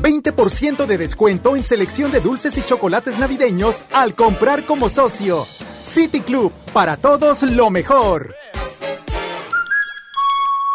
20% 0.00 0.86
de 0.86 0.98
descuento 0.98 1.56
en 1.56 1.62
selección 1.62 2.10
de 2.10 2.20
dulces 2.20 2.56
y 2.58 2.62
chocolates 2.62 3.18
navideños 3.18 3.84
al 3.92 4.14
comprar 4.14 4.64
como 4.64 4.88
socio. 4.88 5.46
City 5.80 6.20
Club, 6.20 6.52
para 6.72 6.96
todos 6.96 7.42
lo 7.42 7.70
mejor. 7.70 8.34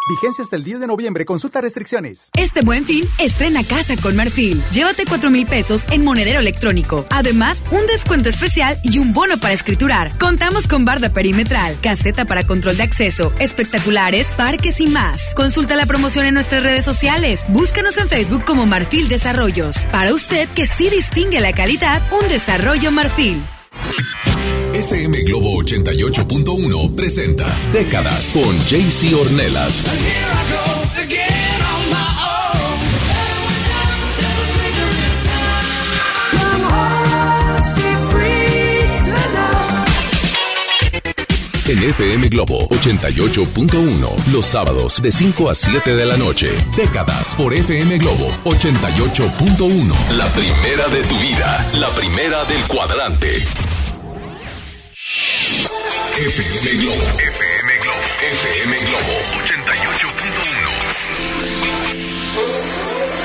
Vigencia 0.07 0.43
hasta 0.43 0.55
el 0.55 0.63
10 0.63 0.81
de 0.81 0.87
noviembre. 0.87 1.25
Consulta 1.25 1.61
restricciones. 1.61 2.29
Este 2.37 2.61
buen 2.61 2.85
fin, 2.85 3.07
estrena 3.19 3.63
casa 3.63 3.95
con 3.97 4.15
Marfil. 4.15 4.61
Llévate 4.71 5.05
4 5.05 5.29
mil 5.29 5.45
pesos 5.45 5.85
en 5.91 6.03
monedero 6.03 6.39
electrónico. 6.39 7.05
Además, 7.09 7.63
un 7.71 7.85
descuento 7.87 8.29
especial 8.29 8.77
y 8.83 8.99
un 8.99 9.13
bono 9.13 9.37
para 9.37 9.53
escriturar. 9.53 10.17
Contamos 10.17 10.67
con 10.67 10.85
barda 10.85 11.09
perimetral, 11.09 11.77
caseta 11.81 12.25
para 12.25 12.45
control 12.45 12.77
de 12.77 12.83
acceso, 12.83 13.33
espectaculares, 13.39 14.31
parques 14.31 14.79
y 14.81 14.87
más. 14.87 15.33
Consulta 15.35 15.75
la 15.75 15.85
promoción 15.85 16.25
en 16.25 16.33
nuestras 16.33 16.63
redes 16.63 16.83
sociales. 16.83 17.41
Búscanos 17.49 17.97
en 17.97 18.09
Facebook 18.09 18.43
como 18.45 18.65
Marfil 18.65 19.07
Desarrollos. 19.07 19.85
Para 19.91 20.13
usted 20.13 20.49
que 20.49 20.67
sí 20.67 20.89
distingue 20.89 21.39
la 21.39 21.53
calidad, 21.53 22.01
un 22.11 22.27
desarrollo 22.27 22.91
Marfil. 22.91 23.41
FM 24.73 25.21
Globo 25.21 25.61
88.1 25.61 26.95
presenta 26.95 27.45
Décadas 27.71 28.33
con 28.33 28.57
JC 28.65 29.13
Ornelas. 29.15 29.83
En 41.67 41.83
FM 41.83 42.27
Globo 42.29 42.67
88.1, 42.69 44.25
los 44.31 44.45
sábados 44.45 45.01
de 45.01 45.11
5 45.11 45.49
a 45.49 45.55
7 45.55 45.95
de 45.95 46.05
la 46.05 46.17
noche. 46.17 46.49
Décadas 46.75 47.35
por 47.35 47.53
FM 47.53 47.99
Globo 47.99 48.27
88.1. 48.43 49.93
La 50.17 50.27
primera 50.29 50.87
de 50.89 51.03
tu 51.03 51.17
vida, 51.19 51.71
la 51.73 51.89
primera 51.91 52.43
del 52.45 52.61
cuadrante. 52.67 53.43
FM 56.13 56.77
Globo. 56.79 57.05
FM 57.17 57.69
Globo. 57.81 58.05
FM 58.21 58.71
Globo 58.85 59.17
88.1. 59.33 60.53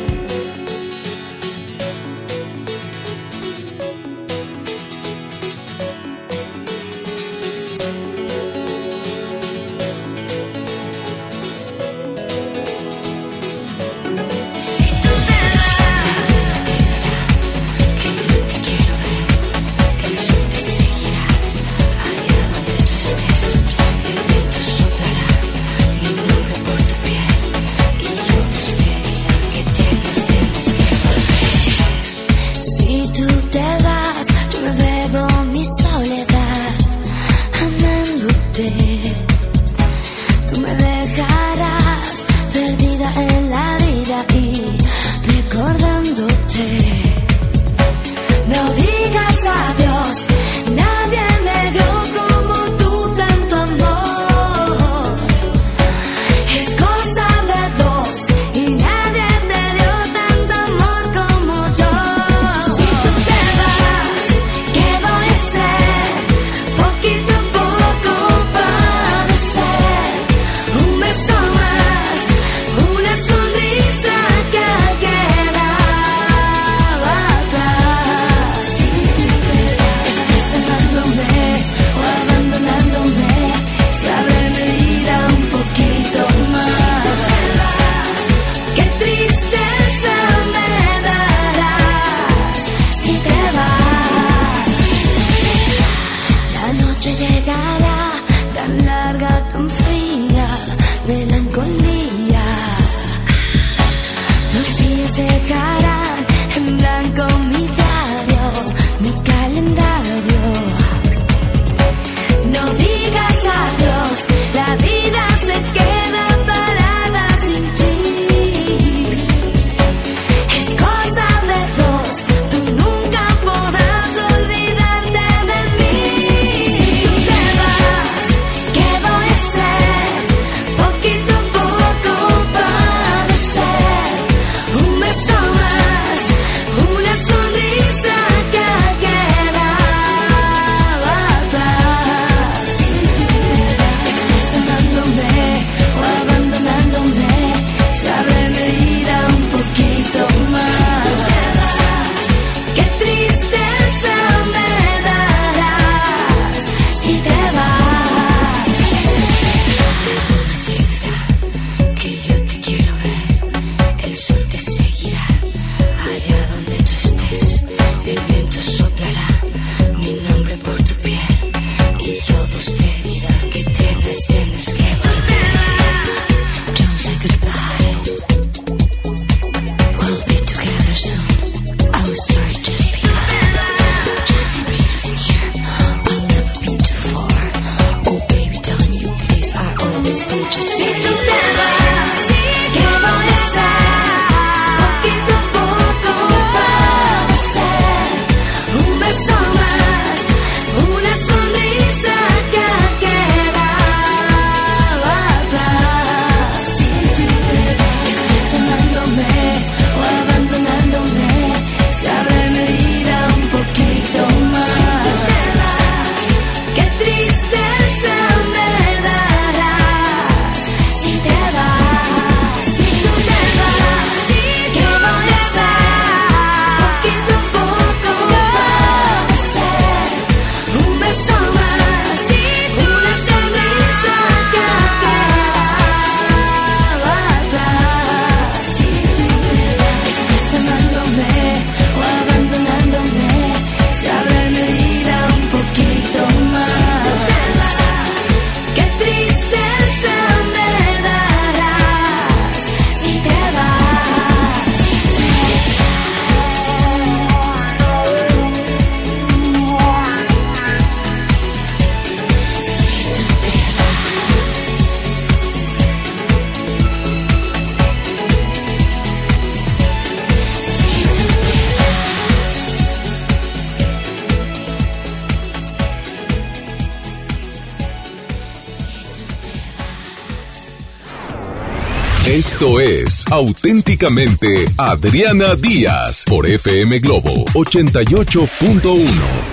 auténticamente 283.31 284.65
Adriana 284.77 285.55
Díaz 285.55 286.25
por 286.27 286.45
FM 286.45 286.99
Globo 286.99 287.45
88.1. 287.53 289.50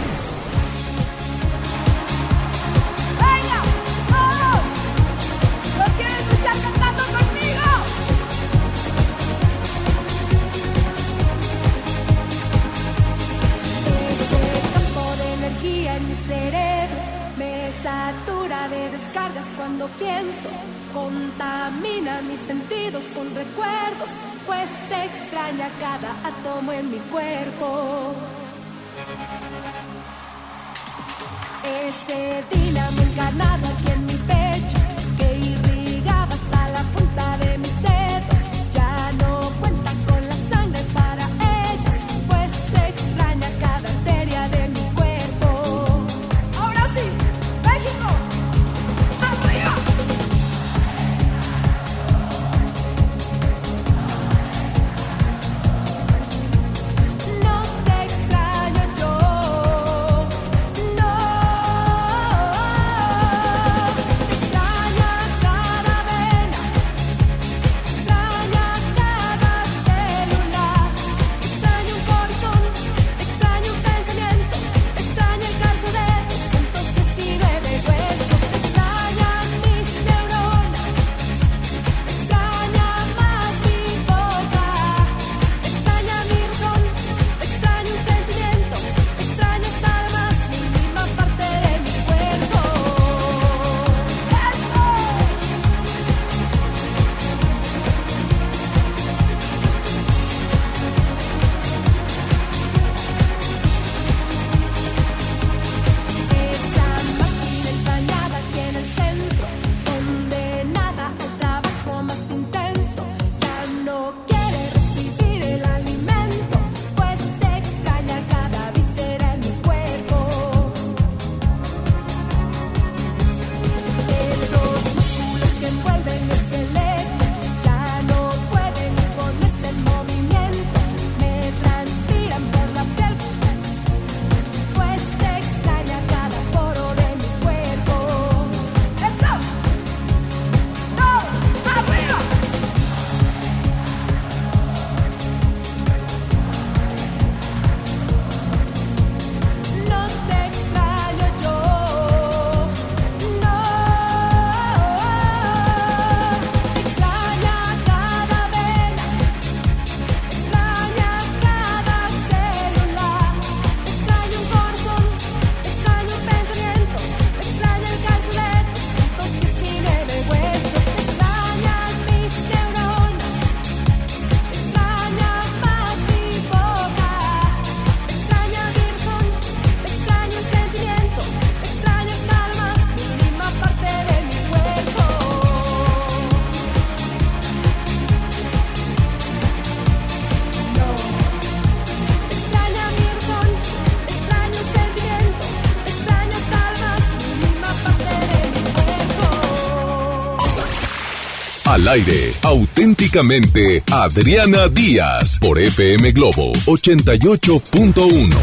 Al 201.78 201.86
aire, 201.86 202.32
auténticamente, 202.42 203.84
Adriana 203.92 204.66
Díaz, 204.66 205.38
por 205.40 205.60
FM 205.60 206.10
Globo 206.10 206.52
88.1. 206.66 208.34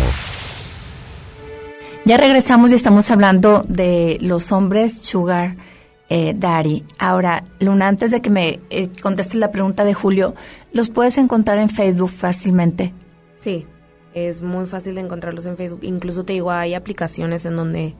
Ya 2.05 2.15
regresamos 2.15 2.71
y 2.71 2.75
estamos 2.75 3.11
hablando 3.11 3.61
de 3.67 4.19
los 4.21 4.53
hombres 4.53 4.99
sugar 5.01 5.57
eh, 6.07 6.33
daddy. 6.33 6.85
Ahora, 6.97 7.43
Luna, 7.59 7.89
antes 7.89 8.11
de 8.11 8.21
que 8.21 8.29
me 8.29 8.61
eh, 8.69 8.87
contestes 9.01 9.35
la 9.35 9.51
pregunta 9.51 9.83
de 9.83 9.93
Julio, 9.93 10.33
¿los 10.71 10.89
puedes 10.89 11.17
encontrar 11.17 11.57
en 11.57 11.69
Facebook 11.69 12.11
fácilmente? 12.11 12.93
Sí, 13.37 13.65
es 14.13 14.41
muy 14.41 14.65
fácil 14.65 14.95
de 14.95 15.01
encontrarlos 15.01 15.45
en 15.45 15.57
Facebook. 15.57 15.81
Incluso 15.81 16.23
te 16.23 16.31
digo, 16.31 16.51
hay 16.51 16.73
aplicaciones 16.73 17.45
en 17.45 17.57
donde 17.57 17.95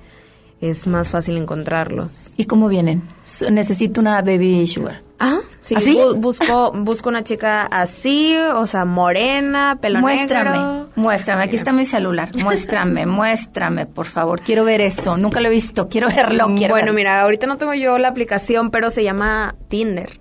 es 0.61 0.87
más 0.87 1.09
fácil 1.09 1.35
encontrarlos. 1.35 2.31
¿Y 2.37 2.45
cómo 2.45 2.69
vienen? 2.69 3.03
Necesito 3.51 3.99
una 3.99 4.21
baby 4.21 4.65
sugar. 4.65 5.04
Ah, 5.17 5.39
sí. 5.61 5.75
¿Así? 5.75 5.95
bu- 5.95 6.15
busco, 6.19 6.71
busco 6.73 7.07
una 7.09 7.23
chica 7.23 7.63
así, 7.67 8.35
o 8.37 8.67
sea, 8.67 8.83
morena, 8.83 9.77
pelo 9.81 9.99
muéstrame, 9.99 10.49
negro. 10.51 10.89
muéstrame. 10.95 11.43
Aquí 11.43 11.55
está 11.55 11.71
mi 11.71 11.85
celular. 11.85 12.35
Muéstrame, 12.35 13.05
muéstrame, 13.05 13.85
por 13.85 14.07
favor. 14.07 14.41
Quiero 14.41 14.65
ver 14.65 14.81
eso. 14.81 15.15
Nunca 15.17 15.39
lo 15.39 15.47
he 15.47 15.51
visto. 15.51 15.87
Quiero 15.87 16.07
verlo. 16.09 16.47
Quiero 16.57 16.73
bueno, 16.73 16.87
verlo. 16.87 16.93
mira, 16.93 17.21
ahorita 17.21 17.47
no 17.47 17.57
tengo 17.57 17.73
yo 17.73 17.97
la 17.97 18.09
aplicación, 18.09 18.71
pero 18.71 18.89
se 18.89 19.03
llama 19.03 19.55
Tinder. 19.69 20.19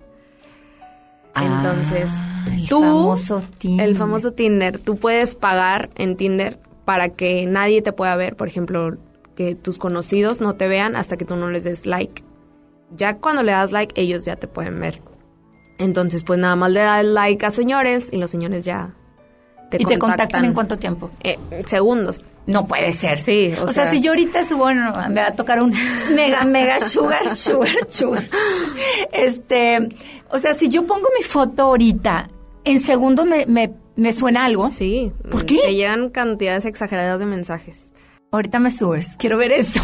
Entonces, 1.37 2.09
Ah, 2.13 2.45
el 2.55 2.69
tú, 2.69 2.81
famoso 2.81 3.43
Tinder. 3.59 3.89
el 3.89 3.97
famoso 3.97 4.33
Tinder, 4.33 4.79
tú 4.79 4.97
puedes 4.97 5.35
pagar 5.35 5.91
en 5.97 6.17
Tinder 6.17 6.59
para 6.85 7.09
que 7.09 7.47
nadie 7.47 7.83
te 7.83 7.93
pueda 7.93 8.15
ver, 8.15 8.37
por 8.37 8.47
ejemplo, 8.47 8.97
que 9.35 9.57
tus 9.57 9.79
conocidos 9.79 10.41
no 10.41 10.55
te 10.55 10.69
vean 10.69 10.95
hasta 10.95 11.17
que 11.17 11.25
tú 11.25 11.35
no 11.37 11.51
les 11.51 11.65
des 11.65 11.87
like. 11.87 12.23
Ya 12.97 13.17
cuando 13.19 13.43
le 13.43 13.53
das 13.53 13.73
like, 13.73 14.01
ellos 14.01 14.25
ya 14.25 14.37
te 14.37 14.47
pueden 14.47 14.81
ver. 14.81 15.01
Entonces, 15.79 16.23
pues 16.23 16.39
nada 16.39 16.57
más 16.57 16.71
le 16.71 16.81
das 16.81 17.05
like 17.05 17.45
a 17.45 17.51
señores 17.51 18.09
y 18.13 18.19
los 18.19 18.31
señores 18.31 18.65
ya 18.65 18.95
te 19.71 19.83
¿Y 19.83 19.85
te 19.87 19.99
contactan 19.99 20.45
en 20.45 20.55
cuánto 20.55 20.79
tiempo? 20.79 21.11
Eh, 21.23 21.39
segundos. 21.67 22.25
No 22.47 22.67
puede 22.67 22.93
ser. 22.93 23.21
Sí, 23.21 23.53
o, 23.59 23.65
O, 23.65 23.69
sea, 23.69 23.91
si 23.91 24.01
yo 24.01 24.13
ahorita 24.13 24.45
subo, 24.45 24.65
bueno, 24.65 24.93
me 25.09 25.21
va 25.21 25.29
a 25.29 25.35
tocar 25.35 25.63
un 25.63 25.75
mega, 26.15 26.45
mega 26.45 26.81
sugar, 26.81 27.35
sugar, 27.37 27.75
sugar. 27.89 28.25
Este, 29.13 29.89
o 30.31 30.39
sea, 30.39 30.55
si 30.55 30.69
yo 30.69 30.87
pongo 30.87 31.09
mi 31.19 31.25
foto 31.25 31.63
ahorita, 31.63 32.29
en 32.65 32.81
segundos 32.81 33.27
me, 33.27 33.47
me, 33.47 33.73
me 33.97 34.13
suena 34.13 34.45
algo. 34.45 34.71
Sí. 34.71 35.13
¿Por 35.31 35.47
qué? 35.47 35.59
Te 35.59 35.75
llegan 35.75 36.11
cantidades 36.11 36.67
exageradas 36.67 37.19
de 37.19 37.27
mensajes. 37.27 37.84
Ahorita 38.35 38.59
me 38.59 38.73
subes, 38.73 39.17
quiero 39.17 39.39
ver 39.39 39.53
esto. 39.53 39.81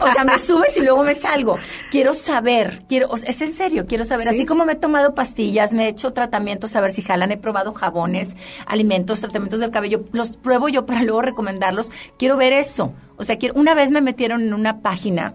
O 0.00 0.12
sea, 0.12 0.24
me 0.24 0.38
subes 0.38 0.74
y 0.78 0.80
luego 0.80 1.02
me 1.02 1.14
salgo. 1.14 1.58
Quiero 1.90 2.14
saber, 2.14 2.82
quiero, 2.88 3.08
o 3.10 3.16
sea, 3.18 3.28
es 3.28 3.42
en 3.42 3.52
serio, 3.52 3.84
quiero 3.86 4.06
saber. 4.06 4.26
Sí. 4.28 4.34
Así 4.36 4.46
como 4.46 4.64
me 4.64 4.72
he 4.72 4.76
tomado 4.76 5.14
pastillas, 5.14 5.74
me 5.74 5.84
he 5.84 5.88
hecho 5.88 6.14
tratamientos, 6.14 6.74
a 6.76 6.80
ver 6.80 6.92
si 6.92 7.02
jalan, 7.02 7.30
he 7.30 7.36
probado 7.36 7.74
jabones, 7.74 8.36
alimentos, 8.64 9.20
tratamientos 9.20 9.60
del 9.60 9.70
cabello, 9.70 10.02
los 10.12 10.38
pruebo 10.38 10.70
yo 10.70 10.86
para 10.86 11.02
luego 11.02 11.20
recomendarlos. 11.20 11.90
Quiero 12.18 12.38
ver 12.38 12.54
eso. 12.54 12.94
O 13.18 13.22
sea, 13.22 13.36
quiero, 13.36 13.54
una 13.60 13.74
vez 13.74 13.90
me 13.90 14.00
metieron 14.00 14.40
en 14.40 14.54
una 14.54 14.80
página, 14.80 15.34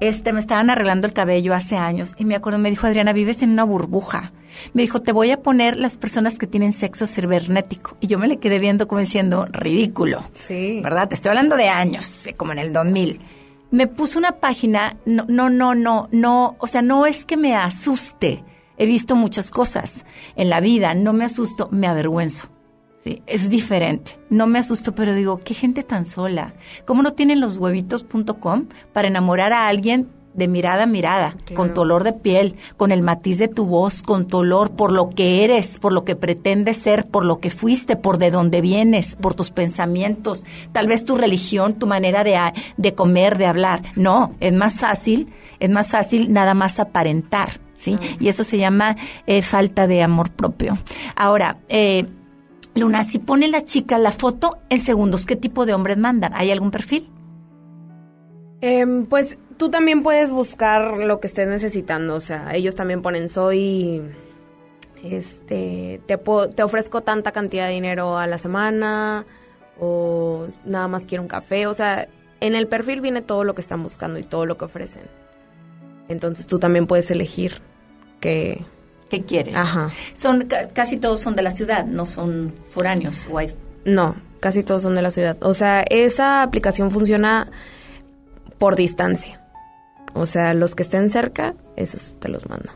este, 0.00 0.32
me 0.32 0.40
estaban 0.40 0.70
arreglando 0.70 1.06
el 1.06 1.12
cabello 1.12 1.54
hace 1.54 1.76
años 1.76 2.14
y 2.18 2.24
me 2.24 2.34
acuerdo, 2.34 2.58
me 2.58 2.70
dijo 2.70 2.86
Adriana, 2.86 3.12
vives 3.12 3.42
en 3.42 3.50
una 3.50 3.64
burbuja. 3.64 4.32
Me 4.72 4.82
dijo, 4.82 5.02
te 5.02 5.12
voy 5.12 5.30
a 5.30 5.42
poner 5.42 5.76
las 5.76 5.98
personas 5.98 6.38
que 6.38 6.46
tienen 6.46 6.72
sexo 6.72 7.06
cibernético. 7.06 7.96
Y 8.00 8.06
yo 8.06 8.18
me 8.18 8.26
le 8.26 8.38
quedé 8.38 8.58
viendo 8.58 8.88
como 8.88 9.00
diciendo, 9.00 9.46
ridículo. 9.50 10.24
Sí. 10.32 10.80
¿verdad? 10.82 11.08
Te 11.08 11.14
estoy 11.14 11.30
hablando 11.30 11.56
de 11.56 11.68
años, 11.68 12.26
eh, 12.26 12.34
como 12.34 12.52
en 12.52 12.58
el 12.58 12.72
2000. 12.72 13.20
Me 13.70 13.86
puso 13.86 14.18
una 14.18 14.32
página, 14.32 14.96
no, 15.04 15.26
no, 15.28 15.50
no, 15.50 15.74
no, 15.74 16.08
no, 16.10 16.56
o 16.58 16.66
sea, 16.66 16.82
no 16.82 17.04
es 17.04 17.26
que 17.26 17.36
me 17.36 17.54
asuste. 17.54 18.44
He 18.78 18.86
visto 18.86 19.16
muchas 19.16 19.50
cosas 19.50 20.04
en 20.36 20.50
la 20.50 20.60
vida, 20.60 20.94
no 20.94 21.12
me 21.12 21.24
asusto, 21.24 21.68
me 21.70 21.86
avergüenzo. 21.86 22.48
Sí, 23.06 23.22
es 23.28 23.50
diferente. 23.50 24.18
No 24.30 24.48
me 24.48 24.58
asusto, 24.58 24.92
pero 24.92 25.14
digo, 25.14 25.40
qué 25.44 25.54
gente 25.54 25.84
tan 25.84 26.06
sola. 26.06 26.54
¿Cómo 26.86 27.02
no 27.04 27.12
tienen 27.12 27.40
los 27.40 27.56
huevitos.com 27.56 28.66
para 28.92 29.06
enamorar 29.06 29.52
a 29.52 29.68
alguien 29.68 30.08
de 30.34 30.48
mirada 30.48 30.82
a 30.82 30.86
mirada, 30.86 31.36
con 31.54 31.72
tu 31.72 31.80
olor 31.82 32.02
de 32.04 32.12
piel, 32.12 32.56
con 32.76 32.90
el 32.92 33.02
matiz 33.02 33.38
de 33.38 33.46
tu 33.48 33.64
voz, 33.64 34.02
con 34.02 34.26
tu 34.26 34.38
olor, 34.38 34.72
por 34.72 34.92
lo 34.92 35.08
que 35.10 35.44
eres, 35.44 35.78
por 35.78 35.92
lo 35.92 36.04
que 36.04 36.14
pretendes 36.16 36.78
ser, 36.78 37.06
por 37.06 37.24
lo 37.24 37.38
que 37.38 37.48
fuiste, 37.48 37.94
por 37.96 38.18
de 38.18 38.30
dónde 38.32 38.60
vienes, 38.60 39.14
por 39.16 39.34
tus 39.34 39.50
pensamientos, 39.52 40.44
tal 40.72 40.88
vez 40.88 41.04
tu 41.06 41.14
religión, 41.16 41.74
tu 41.74 41.86
manera 41.86 42.22
de, 42.24 42.36
a- 42.36 42.52
de 42.76 42.92
comer, 42.94 43.38
de 43.38 43.46
hablar. 43.46 43.82
No, 43.94 44.34
es 44.40 44.52
más 44.52 44.80
fácil, 44.80 45.32
es 45.60 45.70
más 45.70 45.92
fácil 45.92 46.30
nada 46.32 46.52
más 46.54 46.80
aparentar, 46.80 47.60
¿sí? 47.78 47.96
Y 48.20 48.28
eso 48.28 48.42
se 48.44 48.58
llama 48.58 48.96
eh, 49.26 49.40
falta 49.42 49.86
de 49.86 50.02
amor 50.02 50.30
propio. 50.32 50.76
Ahora, 51.14 51.60
eh, 51.70 52.04
Luna, 52.76 53.04
si 53.04 53.18
pone 53.18 53.48
la 53.48 53.62
chica 53.62 53.98
la 53.98 54.12
foto 54.12 54.58
en 54.68 54.80
segundos, 54.80 55.24
¿qué 55.24 55.34
tipo 55.34 55.64
de 55.64 55.72
hombres 55.72 55.96
mandan? 55.96 56.32
¿Hay 56.34 56.50
algún 56.50 56.70
perfil? 56.70 57.10
Em, 58.60 59.06
pues 59.06 59.38
tú 59.56 59.70
también 59.70 60.02
puedes 60.02 60.30
buscar 60.30 60.98
lo 60.98 61.18
que 61.18 61.26
estés 61.26 61.48
necesitando. 61.48 62.14
O 62.14 62.20
sea, 62.20 62.54
ellos 62.54 62.74
también 62.74 63.00
ponen 63.00 63.30
soy. 63.30 64.02
Este. 65.02 66.02
Te, 66.06 66.18
te 66.18 66.62
ofrezco 66.62 67.02
tanta 67.02 67.32
cantidad 67.32 67.66
de 67.66 67.72
dinero 67.72 68.18
a 68.18 68.26
la 68.26 68.36
semana. 68.36 69.24
O 69.80 70.46
nada 70.64 70.86
más 70.86 71.06
quiero 71.06 71.22
un 71.22 71.28
café. 71.28 71.66
O 71.66 71.74
sea, 71.74 72.08
en 72.40 72.54
el 72.54 72.68
perfil 72.68 73.00
viene 73.00 73.22
todo 73.22 73.44
lo 73.44 73.54
que 73.54 73.62
están 73.62 73.82
buscando 73.82 74.18
y 74.18 74.22
todo 74.22 74.44
lo 74.44 74.58
que 74.58 74.66
ofrecen. 74.66 75.04
Entonces 76.08 76.46
tú 76.46 76.58
también 76.58 76.86
puedes 76.86 77.10
elegir 77.10 77.62
que. 79.08 79.18
¿Qué 79.20 79.24
quieres? 79.24 79.54
Ajá. 79.56 79.90
Son 80.14 80.44
ca- 80.46 80.68
casi 80.68 80.96
todos 80.96 81.20
son 81.20 81.36
de 81.36 81.42
la 81.42 81.50
ciudad, 81.50 81.84
no 81.86 82.06
son 82.06 82.52
foráneos. 82.66 83.26
o 83.30 83.38
hay- 83.38 83.54
No, 83.84 84.16
casi 84.40 84.62
todos 84.62 84.82
son 84.82 84.94
de 84.94 85.02
la 85.02 85.10
ciudad. 85.10 85.36
O 85.40 85.54
sea, 85.54 85.82
esa 85.88 86.42
aplicación 86.42 86.90
funciona 86.90 87.48
por 88.58 88.74
distancia. 88.76 89.40
O 90.14 90.26
sea, 90.26 90.54
los 90.54 90.74
que 90.74 90.82
estén 90.82 91.10
cerca, 91.10 91.54
esos 91.76 92.16
te 92.18 92.28
los 92.28 92.48
mando. 92.48 92.70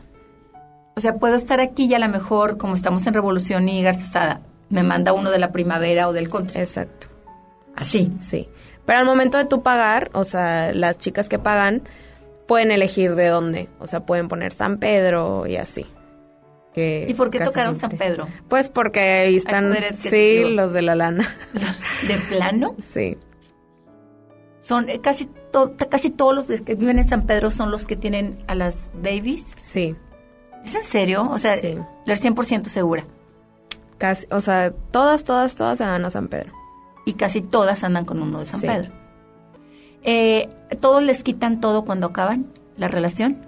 O 0.95 1.01
sea, 1.01 1.15
puedo 1.15 1.35
estar 1.35 1.59
aquí 1.59 1.85
y 1.85 1.93
a 1.95 1.99
lo 1.99 2.07
mejor, 2.09 2.57
como 2.57 2.75
estamos 2.75 3.05
en 3.07 3.13
Revolución 3.13 3.67
y 3.69 3.81
Garza 3.81 4.05
Sada, 4.05 4.41
me 4.69 4.83
manda 4.83 5.13
uno 5.13 5.31
de 5.31 5.39
la 5.39 5.51
primavera 5.51 6.07
o 6.07 6.13
del 6.13 6.29
contra. 6.29 6.59
Exacto. 6.61 7.07
Así. 7.75 8.11
Sí. 8.19 8.47
Pero 8.85 8.99
al 8.99 9.05
momento 9.05 9.37
de 9.37 9.45
tú 9.45 9.63
pagar, 9.63 10.11
o 10.13 10.23
sea, 10.23 10.73
las 10.73 10.97
chicas 10.97 11.29
que 11.29 11.39
pagan 11.39 11.81
pueden 12.47 12.71
elegir 12.71 13.15
de 13.15 13.27
dónde. 13.27 13.69
O 13.79 13.87
sea, 13.87 14.01
pueden 14.05 14.27
poner 14.27 14.51
San 14.53 14.77
Pedro 14.77 15.47
y 15.47 15.55
así. 15.55 15.85
Que 16.73 17.05
¿Y 17.09 17.13
por 17.15 17.29
qué 17.29 17.39
tocaron 17.39 17.75
siempre- 17.75 17.97
San 17.99 18.07
Pedro? 18.15 18.27
Pues 18.47 18.69
porque 18.69 18.99
ahí 19.01 19.35
están, 19.35 19.75
sí, 19.93 20.43
los 20.45 20.71
de 20.73 20.81
la 20.81 20.95
lana. 20.95 21.35
¿De 22.07 22.15
plano? 22.29 22.75
Sí. 22.79 23.17
Son 24.59 24.87
eh, 24.89 25.01
casi, 25.01 25.25
to- 25.51 25.73
casi 25.89 26.11
todos 26.11 26.33
los 26.35 26.61
que 26.61 26.75
viven 26.75 26.99
en 26.99 27.05
San 27.05 27.25
Pedro 27.25 27.51
son 27.51 27.71
los 27.71 27.85
que 27.87 27.95
tienen 27.95 28.43
a 28.47 28.55
las 28.55 28.89
babies. 28.93 29.47
Sí. 29.63 29.95
¿Es 30.63 30.75
en 30.75 30.83
serio? 30.83 31.27
O 31.29 31.37
sea, 31.39 31.57
Sí. 31.57 31.77
la 32.05 32.15
100% 32.15 32.69
segura. 32.69 33.05
Casi, 33.97 34.27
o 34.31 34.39
sea, 34.39 34.71
todas, 34.91 35.23
todas, 35.23 35.55
todas 35.55 35.77
se 35.77 35.83
van 35.83 36.05
a 36.05 36.09
San 36.09 36.27
Pedro. 36.27 36.53
Y 37.05 37.13
casi 37.13 37.41
todas 37.41 37.83
andan 37.83 38.05
con 38.05 38.21
uno 38.21 38.39
de 38.39 38.45
San 38.45 38.59
Sí. 38.61 38.67
Pedro. 38.67 38.91
Eh, 40.03 40.49
¿Todos 40.79 41.03
les 41.03 41.23
quitan 41.23 41.59
todo 41.59 41.83
cuando 41.83 42.07
acaban 42.07 42.45
la 42.77 42.87
relación? 42.87 43.45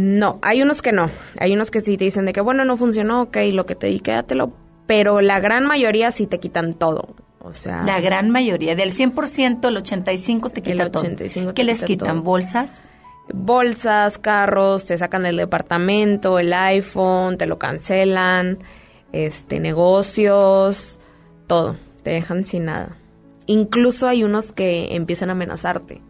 No, 0.00 0.38
hay 0.42 0.62
unos 0.62 0.80
que 0.80 0.92
no. 0.92 1.10
Hay 1.40 1.52
unos 1.52 1.72
que 1.72 1.80
sí 1.80 1.96
te 1.96 2.04
dicen 2.04 2.24
de 2.24 2.32
que, 2.32 2.40
bueno, 2.40 2.64
no 2.64 2.76
funcionó, 2.76 3.22
ok, 3.22 3.36
lo 3.52 3.66
que 3.66 3.74
te 3.74 3.88
di, 3.88 3.98
quédatelo. 3.98 4.52
Pero 4.86 5.20
la 5.20 5.40
gran 5.40 5.66
mayoría 5.66 6.12
sí 6.12 6.28
te 6.28 6.38
quitan 6.38 6.72
todo. 6.72 7.16
O 7.40 7.52
sea, 7.52 7.82
La 7.82 8.00
gran 8.00 8.30
mayoría, 8.30 8.76
del 8.76 8.92
100%, 8.92 9.68
el 9.68 9.76
85% 9.76 10.52
te 10.52 10.60
El 10.60 10.62
quita 10.62 10.90
todo. 10.90 11.02
85 11.02 11.48
te 11.48 11.54
¿Qué 11.54 11.64
les 11.64 11.78
quita 11.78 11.86
quitan? 11.86 12.08
todo. 12.18 12.22
¿Bolsas? 12.22 12.82
bolsas, 13.30 14.18
carros, 14.18 14.86
te 14.86 14.96
sacan 14.96 15.22
del 15.24 15.36
departamento, 15.36 16.38
el 16.38 16.52
iPhone, 16.52 17.36
te 17.36 17.46
lo 17.46 17.58
cancelan, 17.58 18.58
este, 19.12 19.60
negocios, 19.60 20.98
todo. 21.46 21.76
Te 22.02 22.10
dejan 22.10 22.44
sin 22.44 22.66
nada. 22.66 22.96
Incluso 23.46 24.08
hay 24.08 24.24
unos 24.24 24.52
que 24.52 24.94
empiezan 24.96 25.28
a 25.28 25.32
amenazarte. 25.32 26.00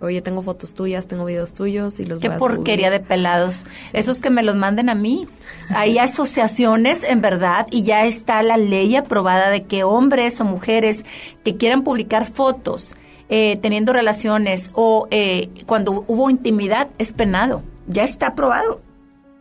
Oye, 0.00 0.22
tengo 0.22 0.42
fotos 0.42 0.74
tuyas, 0.74 1.08
tengo 1.08 1.24
videos 1.24 1.54
tuyos 1.54 1.98
y 1.98 2.04
los 2.06 2.20
Qué 2.20 2.28
voy 2.28 2.36
a 2.36 2.38
porquería 2.38 2.88
subir". 2.88 3.00
de 3.00 3.06
pelados. 3.06 3.64
Esos 3.92 4.20
que 4.20 4.30
me 4.30 4.42
los 4.44 4.54
manden 4.54 4.88
a 4.88 4.94
mí. 4.94 5.26
Hay 5.70 5.98
asociaciones, 5.98 7.02
en 7.02 7.20
verdad, 7.20 7.66
y 7.70 7.82
ya 7.82 8.06
está 8.06 8.42
la 8.42 8.56
ley 8.56 8.94
aprobada 8.94 9.50
de 9.50 9.64
que 9.64 9.82
hombres 9.82 10.40
o 10.40 10.44
mujeres 10.44 11.04
que 11.44 11.56
quieran 11.56 11.82
publicar 11.82 12.26
fotos 12.26 12.94
eh, 13.28 13.58
teniendo 13.60 13.92
relaciones 13.92 14.70
o 14.72 15.08
eh, 15.10 15.50
cuando 15.66 16.04
hubo 16.06 16.30
intimidad 16.30 16.88
es 16.98 17.12
penado. 17.12 17.62
Ya 17.88 18.04
está 18.04 18.28
aprobado. 18.28 18.80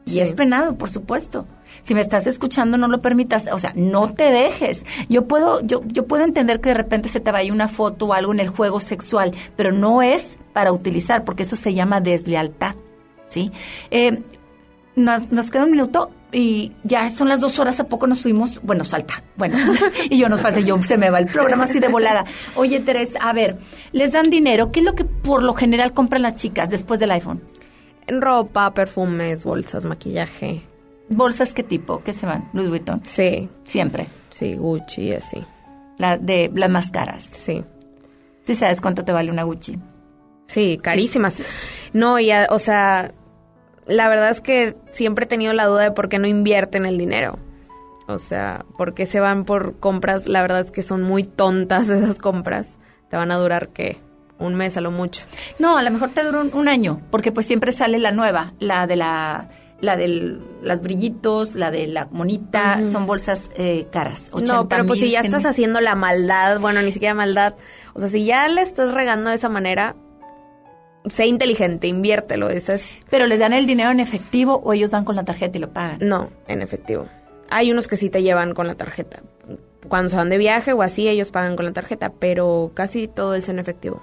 Y 0.06 0.20
es 0.20 0.32
penado, 0.34 0.76
por 0.78 0.90
supuesto. 0.90 1.46
Si 1.82 1.94
me 1.94 2.02
estás 2.02 2.28
escuchando, 2.28 2.78
no 2.78 2.88
lo 2.88 3.02
permitas. 3.02 3.48
O 3.52 3.60
sea, 3.60 3.74
no 3.76 4.14
te 4.14 4.32
dejes. 4.32 4.86
Yo 5.10 5.28
puedo, 5.28 5.62
yo, 5.62 5.82
yo 5.88 6.06
puedo 6.06 6.24
entender 6.24 6.62
que 6.62 6.70
de 6.70 6.76
repente 6.76 7.10
se 7.10 7.20
te 7.20 7.32
vaya 7.32 7.52
una 7.52 7.68
foto 7.68 8.08
o 8.08 8.14
algo 8.14 8.34
en 8.34 8.40
el 8.40 8.50
juego 8.50 8.80
sexual, 8.80 9.32
pero 9.56 9.72
no 9.72 10.02
es 10.02 10.38
para 10.54 10.72
utilizar, 10.72 11.24
porque 11.24 11.44
eso 11.44 11.56
se 11.56 11.74
llama 11.74 12.02
deslealtad. 12.02 12.76
¿Sí? 13.28 13.52
Eh, 13.92 14.22
nos, 14.96 15.32
nos 15.32 15.52
queda 15.52 15.66
un 15.66 15.72
minuto 15.72 16.12
y 16.32 16.74
ya 16.84 17.10
son 17.10 17.30
las 17.30 17.40
dos 17.40 17.58
horas, 17.60 17.80
¿a 17.80 17.86
poco 17.86 18.06
nos 18.08 18.22
fuimos? 18.22 18.62
Bueno, 18.62 18.80
nos 18.80 18.90
falta. 18.90 19.24
Bueno, 19.38 19.58
y 20.10 20.18
yo 20.18 20.28
nos 20.28 20.42
falta, 20.42 20.60
yo 20.60 20.82
se 20.84 20.98
me 20.98 21.10
va 21.10 21.20
el 21.20 21.28
programa 21.28 21.66
así 21.66 21.80
de 21.80 21.88
volada. 21.88 22.26
Oye, 22.56 22.80
Teresa, 22.80 23.20
a 23.22 23.34
ver, 23.34 23.58
les 23.92 24.12
dan 24.12 24.30
dinero. 24.30 24.72
¿Qué 24.72 24.80
es 24.82 24.86
lo 24.86 24.96
que 24.96 25.06
por 25.06 25.44
lo 25.44 25.54
general 25.54 25.94
compran 25.94 26.22
las 26.22 26.36
chicas 26.36 26.70
después 26.70 27.00
del 27.00 27.12
iPhone? 27.12 27.42
Ropa, 28.08 28.74
perfumes, 28.74 29.46
bolsas, 29.46 29.86
maquillaje. 29.86 30.64
¿Bolsas 31.10 31.54
qué 31.54 31.64
tipo? 31.64 32.04
¿Qué 32.04 32.14
se 32.14 32.26
van? 32.26 32.50
Louis 32.54 32.70
Vuitton. 32.70 33.02
Sí. 33.06 33.50
Siempre. 33.64 34.08
Sí, 34.30 34.56
Gucci, 34.56 35.14
así. 35.14 35.44
La 35.98 36.18
de 36.18 36.52
las 36.54 36.70
más 36.70 36.92
caras. 36.92 37.24
Sí. 37.24 37.64
Sí 38.44 38.56
sabes 38.56 38.82
cuánto 38.82 39.04
te 39.04 39.12
vale 39.12 39.32
una 39.32 39.44
Gucci. 39.44 39.78
Sí, 40.46 40.80
carísimas. 40.82 41.42
No, 41.94 42.20
y 42.20 42.32
a- 42.32 42.48
o 42.52 42.60
sea, 42.60 43.14
la 43.86 44.10
verdad 44.10 44.30
es 44.30 44.42
que 44.42 44.76
siempre 44.92 45.26
he 45.26 45.28
tenido 45.28 45.54
la 45.54 45.66
duda 45.66 45.84
de 45.84 45.92
por 45.92 46.10
qué 46.10 46.20
no 46.20 46.28
invierten 46.28 46.86
el 46.86 46.98
dinero. 46.98 47.40
O 48.08 48.18
sea, 48.18 48.66
por 48.78 48.94
qué 48.94 49.06
se 49.06 49.20
van 49.20 49.44
por 49.44 49.80
compras, 49.80 50.28
la 50.28 50.42
verdad 50.42 50.62
es 50.62 50.72
que 50.72 50.82
son 50.82 51.02
muy 51.04 51.24
tontas 51.24 51.90
esas 51.90 52.18
compras. 52.18 52.80
Te 53.10 53.18
van 53.18 53.32
a 53.32 53.36
durar, 53.38 53.70
¿qué? 53.70 53.98
Un 54.40 54.56
mes 54.56 54.78
a 54.78 54.82
lo 54.82 54.92
mucho. 54.92 55.24
No, 55.60 55.78
a 55.78 55.84
lo 55.84 55.90
mejor 55.92 56.10
te 56.10 56.24
dura 56.24 56.42
un, 56.42 56.52
un 56.54 56.68
año, 56.68 57.02
porque 57.10 57.32
pues 57.32 57.46
siempre 57.48 57.72
sale 57.72 57.98
la 57.98 58.12
nueva, 58.12 58.54
la 58.60 58.86
de 58.88 58.96
la 58.98 59.50
la 59.80 59.96
de 59.96 60.38
las 60.62 60.82
brillitos, 60.82 61.54
la 61.56 61.70
de 61.72 61.88
la 61.88 62.08
monita, 62.12 62.82
son 62.92 63.06
bolsas 63.06 63.50
eh, 63.58 63.88
caras. 63.92 64.30
80 64.32 64.54
no, 64.54 64.68
pero 64.70 64.86
pues 64.86 65.00
si 65.00 65.12
ya 65.12 65.22
100 65.22 65.34
estás 65.36 65.46
haciendo 65.52 65.82
la 65.82 65.96
maldad, 65.96 66.60
bueno, 66.60 66.82
ni 66.82 66.92
siquiera 66.92 67.14
maldad. 67.14 67.56
O 67.94 68.00
sea, 68.00 68.10
si 68.10 68.26
ya 68.26 68.48
le 68.48 68.62
estás 68.62 68.94
regando 68.94 69.30
de 69.30 69.36
esa 69.36 69.50
manera, 69.50 69.96
sé 71.08 71.28
inteligente, 71.28 71.88
inviértelo. 71.88 72.50
Esa 72.50 72.74
es... 72.74 72.90
Pero 73.10 73.28
les 73.28 73.40
dan 73.40 73.54
el 73.54 73.66
dinero 73.68 73.92
en 73.92 74.00
efectivo 74.00 74.62
o 74.64 74.74
ellos 74.74 74.92
van 74.92 75.06
con 75.06 75.16
la 75.16 75.24
tarjeta 75.26 75.58
y 75.58 75.62
lo 75.62 75.72
pagan. 75.72 76.00
No, 76.02 76.30
en 76.48 76.62
efectivo. 76.62 77.06
Hay 77.50 77.72
unos 77.72 77.88
que 77.88 77.98
sí 77.98 78.10
te 78.10 78.24
llevan 78.24 78.54
con 78.54 78.68
la 78.68 78.76
tarjeta. 78.76 79.22
Cuando 79.88 80.10
se 80.10 80.18
van 80.18 80.30
de 80.30 80.38
viaje 80.38 80.74
o 80.74 80.82
así, 80.82 81.08
ellos 81.08 81.32
pagan 81.32 81.56
con 81.56 81.66
la 81.66 81.72
tarjeta, 81.72 82.12
pero 82.20 82.72
casi 82.74 83.08
todo 83.08 83.36
es 83.36 83.48
en 83.48 83.58
efectivo. 83.60 84.02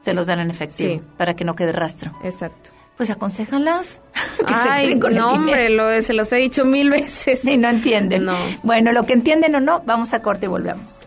Se 0.00 0.12
los 0.14 0.26
dan 0.26 0.40
en 0.40 0.50
efectivo 0.50 0.94
Sí. 0.94 1.02
para 1.16 1.34
que 1.34 1.44
no 1.44 1.54
quede 1.54 1.72
rastro. 1.72 2.12
Exacto. 2.24 2.70
Pues 2.96 3.10
aconséjalas. 3.10 4.00
que 4.38 4.54
se 4.54 4.68
Ay, 4.68 4.84
queden 4.86 5.00
con 5.00 5.12
el 5.12 5.18
no, 5.18 5.32
hombre, 5.32 5.70
lo, 5.70 6.02
se 6.02 6.12
los 6.12 6.32
he 6.32 6.36
dicho 6.36 6.64
mil 6.64 6.90
veces. 6.90 7.44
Y 7.44 7.56
no 7.56 7.68
entienden. 7.68 8.24
No. 8.24 8.36
Bueno, 8.62 8.92
lo 8.92 9.04
que 9.04 9.12
entienden 9.14 9.54
o 9.54 9.60
no, 9.60 9.80
vamos 9.84 10.12
a 10.12 10.22
corte 10.22 10.46
y 10.46 10.48
volvemos. 10.48 11.00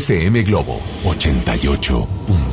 FM 0.00 0.44
Globo 0.44 0.80
88.1. 1.04 2.47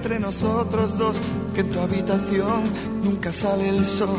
entre 0.00 0.18
nosotros 0.18 0.96
dos, 0.96 1.20
que 1.54 1.60
en 1.60 1.70
tu 1.70 1.78
habitación 1.78 2.62
nunca 3.04 3.34
sale 3.34 3.68
el 3.68 3.84
sol. 3.84 4.16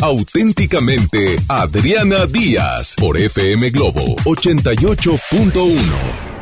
auténticamente 0.00 1.36
Adriana 1.48 2.26
Díaz 2.26 2.94
por 2.98 3.18
FM 3.18 3.70
Globo 3.70 4.16
88.1. 4.24 6.32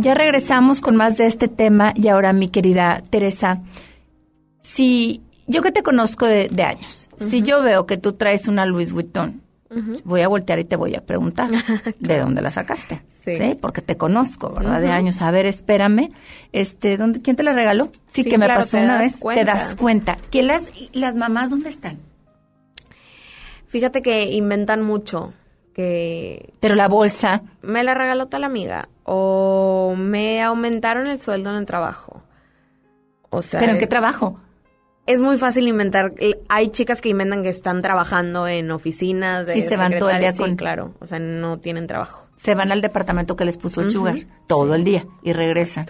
Ya 0.00 0.14
regresamos 0.14 0.80
con 0.80 0.96
más 0.96 1.18
de 1.18 1.26
este 1.26 1.48
tema 1.48 1.92
y 1.94 2.08
ahora 2.08 2.32
mi 2.32 2.48
querida 2.48 3.02
Teresa, 3.10 3.60
si 4.62 5.20
yo 5.46 5.60
que 5.60 5.72
te 5.72 5.82
conozco 5.82 6.24
de, 6.24 6.48
años, 6.62 7.10
si 7.18 7.42
yo 7.42 7.62
veo 7.62 7.84
que 7.84 7.98
tú 7.98 8.14
traes 8.14 8.48
una 8.48 8.64
Louis 8.64 8.92
Vuitton 8.92 9.42
voy 10.04 10.20
a 10.22 10.28
voltear 10.28 10.58
y 10.58 10.64
te 10.64 10.76
voy 10.76 10.94
a 10.94 11.04
preguntar 11.04 11.50
de 11.98 12.18
dónde 12.18 12.42
la 12.42 12.50
sacaste. 12.50 13.02
Sí. 13.08 13.36
sí 13.36 13.58
porque 13.60 13.82
te 13.82 13.96
conozco, 13.96 14.50
¿verdad? 14.50 14.80
De 14.80 14.88
años. 14.88 15.22
A 15.22 15.30
ver, 15.30 15.46
espérame. 15.46 16.10
Este, 16.52 16.96
¿dónde, 16.96 17.20
¿Quién 17.20 17.36
te 17.36 17.42
la 17.42 17.52
regaló? 17.52 17.90
Sí, 18.08 18.24
que 18.24 18.38
me 18.38 18.48
pasó 18.48 18.78
una 18.78 18.98
vez. 18.98 19.18
Te 19.20 19.44
das 19.44 19.76
cuenta. 19.76 20.18
¿Que 20.30 20.42
las, 20.42 20.68
las 20.92 21.14
mamás 21.14 21.50
dónde 21.50 21.68
están? 21.68 21.98
Fíjate 23.68 24.02
que 24.02 24.32
inventan 24.32 24.82
mucho. 24.82 25.32
Pero 26.60 26.74
la 26.74 26.88
bolsa. 26.88 27.42
Me 27.62 27.82
la 27.84 27.94
regaló 27.94 28.26
tal 28.26 28.44
amiga. 28.44 28.88
O 29.04 29.94
me 29.96 30.42
aumentaron 30.42 31.06
el 31.06 31.20
sueldo 31.20 31.50
en 31.50 31.56
el 31.56 31.66
trabajo. 31.66 32.22
O 33.30 33.42
sea. 33.42 33.60
¿Pero 33.60 33.72
en 33.72 33.78
eh, 33.78 33.80
qué 33.80 33.86
trabajo? 33.86 34.40
Es 35.10 35.20
muy 35.20 35.36
fácil 35.36 35.66
inventar. 35.66 36.14
Hay 36.48 36.68
chicas 36.68 37.00
que 37.00 37.08
inventan 37.08 37.42
que 37.42 37.48
están 37.48 37.82
trabajando 37.82 38.46
en 38.46 38.70
oficinas. 38.70 39.44
De 39.46 39.58
Y 39.58 39.62
se 39.62 39.76
van 39.76 39.98
todo 39.98 40.08
el 40.10 40.20
día 40.20 40.32
sí, 40.32 40.38
con- 40.38 40.54
claro. 40.54 40.94
O 41.00 41.06
sea, 41.06 41.18
no 41.18 41.58
tienen 41.58 41.88
trabajo. 41.88 42.28
Se 42.36 42.54
van 42.54 42.70
al 42.70 42.80
departamento 42.80 43.34
que 43.34 43.44
les 43.44 43.58
puso 43.58 43.80
el 43.80 43.88
Ujú. 43.88 43.96
sugar 43.98 44.16
todo 44.46 44.74
el 44.76 44.84
día 44.84 45.06
y 45.22 45.32
regresan. 45.32 45.86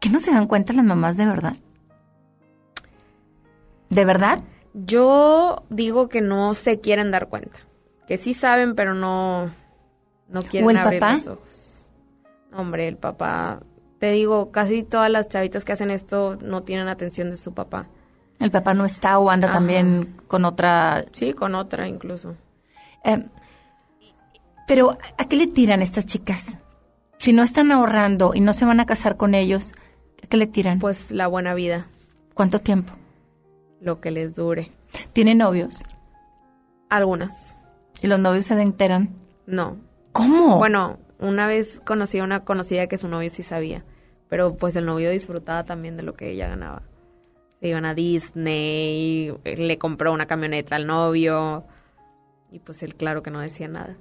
¿Que 0.00 0.08
no 0.10 0.18
se 0.18 0.32
dan 0.32 0.46
cuenta 0.48 0.72
las 0.72 0.84
mamás 0.84 1.16
de 1.16 1.26
verdad? 1.26 1.54
¿De 3.90 4.04
verdad? 4.04 4.40
Yo 4.74 5.62
digo 5.70 6.08
que 6.08 6.20
no 6.20 6.54
se 6.54 6.80
quieren 6.80 7.10
dar 7.10 7.28
cuenta. 7.28 7.60
Que 8.06 8.16
sí 8.16 8.34
saben, 8.34 8.74
pero 8.74 8.94
no, 8.94 9.50
no 10.28 10.42
quieren 10.42 10.66
¿O 10.66 10.70
el 10.70 10.76
abrir 10.78 11.00
papá? 11.00 11.12
los 11.14 11.26
ojos. 11.28 11.88
Hombre, 12.52 12.88
el 12.88 12.96
papá. 12.96 13.60
Te 13.98 14.10
digo, 14.12 14.50
casi 14.50 14.82
todas 14.82 15.10
las 15.10 15.28
chavitas 15.28 15.64
que 15.64 15.72
hacen 15.72 15.90
esto 15.90 16.36
no 16.42 16.62
tienen 16.62 16.88
atención 16.88 17.30
de 17.30 17.36
su 17.36 17.54
papá. 17.54 17.86
El 18.40 18.50
papá 18.50 18.74
no 18.74 18.84
está 18.84 19.18
o 19.18 19.30
anda 19.30 19.48
Ajá. 19.48 19.58
también 19.58 20.16
con 20.28 20.44
otra... 20.44 21.04
Sí, 21.12 21.32
con 21.32 21.54
otra 21.54 21.88
incluso. 21.88 22.36
Eh, 23.04 23.24
pero, 24.66 24.98
¿a 25.16 25.24
qué 25.26 25.36
le 25.36 25.46
tiran 25.46 25.82
estas 25.82 26.06
chicas? 26.06 26.56
Si 27.16 27.32
no 27.32 27.42
están 27.42 27.72
ahorrando 27.72 28.32
y 28.34 28.40
no 28.40 28.52
se 28.52 28.64
van 28.64 28.80
a 28.80 28.86
casar 28.86 29.16
con 29.16 29.34
ellos, 29.34 29.72
¿a 30.22 30.26
qué 30.26 30.36
le 30.36 30.46
tiran? 30.46 30.78
Pues 30.78 31.10
la 31.10 31.26
buena 31.26 31.54
vida, 31.54 31.86
¿Cuánto 32.34 32.60
tiempo? 32.60 32.92
lo 33.80 34.00
que 34.00 34.10
les 34.10 34.34
dure. 34.36 34.70
¿Tienen 35.12 35.38
novios? 35.38 35.82
Algunas. 36.88 37.56
¿Y 38.02 38.06
los 38.06 38.18
novios 38.20 38.46
se 38.46 38.60
enteran? 38.60 39.10
No. 39.46 39.76
¿Cómo? 40.12 40.58
Bueno, 40.58 40.98
una 41.18 41.46
vez 41.46 41.80
conocí 41.84 42.18
a 42.18 42.24
una 42.24 42.44
conocida 42.44 42.86
que 42.86 42.98
su 42.98 43.08
novio 43.08 43.30
sí 43.30 43.42
sabía, 43.42 43.84
pero 44.28 44.56
pues 44.56 44.76
el 44.76 44.86
novio 44.86 45.10
disfrutaba 45.10 45.64
también 45.64 45.96
de 45.96 46.02
lo 46.02 46.14
que 46.14 46.30
ella 46.30 46.48
ganaba. 46.48 46.82
Se 47.60 47.68
iban 47.68 47.84
a 47.84 47.94
Disney, 47.94 49.34
le 49.44 49.78
compró 49.78 50.12
una 50.12 50.26
camioneta 50.26 50.76
al 50.76 50.86
novio 50.86 51.64
y 52.52 52.60
pues 52.60 52.82
él 52.82 52.94
claro 52.94 53.22
que 53.22 53.30
no 53.30 53.40
decía 53.40 53.68
nada. 53.68 53.96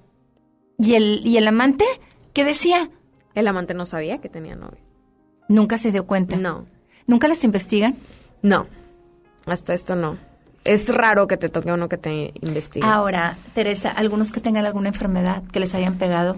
¿Y 0.78 0.96
el, 0.96 1.26
¿Y 1.26 1.38
el 1.38 1.48
amante? 1.48 1.86
¿Qué 2.34 2.44
decía? 2.44 2.90
El 3.34 3.48
amante 3.48 3.74
no 3.74 3.86
sabía 3.86 4.20
que 4.20 4.30
tenía 4.30 4.56
novio. 4.56 4.80
Nunca 5.48 5.78
se 5.78 5.92
dio 5.92 6.06
cuenta. 6.06 6.36
No. 6.36 6.66
¿Nunca 7.08 7.28
las 7.28 7.44
investigan? 7.44 7.96
No, 8.42 8.68
hasta 9.46 9.74
esto 9.74 9.96
no. 9.96 10.18
Es 10.64 10.94
raro 10.94 11.28
que 11.28 11.38
te 11.38 11.48
toque 11.48 11.72
uno 11.72 11.88
que 11.88 11.98
te 11.98 12.34
investigue. 12.42 12.86
Ahora, 12.86 13.38
Teresa, 13.54 13.90
algunos 13.90 14.32
que 14.32 14.42
tengan 14.42 14.66
alguna 14.66 14.90
enfermedad 14.90 15.44
que 15.52 15.62
les 15.62 15.74
hayan 15.74 15.98
pegado. 15.98 16.36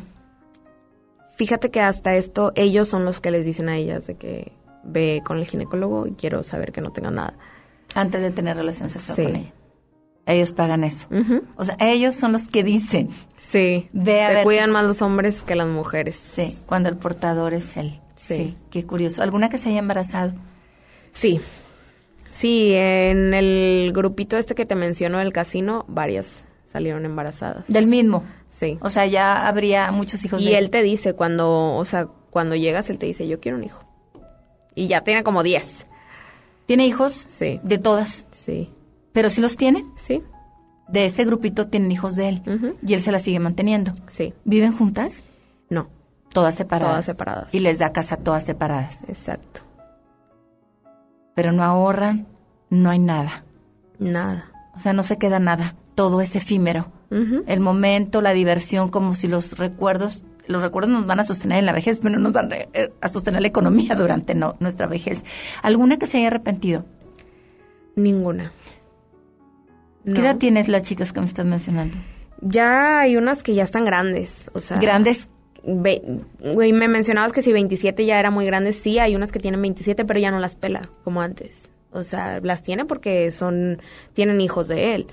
Fíjate 1.36 1.72
que 1.72 1.82
hasta 1.82 2.16
esto 2.16 2.52
ellos 2.56 2.88
son 2.88 3.06
los 3.06 3.22
que 3.22 3.32
les 3.32 3.46
dicen 3.46 3.70
a 3.70 3.78
ellas 3.78 4.06
de 4.06 4.16
que 4.16 4.52
ve 4.84 5.22
con 5.26 5.38
el 5.38 5.46
ginecólogo 5.46 6.08
y 6.08 6.12
quiero 6.14 6.44
saber 6.44 6.72
que 6.72 6.82
no 6.82 6.92
tenga 6.92 7.12
nada. 7.12 7.34
Antes 7.96 8.22
de 8.22 8.32
tener 8.32 8.56
relación 8.58 8.90
sexual 8.90 9.16
Sí. 9.16 9.24
con 9.24 9.36
ella. 9.36 9.54
Ellos 10.26 10.54
pagan 10.54 10.84
eso. 10.84 11.08
O 11.56 11.66
sea, 11.66 11.76
ellos 11.80 12.16
son 12.16 12.32
los 12.34 12.48
que 12.50 12.64
dicen. 12.64 13.10
Sí, 13.38 13.90
Ve 13.94 14.22
a 14.24 14.28
se 14.28 14.34
ver- 14.36 14.44
cuidan 14.44 14.70
más 14.72 14.86
los 14.86 15.02
hombres 15.02 15.42
que 15.42 15.56
las 15.56 15.68
mujeres. 15.68 16.16
Sí, 16.18 16.56
cuando 16.68 16.88
el 16.90 16.98
portador 16.98 17.54
es 17.56 17.76
él. 17.78 18.00
Sí. 18.16 18.36
Sí. 18.36 18.58
qué 18.70 18.86
curioso. 18.86 19.24
¿Alguna 19.24 19.50
que 19.50 19.58
se 19.58 19.70
haya 19.70 19.80
embarazado? 19.80 20.34
Sí. 21.14 21.40
Sí, 22.32 22.74
en 22.74 23.34
el 23.34 23.92
grupito 23.94 24.38
este 24.38 24.54
que 24.56 24.66
te 24.66 24.76
menciono 24.76 25.18
del 25.18 25.34
casino, 25.34 25.86
varias 25.88 26.46
salieron 26.66 27.06
embarazadas. 27.06 27.64
Del 27.68 27.88
mismo. 27.88 28.24
Sí. 28.50 28.78
O 28.82 28.90
sea, 28.92 29.06
ya 29.08 29.48
habría 29.48 29.92
muchos 29.92 30.24
hijos 30.26 30.42
Y 30.42 30.50
de 30.52 30.58
él 30.60 30.70
te 30.70 30.84
dice 30.84 31.14
cuando, 31.14 31.76
o 31.76 31.86
sea, 31.86 32.06
cuando 32.30 32.56
llegas, 32.56 32.90
él 32.92 33.00
te 33.00 33.08
dice, 33.08 33.28
yo 33.28 33.40
quiero 33.40 33.58
un 33.58 33.64
hijo. 33.64 33.84
Y 34.80 34.88
ya 34.88 35.02
tiene 35.02 35.24
como 35.24 35.44
10. 35.44 35.88
¿Tiene 36.66 36.88
hijos? 36.88 37.26
Sí. 37.28 37.60
De 37.64 37.80
todas. 37.80 38.26
Sí. 38.32 38.72
¿Pero 39.12 39.30
sí 39.30 39.42
los 39.42 39.58
tienen? 39.58 39.92
Sí. 39.98 40.24
De 40.88 41.04
ese 41.04 41.26
grupito 41.26 41.68
tienen 41.68 41.92
hijos 41.92 42.16
de 42.16 42.30
él. 42.30 42.78
Y 42.82 42.94
él 42.94 43.02
se 43.02 43.12
las 43.12 43.24
sigue 43.24 43.42
manteniendo. 43.42 43.92
Sí. 44.08 44.34
¿Viven 44.46 44.72
juntas? 44.72 45.26
No. 45.70 45.90
Todas 46.32 46.56
separadas. 46.56 46.92
Todas 46.94 47.06
separadas. 47.06 47.54
Y 47.54 47.60
les 47.60 47.80
da 47.80 47.92
casa 47.92 48.16
todas 48.16 48.46
separadas. 48.46 49.04
Exacto. 49.10 49.60
Pero 51.36 51.52
no 51.52 51.62
ahorran, 51.64 52.28
no 52.70 52.90
hay 52.90 53.00
nada. 53.00 53.44
Nada. 53.98 54.50
O 54.76 54.80
sea, 54.80 54.94
no 54.94 55.04
se 55.04 55.18
queda 55.18 55.40
nada. 55.40 55.76
Todo 55.94 56.22
es 56.22 56.38
efímero. 56.38 56.90
El 57.10 57.60
momento, 57.60 58.22
la 58.22 58.32
diversión, 58.32 58.90
como 58.90 59.14
si 59.14 59.28
los 59.28 59.58
recuerdos, 59.58 60.24
los 60.50 60.62
recuerdos 60.62 60.92
nos 60.92 61.06
van 61.06 61.20
a 61.20 61.24
sostener 61.24 61.60
en 61.60 61.66
la 61.66 61.74
vejez, 61.74 62.00
pero 62.02 62.16
no 62.16 62.20
nos 62.20 62.34
van 62.34 62.52
eh, 62.52 62.92
a 63.00 63.08
sostener 63.10 63.42
la 63.42 63.48
economía 63.48 63.96
durante 63.96 64.36
no- 64.36 64.58
nuestra 64.60 64.88
vejez. 64.88 65.24
¿Alguna 65.62 65.98
que 65.98 66.08
se 66.08 66.18
haya 66.18 66.28
arrepentido? 66.28 66.86
Ninguna. 67.96 68.52
¿Qué 70.06 70.20
edad 70.22 70.38
tienes 70.38 70.68
las 70.68 70.84
chicas 70.84 71.14
que 71.14 71.20
me 71.20 71.26
estás 71.28 71.46
mencionando? 71.46 71.96
Ya 72.42 73.02
hay 73.02 73.16
unas 73.18 73.44
que 73.44 73.54
ya 73.54 73.64
están 73.64 73.86
grandes, 73.86 74.50
o 74.54 74.60
sea... 74.60 74.78
Grandes. 74.80 75.28
Güey, 75.62 76.02
me 76.74 76.88
mencionabas 76.88 77.34
que 77.34 77.42
si 77.42 77.52
27 77.52 78.06
ya 78.06 78.18
era 78.20 78.32
muy 78.32 78.46
grande, 78.46 78.72
sí, 78.74 78.98
hay 78.98 79.16
unas 79.16 79.32
que 79.32 79.40
tienen 79.40 79.62
27, 79.62 80.06
pero 80.06 80.20
ya 80.20 80.32
no 80.32 80.40
las 80.40 80.56
pela 80.56 80.82
como 81.04 81.22
antes. 81.22 81.70
O 81.92 82.04
sea, 82.04 82.40
las 82.42 82.64
tiene 82.64 82.86
porque 82.86 83.30
son, 83.32 83.82
tienen 84.14 84.40
hijos 84.42 84.68
de 84.70 84.96
él, 84.96 85.08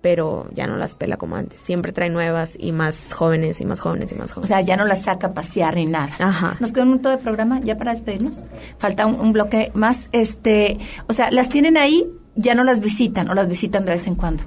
pero 0.00 0.48
ya 0.52 0.66
no 0.66 0.76
las 0.76 0.94
pela 0.94 1.16
como 1.16 1.36
antes. 1.36 1.60
Siempre 1.60 1.92
trae 1.92 2.08
nuevas 2.10 2.56
y 2.58 2.72
más 2.72 3.12
jóvenes 3.12 3.60
y 3.60 3.64
más 3.66 3.80
jóvenes 3.80 4.10
y 4.12 4.14
más 4.14 4.30
O 4.32 4.34
jóvenes. 4.36 4.48
sea, 4.48 4.60
ya 4.62 4.76
no 4.76 4.84
las 4.86 5.02
saca 5.02 5.28
a 5.28 5.34
pasear 5.34 5.74
ni 5.76 5.86
nada. 5.86 6.14
Ajá. 6.18 6.56
Nos 6.60 6.72
queda 6.72 6.84
un 6.84 6.90
minuto 6.90 7.10
de 7.10 7.18
programa 7.18 7.60
ya 7.60 7.76
para 7.76 7.92
despedirnos. 7.92 8.42
Falta 8.78 9.06
un, 9.06 9.20
un 9.20 9.32
bloque 9.32 9.70
más. 9.74 10.08
Este, 10.12 10.78
o 11.06 11.12
sea, 11.12 11.30
las 11.30 11.48
tienen 11.48 11.76
ahí, 11.76 12.06
ya 12.36 12.54
no 12.54 12.64
las 12.64 12.80
visitan 12.80 13.28
o 13.28 13.34
las 13.34 13.46
visitan 13.48 13.84
de 13.84 13.92
vez 13.92 14.06
en 14.06 14.14
cuando. 14.14 14.42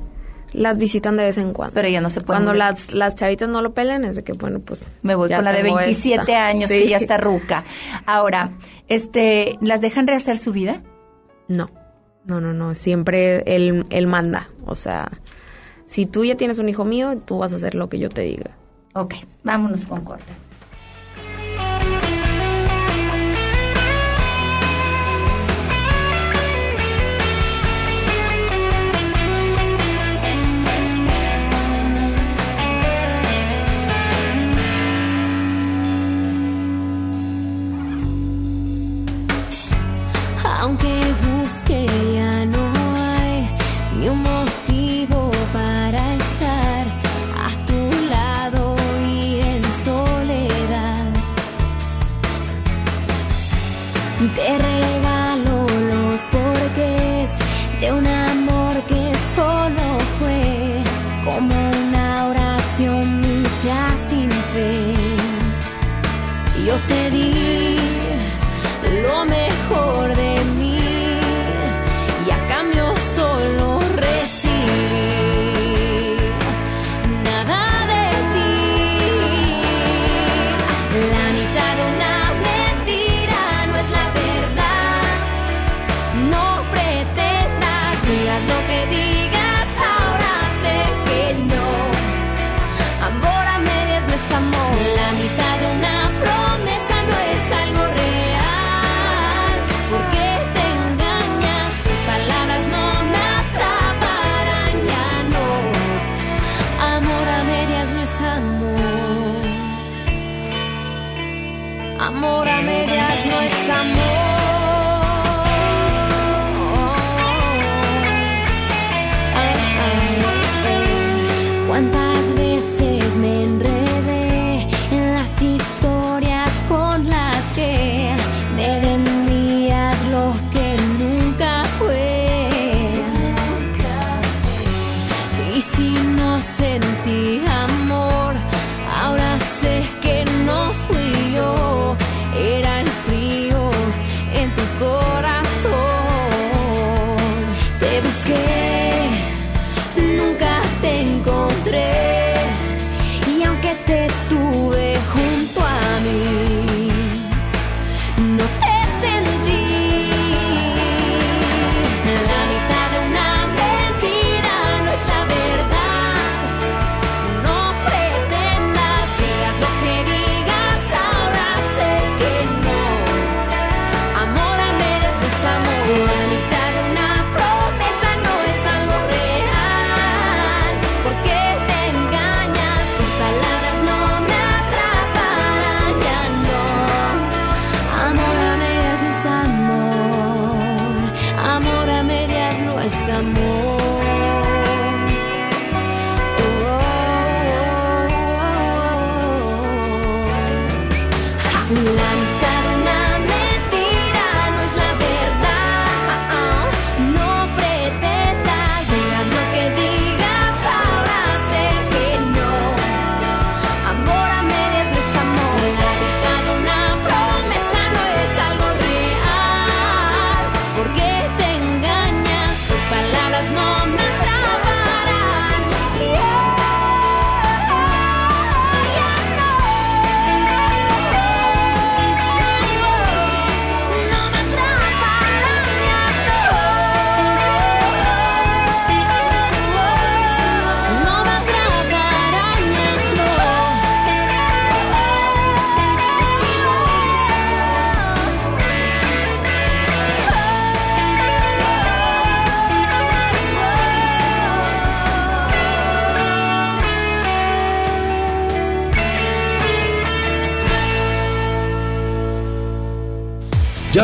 Las 0.54 0.78
visitan 0.78 1.18
de 1.18 1.24
vez 1.24 1.38
en 1.40 1.52
cuando. 1.54 1.74
Pero 1.74 1.88
ya 1.90 2.00
no 2.02 2.10
se 2.12 2.22
pueden. 2.22 2.44
Cuando 2.44 2.54
las, 2.58 2.94
las 2.94 3.16
chavitas 3.16 3.50
no 3.50 3.62
lo 3.64 3.74
pelan, 3.74 4.06
es 4.06 4.16
de 4.18 4.24
que, 4.24 4.34
bueno, 4.34 4.60
pues... 4.60 4.88
Me 5.02 5.16
voy 5.16 5.30
con 5.30 5.44
la 5.44 5.52
de 5.52 5.64
tengo 5.64 5.78
27 5.78 6.22
esta. 6.22 6.48
años 6.48 6.70
Sí. 6.70 6.78
que 6.80 6.90
ya 6.90 6.98
está 6.98 7.18
ruca. 7.18 7.64
Ahora, 8.06 8.52
este, 8.88 9.58
¿las 9.62 9.82
dejan 9.82 10.06
rehacer 10.08 10.38
su 10.38 10.52
vida? 10.52 10.84
No, 11.48 11.72
no, 12.26 12.40
no, 12.40 12.54
no. 12.54 12.76
Siempre 12.76 13.42
él, 13.56 13.86
él 13.90 14.06
manda. 14.08 14.48
O 14.66 14.76
sea, 14.76 15.12
si 15.86 16.06
tú 16.06 16.24
ya 16.26 16.36
tienes 16.38 16.60
un 16.60 16.70
hijo 16.70 16.86
mío, 16.86 17.18
tú 17.26 17.38
vas 17.40 17.54
a 17.54 17.58
hacer 17.58 17.76
lo 17.76 17.90
que 17.90 18.00
yo 18.00 18.10
te 18.10 18.22
diga. 18.22 18.52
Ok, 18.94 19.16
vámonos 19.44 19.88
con 19.88 20.04
corte. 20.04 20.34
Aunque 40.64 40.88
busque 41.42 41.86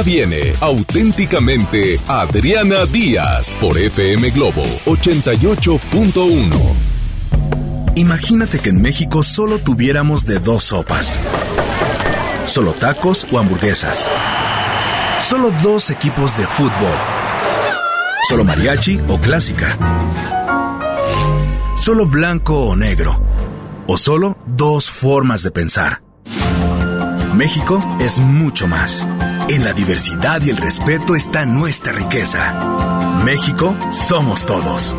Viene 0.04 0.54
auténticamente 0.62 2.00
Adriana 2.08 2.86
Díaz 2.86 3.58
por 3.60 3.78
FM 3.78 4.30
Globo 4.32 4.64
88.1. 4.86 6.50
Imagínate 7.96 8.60
que 8.60 8.70
en 8.70 8.82
México 8.82 9.24
solo 9.24 9.60
tuviéramos 9.60 10.26
de 10.26 10.40
dos 10.40 10.64
sopas. 10.64 11.20
Solo 12.46 12.72
tacos 12.72 13.28
o 13.30 13.40
hamburguesas. 13.40 14.10
Solo 15.22 15.52
dos 15.62 15.90
equipos 15.90 16.38
de 16.38 16.48
fútbol. 16.48 16.96
Solo 18.30 18.46
mariachi 18.46 19.02
o 19.10 19.20
clásica. 19.20 19.78
Solo 21.84 22.06
blanco 22.06 22.68
o 22.68 22.76
negro. 22.76 23.22
O 23.86 23.98
solo 23.98 24.38
dos 24.48 24.90
formas 24.90 25.44
de 25.44 25.52
pensar. 25.52 26.02
México 27.36 27.84
es 28.00 28.20
mucho 28.20 28.68
más. 28.68 29.06
En 29.50 29.64
la 29.64 29.74
diversidad 29.74 30.44
y 30.44 30.52
el 30.52 30.58
respeto 30.58 31.16
está 31.16 31.44
nuestra 31.44 31.92
riqueza. 31.92 32.54
México 33.26 33.76
somos 33.92 34.46
todos. 34.46 34.96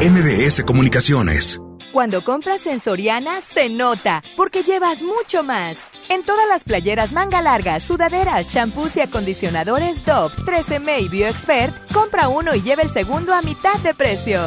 MBS 0.00 0.64
Comunicaciones. 0.64 1.60
Cuando 1.92 2.24
compras 2.24 2.66
en 2.66 2.80
Soriana, 2.80 3.40
se 3.42 3.68
nota, 3.68 4.20
porque 4.36 4.64
llevas 4.64 5.02
mucho 5.02 5.44
más. 5.44 5.86
En 6.08 6.24
todas 6.24 6.48
las 6.48 6.64
playeras 6.64 7.12
manga 7.12 7.40
larga, 7.42 7.78
sudaderas, 7.78 8.48
shampoos 8.52 8.96
y 8.96 9.02
acondicionadores 9.02 10.04
Dove, 10.04 10.34
13M 10.34 11.02
y 11.02 11.08
BioExpert, 11.08 11.92
compra 11.92 12.26
uno 12.26 12.56
y 12.56 12.62
lleva 12.62 12.82
el 12.82 12.90
segundo 12.90 13.32
a 13.32 13.40
mitad 13.40 13.78
de 13.84 13.94
precio. 13.94 14.40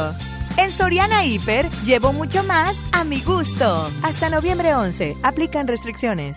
En 0.58 0.70
Soriana 0.70 1.24
Hiper, 1.24 1.70
llevo 1.86 2.12
mucho 2.12 2.42
más 2.42 2.76
a 2.92 3.04
mi 3.04 3.22
gusto. 3.22 3.90
Hasta 4.02 4.28
noviembre 4.28 4.74
11, 4.74 5.16
aplican 5.22 5.66
restricciones. 5.66 6.36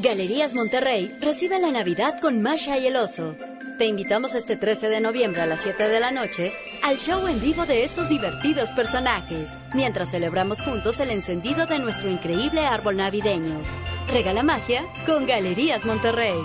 Galerías 0.00 0.54
Monterrey 0.54 1.12
recibe 1.20 1.58
la 1.58 1.72
Navidad 1.72 2.20
con 2.20 2.40
Masha 2.40 2.78
y 2.78 2.86
el 2.86 2.94
oso. 2.94 3.34
Te 3.78 3.86
invitamos 3.86 4.34
este 4.36 4.56
13 4.56 4.88
de 4.88 5.00
noviembre 5.00 5.42
a 5.42 5.46
las 5.46 5.60
7 5.62 5.88
de 5.88 5.98
la 5.98 6.12
noche 6.12 6.52
al 6.84 6.98
show 6.98 7.26
en 7.26 7.40
vivo 7.40 7.66
de 7.66 7.82
estos 7.82 8.08
divertidos 8.08 8.72
personajes, 8.72 9.56
mientras 9.74 10.10
celebramos 10.10 10.62
juntos 10.62 11.00
el 11.00 11.10
encendido 11.10 11.66
de 11.66 11.80
nuestro 11.80 12.10
increíble 12.10 12.64
árbol 12.64 12.96
navideño. 12.96 13.60
Regala 14.12 14.44
magia 14.44 14.84
con 15.04 15.26
Galerías 15.26 15.84
Monterrey. 15.84 16.38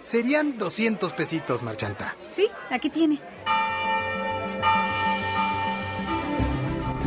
Serían 0.00 0.56
200 0.56 1.12
pesitos, 1.14 1.62
Marchanta. 1.62 2.16
Sí, 2.30 2.48
aquí 2.70 2.90
tiene. 2.90 3.18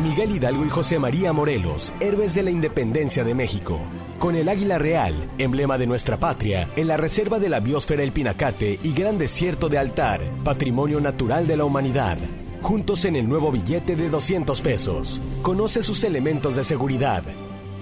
Miguel 0.02 0.32
Hidalgo 0.36 0.66
y 0.66 0.70
José 0.70 0.98
María 0.98 1.32
Morelos, 1.32 1.92
héroes 2.00 2.34
de 2.34 2.42
la 2.42 2.50
independencia 2.50 3.22
de 3.24 3.34
México. 3.34 3.80
Con 4.22 4.36
el 4.36 4.48
águila 4.48 4.78
real, 4.78 5.28
emblema 5.36 5.78
de 5.78 5.88
nuestra 5.88 6.16
patria, 6.16 6.70
en 6.76 6.86
la 6.86 6.96
reserva 6.96 7.40
de 7.40 7.48
la 7.48 7.58
biosfera 7.58 8.04
El 8.04 8.12
Pinacate 8.12 8.78
y 8.80 8.92
Gran 8.92 9.18
Desierto 9.18 9.68
de 9.68 9.78
Altar, 9.78 10.20
patrimonio 10.44 11.00
natural 11.00 11.44
de 11.44 11.56
la 11.56 11.64
humanidad. 11.64 12.18
Juntos 12.60 13.04
en 13.04 13.16
el 13.16 13.28
nuevo 13.28 13.50
billete 13.50 13.96
de 13.96 14.08
200 14.08 14.60
pesos. 14.60 15.20
Conoce 15.42 15.82
sus 15.82 16.04
elementos 16.04 16.54
de 16.54 16.62
seguridad. 16.62 17.24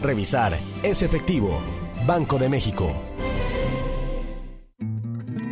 Revisar. 0.00 0.58
Es 0.82 1.02
efectivo. 1.02 1.58
Banco 2.06 2.38
de 2.38 2.48
México. 2.48 2.90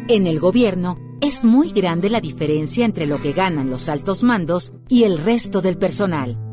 En 0.08 0.26
el 0.26 0.40
gobierno 0.40 0.98
es 1.20 1.44
muy 1.44 1.70
grande 1.70 2.08
la 2.08 2.22
diferencia 2.22 2.86
entre 2.86 3.04
lo 3.04 3.20
que 3.20 3.34
ganan 3.34 3.68
los 3.68 3.90
altos 3.90 4.22
mandos 4.22 4.72
y 4.88 5.02
el 5.04 5.18
resto 5.18 5.60
del 5.60 5.76
personal. 5.76 6.47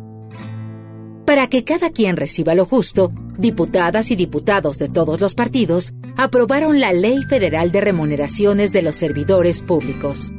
Para 1.26 1.48
que 1.48 1.64
cada 1.64 1.90
quien 1.90 2.18
reciba 2.18 2.54
lo 2.54 2.66
justo, 2.66 3.12
diputadas 3.38 4.12
y 4.12 4.16
diputados 4.16 4.78
de 4.78 4.90
todos 4.90 5.20
los 5.20 5.34
partidos 5.34 5.92
aprobaron 6.18 6.80
la 6.80 6.94
Ley 6.94 7.24
Federal 7.28 7.72
de 7.72 7.82
Remuneraciones 7.82 8.72
de 8.72 8.84
los 8.84 8.96
Servidores 8.96 9.64
Públicos. 9.64 10.32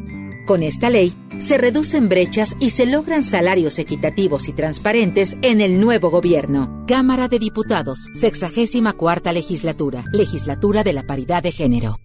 Con 0.46 0.62
esta 0.62 0.88
ley, 0.88 1.12
se 1.40 1.58
reducen 1.58 2.08
brechas 2.08 2.54
y 2.60 2.70
se 2.70 2.86
logran 2.86 3.24
salarios 3.24 3.80
equitativos 3.80 4.46
y 4.46 4.52
transparentes 4.52 5.36
en 5.42 5.60
el 5.60 5.80
nuevo 5.80 6.08
gobierno. 6.08 6.84
Cámara 6.86 7.26
de 7.26 7.40
Diputados, 7.40 8.08
64 8.14 8.96
cuarta 8.96 9.32
legislatura, 9.32 10.04
legislatura 10.12 10.84
de 10.84 10.92
la 10.92 11.02
paridad 11.02 11.42
de 11.42 11.50
género. 11.50 11.98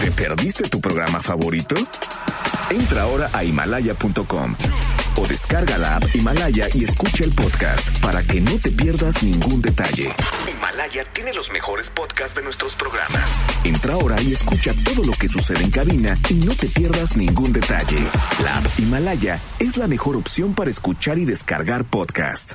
¿Te 0.00 0.12
perdiste 0.12 0.68
tu 0.68 0.80
programa 0.80 1.20
favorito? 1.20 1.74
Entra 2.70 3.02
ahora 3.02 3.30
a 3.32 3.42
himalaya.com 3.42 4.54
o 5.16 5.26
descarga 5.26 5.78
la 5.78 5.96
app 5.96 6.14
Himalaya 6.14 6.68
y 6.74 6.84
escucha 6.84 7.24
el 7.24 7.32
podcast 7.32 7.88
para 8.00 8.22
que 8.22 8.40
no 8.40 8.58
te 8.58 8.70
pierdas 8.70 9.22
ningún 9.22 9.62
detalle. 9.62 10.10
Himalaya 10.50 11.04
tiene 11.12 11.32
los 11.32 11.50
mejores 11.50 11.90
podcasts 11.90 12.34
de 12.34 12.42
nuestros 12.42 12.74
programas. 12.74 13.30
Entra 13.64 13.94
ahora 13.94 14.20
y 14.22 14.32
escucha 14.32 14.72
todo 14.84 15.04
lo 15.04 15.12
que 15.12 15.28
sucede 15.28 15.64
en 15.64 15.70
cabina 15.70 16.14
y 16.28 16.34
no 16.34 16.54
te 16.54 16.68
pierdas 16.68 17.16
ningún 17.16 17.52
detalle. 17.52 17.98
La 18.42 18.58
app 18.58 18.66
Himalaya 18.78 19.40
es 19.58 19.76
la 19.76 19.86
mejor 19.86 20.16
opción 20.16 20.54
para 20.54 20.70
escuchar 20.70 21.18
y 21.18 21.24
descargar 21.24 21.84
podcast. 21.84 22.52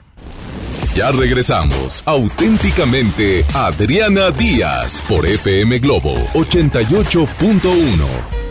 Ya 0.95 1.11
regresamos. 1.11 2.03
Auténticamente 2.05 3.43
Adriana 3.55 4.30
Díaz 4.30 5.01
por 5.07 5.25
FM 5.25 5.80
Globo 5.80 6.13
88.1. 6.34 8.43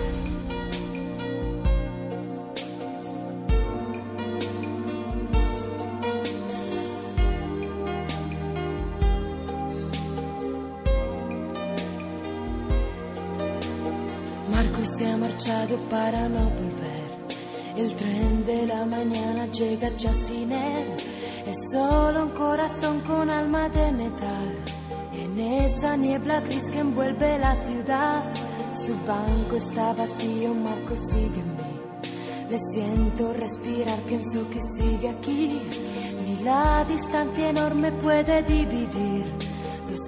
la 18.83 18.97
mañana 18.97 19.47
llega 19.47 19.89
ya 19.97 20.13
sin 20.13 20.51
él. 20.51 20.87
Es 21.47 21.71
solo 21.71 22.25
un 22.25 22.31
corazón 22.31 23.01
con 23.01 23.31
alma 23.31 23.69
de 23.69 23.93
metal. 23.93 24.49
En 25.23 25.39
esa 25.39 25.97
niebla 25.97 26.41
gris 26.41 26.71
que 26.71 26.81
envuelve 26.81 27.39
la 27.39 27.55
ciudad. 27.67 28.25
Su 28.75 28.95
banco 29.07 29.57
está 29.57 29.93
vacío, 29.93 30.55
Marco 30.55 30.97
sigue 30.97 31.41
en 31.45 31.51
mí. 31.61 31.75
Le 32.51 32.59
siento 32.59 33.33
respirar, 33.33 33.99
pienso 34.09 34.51
que 34.51 34.61
sigue 34.61 35.09
aquí. 35.11 35.61
Ni 36.25 36.45
la 36.45 36.85
distancia 36.89 37.51
enorme 37.51 37.93
puede 37.93 38.43
dividir 38.43 39.52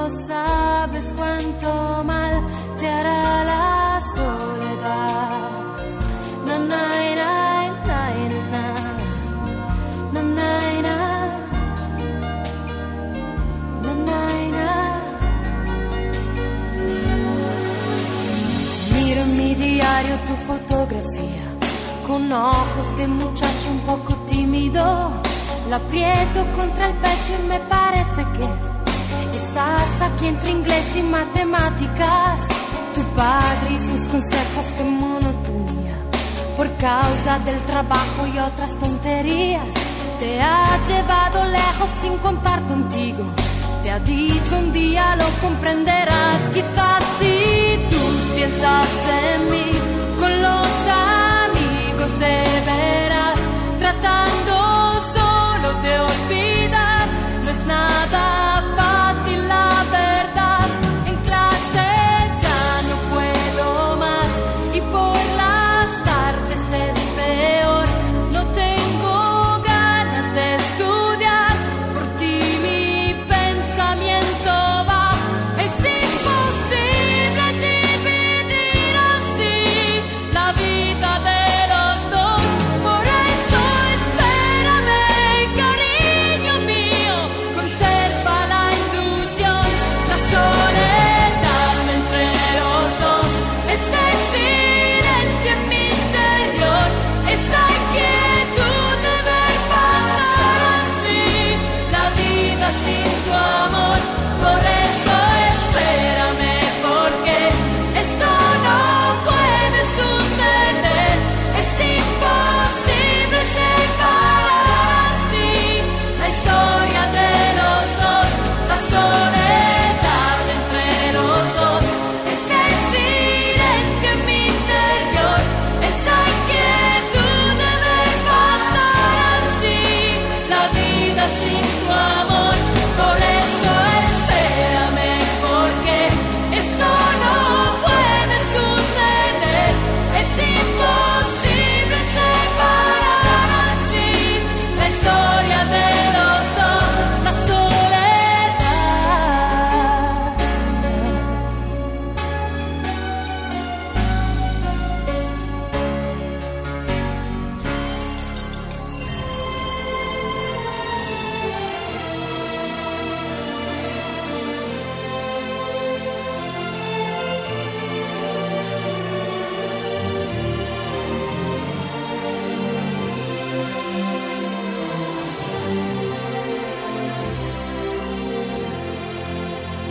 no 0.00 0.08
sabes 0.08 1.12
cuánto 1.16 2.02
mal 2.04 2.34
te 2.78 2.88
hará 2.88 3.44
la 3.52 4.00
soledad. 4.16 5.50
Na, 6.46 6.58
na, 6.58 6.84
na, 7.20 7.30
mi 19.38 19.54
diario 19.54 20.14
tu 20.26 20.34
fotografía 20.48 21.46
con 22.06 22.32
ojos 22.32 22.86
de 22.96 23.06
muchacho 23.06 23.66
un 23.76 23.80
poco 23.80 24.14
tímido. 24.32 24.82
La 25.68 25.76
aprieto 25.76 26.40
contra 26.56 26.88
el 26.88 26.94
pecho 26.94 27.32
y 27.38 27.48
me 27.48 27.60
parece 27.60 28.22
que 28.36 28.69
estás 29.42 30.02
aquí 30.02 30.26
entre 30.26 30.50
inglés 30.50 30.96
y 30.96 31.02
matemáticas. 31.02 32.40
Tu 32.94 33.02
padre 33.16 33.68
y 33.74 33.78
sus 33.78 34.08
consejos, 34.08 34.66
que 34.76 34.84
monotonía. 34.84 35.96
Por 36.56 36.68
causa 36.76 37.38
del 37.38 37.60
trabajo 37.60 38.26
y 38.34 38.38
otras 38.38 38.78
tonterías, 38.78 39.72
te 40.18 40.40
ha 40.40 40.78
llevado 40.88 41.44
lejos 41.44 41.90
sin 42.02 42.16
contar 42.18 42.60
contigo. 42.66 43.24
Te 43.82 43.90
ha 43.90 43.98
dicho 44.00 44.58
un 44.58 44.72
día 44.72 45.16
lo 45.16 45.28
comprenderás. 45.40 46.40
Quizás 46.52 47.02
si 47.18 47.36
tú 47.90 48.02
piensas 48.36 48.90
en 49.24 49.50
mí 49.52 49.70
con 50.18 50.32
los 50.42 50.70
amigos 51.46 52.12
de 52.18 52.36
veras, 52.70 53.38
tratando 53.78 54.59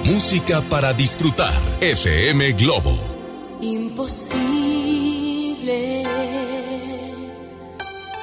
Música 0.10 0.61
para 0.64 0.91
disfrutar. 0.91 1.53
FM 1.81 2.53
Globo. 2.53 2.98
Imposible 3.61 4.18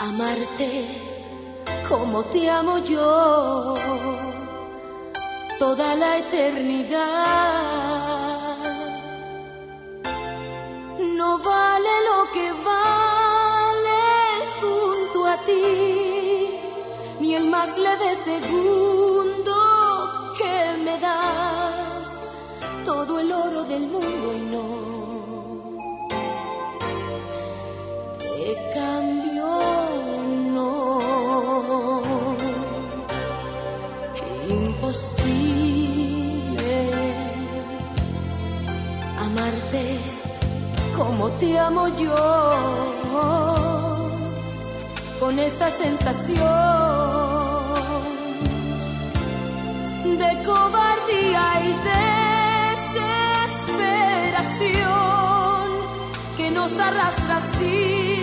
amarte 0.01 0.85
como 1.89 2.25
te 2.25 2.51
amo 2.51 2.79
yo 2.79 3.75
toda 5.61 5.95
la 5.95 6.19
eternidad. 6.19 6.97
No 11.17 11.39
vale 11.39 11.95
lo 12.09 12.19
que 12.35 12.53
vale 12.65 14.03
junto 14.61 15.25
a 15.25 15.37
ti, 15.47 16.51
ni 17.21 17.37
el 17.37 17.47
más 17.47 17.79
leve 17.79 18.17
segundo 18.17 19.16
todo 22.87 23.19
el 23.19 23.33
oro 23.33 23.65
del 23.65 23.83
mundo 23.83 24.27
y 24.33 24.43
no 24.55 24.65
te 28.21 28.57
cambio, 28.75 29.49
no. 30.55 30.71
Imposible 34.49 35.75
amarte 39.19 39.85
como 40.97 41.29
te 41.41 41.59
amo 41.59 41.89
yo, 41.89 42.55
con 45.19 45.37
esta 45.41 45.69
sensación 45.73 46.37
de 50.23 50.31
cobardía 50.45 51.45
y 51.65 51.73
desesperación 51.73 52.06
arrastra 56.87 57.41
sin 57.41 58.16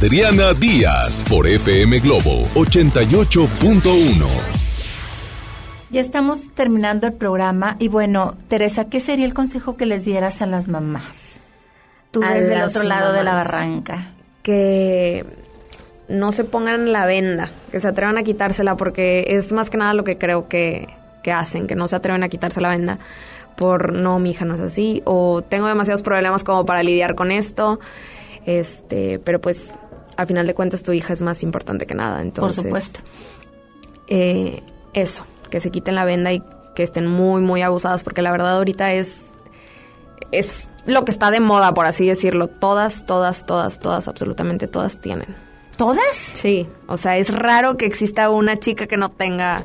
Adriana 0.00 0.54
Díaz 0.54 1.26
por 1.28 1.46
FM 1.46 2.00
Globo 2.00 2.40
88.1. 2.54 4.26
Ya 5.90 6.00
estamos 6.00 6.54
terminando 6.54 7.06
el 7.06 7.12
programa 7.12 7.76
y 7.78 7.88
bueno, 7.88 8.34
Teresa, 8.48 8.86
¿qué 8.86 9.00
sería 9.00 9.26
el 9.26 9.34
consejo 9.34 9.76
que 9.76 9.84
les 9.84 10.06
dieras 10.06 10.40
a 10.40 10.46
las 10.46 10.68
mamás? 10.68 11.36
Tú 12.12 12.22
A 12.24 12.32
desde 12.32 12.54
el 12.54 12.62
otro 12.62 12.82
lado 12.82 13.12
de 13.12 13.24
la 13.24 13.34
barranca. 13.34 14.12
que 14.42 15.26
no 16.08 16.32
se 16.32 16.44
pongan 16.44 16.92
la 16.92 17.04
venda, 17.04 17.50
que 17.70 17.78
se 17.78 17.88
atrevan 17.88 18.16
a 18.16 18.22
quitársela, 18.22 18.78
porque 18.78 19.26
es 19.28 19.52
más 19.52 19.68
que 19.68 19.76
nada 19.76 19.92
lo 19.92 20.04
que 20.04 20.16
creo 20.16 20.48
que, 20.48 20.88
que 21.22 21.30
hacen, 21.30 21.66
que 21.66 21.74
no 21.74 21.88
se 21.88 21.96
atreven 21.96 22.22
a 22.22 22.30
quitarse 22.30 22.62
la 22.62 22.70
venda 22.70 22.98
por 23.54 23.92
no, 23.92 24.18
mi 24.18 24.30
hija 24.30 24.46
no 24.46 24.54
es 24.54 24.60
así, 24.62 25.02
o 25.04 25.42
tengo 25.42 25.66
demasiados 25.66 26.00
problemas 26.00 26.42
como 26.42 26.64
para 26.64 26.82
lidiar 26.82 27.14
con 27.14 27.30
esto, 27.30 27.80
este, 28.46 29.18
pero 29.18 29.42
pues 29.42 29.70
a 30.20 30.26
final 30.26 30.46
de 30.46 30.54
cuentas 30.54 30.82
tu 30.82 30.92
hija 30.92 31.12
es 31.12 31.22
más 31.22 31.42
importante 31.42 31.86
que 31.86 31.94
nada, 31.94 32.20
entonces. 32.20 32.62
Por 32.62 32.64
supuesto. 32.64 33.00
eh, 34.08 34.62
eso, 34.92 35.24
que 35.50 35.60
se 35.60 35.70
quiten 35.70 35.94
la 35.94 36.04
venda 36.04 36.32
y 36.32 36.42
que 36.74 36.82
estén 36.82 37.06
muy, 37.06 37.42
muy 37.42 37.62
abusadas, 37.62 38.02
porque 38.02 38.22
la 38.22 38.30
verdad 38.32 38.56
ahorita 38.56 38.92
es 38.92 39.22
es 40.32 40.70
lo 40.86 41.04
que 41.04 41.10
está 41.10 41.30
de 41.30 41.40
moda, 41.40 41.74
por 41.74 41.86
así 41.86 42.06
decirlo. 42.06 42.46
Todas, 42.46 43.06
todas, 43.06 43.46
todas, 43.46 43.80
todas, 43.80 44.08
absolutamente 44.08 44.68
todas 44.68 45.00
tienen. 45.00 45.34
¿Todas? 45.76 46.14
Sí, 46.14 46.68
o 46.86 46.96
sea, 46.96 47.16
es 47.16 47.32
raro 47.34 47.76
que 47.76 47.86
exista 47.86 48.30
una 48.30 48.58
chica 48.58 48.86
que 48.86 48.96
no 48.96 49.10
tenga... 49.10 49.64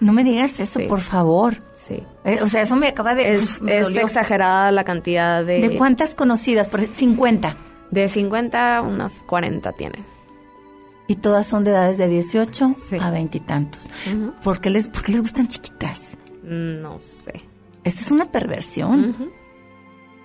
No 0.00 0.12
me 0.12 0.22
digas 0.22 0.60
eso, 0.60 0.80
por 0.88 1.00
favor. 1.00 1.62
Sí. 1.72 2.02
Eh, 2.24 2.38
o 2.42 2.48
sea, 2.48 2.62
eso 2.62 2.76
me 2.76 2.88
acaba 2.88 3.14
de... 3.14 3.34
Es, 3.34 3.42
uf, 3.42 3.60
me 3.62 3.78
es 3.78 3.88
exagerada 3.96 4.70
la 4.72 4.84
cantidad 4.84 5.44
de... 5.44 5.60
¿De 5.68 5.76
cuántas 5.76 6.14
conocidas? 6.14 6.68
Por 6.68 6.82
50. 6.82 7.56
De 7.94 8.08
50, 8.08 8.82
unas 8.82 9.22
40 9.22 9.70
tienen. 9.74 10.04
Y 11.06 11.14
todas 11.14 11.46
son 11.46 11.62
de 11.62 11.70
edades 11.70 11.96
de 11.96 12.08
18 12.08 12.74
a 13.00 13.10
20 13.12 13.38
y 13.38 13.40
tantos. 13.40 13.88
¿Por, 14.42 14.60
qué 14.60 14.68
les, 14.68 14.88
¿Por 14.88 15.04
qué 15.04 15.12
les 15.12 15.20
gustan 15.20 15.46
chiquitas? 15.46 16.18
No 16.42 16.98
sé. 16.98 17.34
Esta 17.84 18.00
es 18.00 18.10
una 18.10 18.32
perversión. 18.32 19.30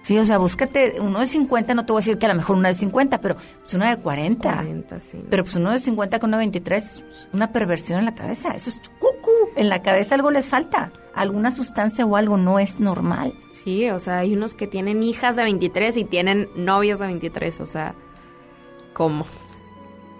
Sí, 0.01 0.17
o 0.17 0.23
sea, 0.25 0.39
búscate 0.39 0.95
uno 0.99 1.19
de 1.19 1.27
50, 1.27 1.75
no 1.75 1.85
te 1.85 1.93
voy 1.93 1.99
a 1.99 2.01
decir 2.01 2.17
que 2.17 2.25
a 2.25 2.29
lo 2.29 2.35
mejor 2.35 2.55
una 2.55 2.69
de 2.69 2.73
50, 2.73 3.21
pero 3.21 3.35
pues 3.35 3.73
una 3.75 3.95
de 3.95 4.01
40. 4.01 4.51
40, 4.51 4.99
sí. 5.01 5.23
Pero 5.29 5.43
pues 5.43 5.55
uno 5.55 5.71
de 5.71 5.77
50 5.77 6.17
con 6.17 6.31
una 6.31 6.37
de 6.37 6.45
23 6.45 6.83
es 6.83 7.03
una 7.33 7.51
perversión 7.51 7.99
en 7.99 8.05
la 8.05 8.15
cabeza. 8.15 8.49
Eso 8.53 8.71
es 8.71 8.81
cucú. 8.97 9.29
En 9.55 9.69
la 9.69 9.83
cabeza 9.83 10.15
algo 10.15 10.31
les 10.31 10.49
falta. 10.49 10.91
Alguna 11.13 11.51
sustancia 11.51 12.03
o 12.03 12.15
algo 12.15 12.35
no 12.35 12.57
es 12.57 12.79
normal. 12.79 13.35
Sí, 13.63 13.89
o 13.89 13.99
sea, 13.99 14.19
hay 14.19 14.33
unos 14.35 14.53
que 14.53 14.67
tienen 14.67 15.03
hijas 15.03 15.35
de 15.35 15.43
23 15.43 15.97
y 15.97 16.05
tienen 16.05 16.49
novios 16.55 16.99
de 16.99 17.07
23, 17.07 17.59
o 17.61 17.65
sea, 17.65 17.93
¿cómo? 18.93 19.25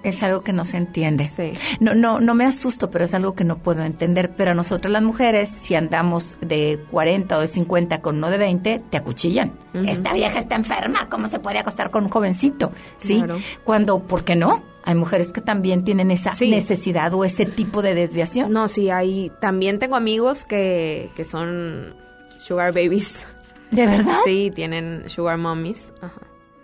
Es 0.02 0.24
algo 0.24 0.42
que 0.46 0.54
no 0.54 0.64
se 0.64 0.78
entiende. 0.78 1.26
Sí. 1.28 1.52
No, 1.82 1.94
no, 1.94 2.22
no 2.22 2.34
me 2.34 2.46
asusto, 2.46 2.90
pero 2.90 3.04
es 3.04 3.14
algo 3.14 3.36
que 3.36 3.44
no 3.44 3.58
puedo 3.58 3.84
entender. 3.84 4.32
Pero 4.38 4.52
a 4.52 4.54
nosotras 4.54 4.94
las 4.94 5.02
mujeres, 5.04 5.50
si 5.50 5.76
andamos 5.76 6.38
de 6.40 6.80
40 6.90 7.38
o 7.38 7.42
de 7.42 7.48
50 7.48 8.02
con 8.02 8.16
uno 8.16 8.30
de 8.30 8.38
20, 8.38 8.82
te 8.90 8.98
acuchillan. 8.98 9.52
Esta 9.74 10.14
vieja 10.14 10.40
está 10.40 10.56
enferma, 10.56 11.10
¿cómo 11.10 11.28
se 11.28 11.40
puede 11.40 11.60
acostar 11.60 11.92
con 11.92 12.06
un 12.06 12.10
jovencito? 12.10 12.72
¿Sí? 12.98 13.18
Claro. 13.18 13.40
Cuando, 13.66 14.00
¿por 14.00 14.24
qué 14.24 14.38
no? 14.38 14.64
Hay 14.86 14.96
mujeres 14.96 15.34
que 15.34 15.42
también 15.42 15.84
tienen 15.84 16.12
esa 16.12 16.34
Sí. 16.34 16.50
necesidad 16.50 17.14
o 17.14 17.26
ese 17.26 17.46
tipo 17.46 17.82
de 17.82 17.94
desviación. 17.94 18.54
No, 18.54 18.70
sí, 18.70 18.90
hay, 18.90 19.34
también 19.42 19.80
tengo 19.80 19.98
amigos 19.98 20.46
que, 20.46 21.12
que 21.18 21.26
son 21.26 21.94
sugar 22.50 22.74
babies. 22.74 23.26
¿De 23.72 23.86
verdad? 23.86 24.18
Sí, 24.26 24.52
tienen 24.54 25.08
sugar 25.10 25.38
mommies. 25.38 25.94
Ajá. 26.02 26.22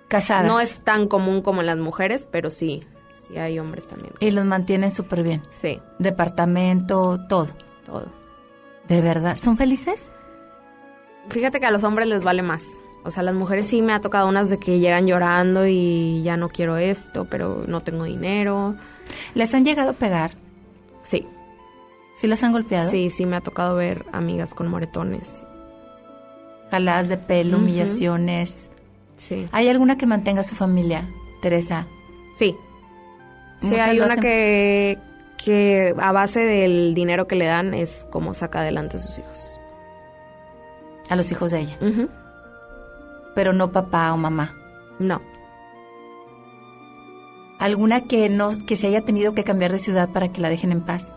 Casadas. 0.08 0.48
No 0.48 0.60
es 0.60 0.82
tan 0.82 1.08
común 1.08 1.42
como 1.44 1.62
en 1.62 1.68
las 1.68 1.78
mujeres, 1.78 2.28
pero 2.32 2.50
sí, 2.50 2.82
sí 3.14 3.38
hay 3.38 3.60
hombres 3.60 3.88
también. 3.88 4.12
Y 4.20 4.32
los 4.32 4.46
mantienen 4.46 4.90
súper 4.92 5.22
bien. 5.24 5.44
Sí, 5.52 5.80
Departamento, 6.00 7.20
todo. 7.30 7.50
todo. 7.86 8.08
¿De 8.88 9.02
verdad? 9.02 9.38
¿Son 9.38 9.58
felices? 9.58 10.12
Fíjate 11.30 11.60
que 11.60 11.66
a 11.68 11.72
los 11.72 11.84
hombres 11.84 12.08
les 12.08 12.24
vale 12.24 12.42
más. 12.42 12.64
O 13.04 13.12
sea, 13.12 13.22
las 13.22 13.36
mujeres 13.36 13.68
sí 13.68 13.84
me 13.84 13.94
ha 13.94 14.02
tocado 14.02 14.28
unas 14.28 14.50
de 14.50 14.58
que 14.58 14.80
llegan 14.80 15.06
llorando 15.06 15.68
y 15.68 16.24
ya 16.24 16.38
no 16.38 16.50
quiero 16.50 16.78
esto, 16.78 17.26
pero 17.30 17.64
no 17.68 17.82
tengo 17.82 18.06
dinero. 18.06 18.76
¿Les 19.36 19.54
han 19.54 19.64
llegado 19.66 19.92
a 19.92 19.94
pegar? 19.94 20.32
Sí. 21.04 21.28
¿Sí 22.16 22.26
las 22.28 22.44
han 22.44 22.52
golpeado? 22.54 22.90
Sí, 22.90 23.12
sí 23.12 23.28
me 23.28 23.36
ha 23.36 23.42
tocado 23.42 23.76
ver 23.76 24.06
amigas 24.12 24.56
con 24.56 24.68
moretones. 24.68 25.44
Jaladas 26.72 27.10
de 27.10 27.18
pelo, 27.18 27.58
humillaciones. 27.58 28.70
Sí. 29.18 29.46
¿Hay 29.52 29.70
alguna 29.70 29.98
que 29.98 30.06
mantenga 30.06 30.42
a 30.42 30.44
su 30.44 30.56
familia, 30.56 31.08
Teresa? 31.42 31.88
Sí. 32.38 32.56
Sí, 33.62 33.76
hay 33.76 34.00
una 34.00 34.14
hacen- 34.16 34.22
que, 34.22 34.98
que 35.44 35.96
a 35.98 36.12
base 36.12 36.42
del 36.42 36.94
dinero 36.94 37.28
que 37.28 37.36
le 37.36 37.46
dan 37.46 37.74
es 37.74 38.06
como 38.12 38.34
saca 38.34 38.60
adelante 38.60 38.98
a 38.98 39.00
sus 39.00 39.18
hijos. 39.18 39.40
A 41.10 41.16
los 41.16 41.32
hijos 41.32 41.52
de 41.52 41.62
ella. 41.62 41.78
Pero 43.36 43.54
no 43.54 43.72
papá 43.72 44.12
o 44.14 44.18
mamá. 44.18 44.54
No. 45.00 45.22
¿Alguna 47.60 48.02
que 48.02 48.28
no 48.30 48.50
que 48.66 48.76
se 48.76 48.88
haya 48.88 49.02
tenido 49.02 49.34
que 49.34 49.44
cambiar 49.44 49.72
de 49.72 49.80
ciudad 49.80 50.10
para 50.10 50.32
que 50.32 50.42
la 50.42 50.50
dejen 50.50 50.72
en 50.72 50.82
paz? 50.82 51.16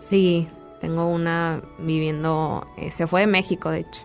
Sí, 0.00 0.48
tengo 0.80 1.08
una 1.08 1.62
viviendo, 1.78 2.66
eh, 2.76 2.90
se 2.90 3.06
fue 3.06 3.22
de 3.22 3.26
México, 3.28 3.70
de 3.70 3.80
hecho. 3.80 4.02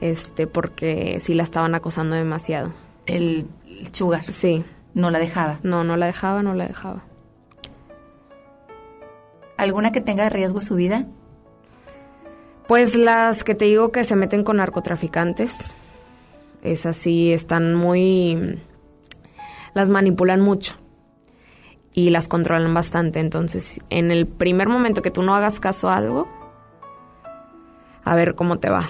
Este, 0.00 0.46
porque 0.46 1.18
sí 1.20 1.34
la 1.34 1.42
estaban 1.42 1.74
acosando 1.74 2.16
demasiado. 2.16 2.72
El, 3.06 3.46
el 3.66 3.94
sugar. 3.94 4.30
Sí. 4.32 4.64
No 4.94 5.10
la 5.10 5.18
dejaba. 5.18 5.60
No, 5.62 5.84
no 5.84 5.96
la 5.96 6.06
dejaba, 6.06 6.42
no 6.42 6.54
la 6.54 6.66
dejaba. 6.66 7.04
¿Alguna 9.56 9.92
que 9.92 10.00
tenga 10.00 10.28
riesgo 10.28 10.60
su 10.60 10.74
vida? 10.74 11.06
Pues 12.66 12.96
las 12.96 13.44
que 13.44 13.54
te 13.54 13.66
digo 13.66 13.92
que 13.92 14.04
se 14.04 14.16
meten 14.16 14.42
con 14.42 14.56
narcotraficantes, 14.56 15.54
esas 16.62 16.96
sí 16.96 17.32
están 17.32 17.74
muy... 17.74 18.60
las 19.72 19.88
manipulan 19.88 20.40
mucho 20.40 20.74
y 21.94 22.10
las 22.10 22.28
controlan 22.28 22.74
bastante. 22.74 23.20
Entonces, 23.20 23.80
en 23.88 24.10
el 24.10 24.26
primer 24.26 24.68
momento 24.68 25.00
que 25.00 25.10
tú 25.10 25.22
no 25.22 25.34
hagas 25.34 25.60
caso 25.60 25.88
a 25.88 25.96
algo, 25.96 26.28
a 28.04 28.14
ver 28.14 28.34
cómo 28.34 28.58
te 28.58 28.68
va. 28.68 28.88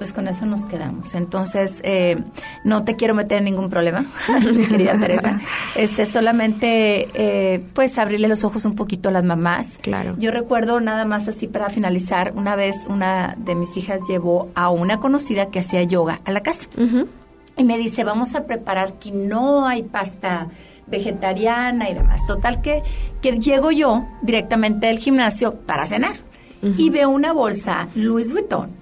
Pues 0.00 0.14
con 0.14 0.28
eso 0.28 0.46
nos 0.46 0.64
quedamos. 0.64 1.14
Entonces, 1.14 1.82
eh, 1.84 2.16
no 2.64 2.84
te 2.84 2.96
quiero 2.96 3.14
meter 3.14 3.36
en 3.36 3.44
ningún 3.44 3.68
problema, 3.68 4.06
mi 4.46 4.64
querida 4.64 4.98
Teresa. 4.98 5.38
Este, 5.74 6.06
solamente, 6.06 7.06
eh, 7.12 7.62
pues, 7.74 7.98
abrirle 7.98 8.26
los 8.26 8.42
ojos 8.42 8.64
un 8.64 8.76
poquito 8.76 9.10
a 9.10 9.12
las 9.12 9.24
mamás. 9.24 9.76
Claro. 9.82 10.14
Yo 10.16 10.30
recuerdo 10.30 10.80
nada 10.80 11.04
más 11.04 11.28
así 11.28 11.48
para 11.48 11.68
finalizar, 11.68 12.32
una 12.34 12.56
vez 12.56 12.76
una 12.88 13.36
de 13.36 13.54
mis 13.54 13.76
hijas 13.76 14.00
llevó 14.08 14.48
a 14.54 14.70
una 14.70 15.00
conocida 15.00 15.50
que 15.50 15.58
hacía 15.58 15.82
yoga 15.82 16.22
a 16.24 16.30
la 16.30 16.40
casa. 16.40 16.66
Y 17.58 17.64
me 17.64 17.76
dice, 17.76 18.02
vamos 18.02 18.34
a 18.36 18.46
preparar 18.46 18.94
quinoa 18.94 19.76
y 19.76 19.82
pasta 19.82 20.48
vegetariana 20.86 21.90
y 21.90 21.94
demás. 21.94 22.24
Total 22.26 22.62
que, 22.62 22.82
que 23.20 23.38
llego 23.38 23.70
yo 23.70 24.08
directamente 24.22 24.86
del 24.86 24.98
gimnasio 24.98 25.56
para 25.56 25.84
cenar. 25.84 26.14
Y 26.62 26.88
veo 26.88 27.10
una 27.10 27.32
bolsa 27.32 27.88
Louis 27.94 28.32
Vuitton, 28.32 28.79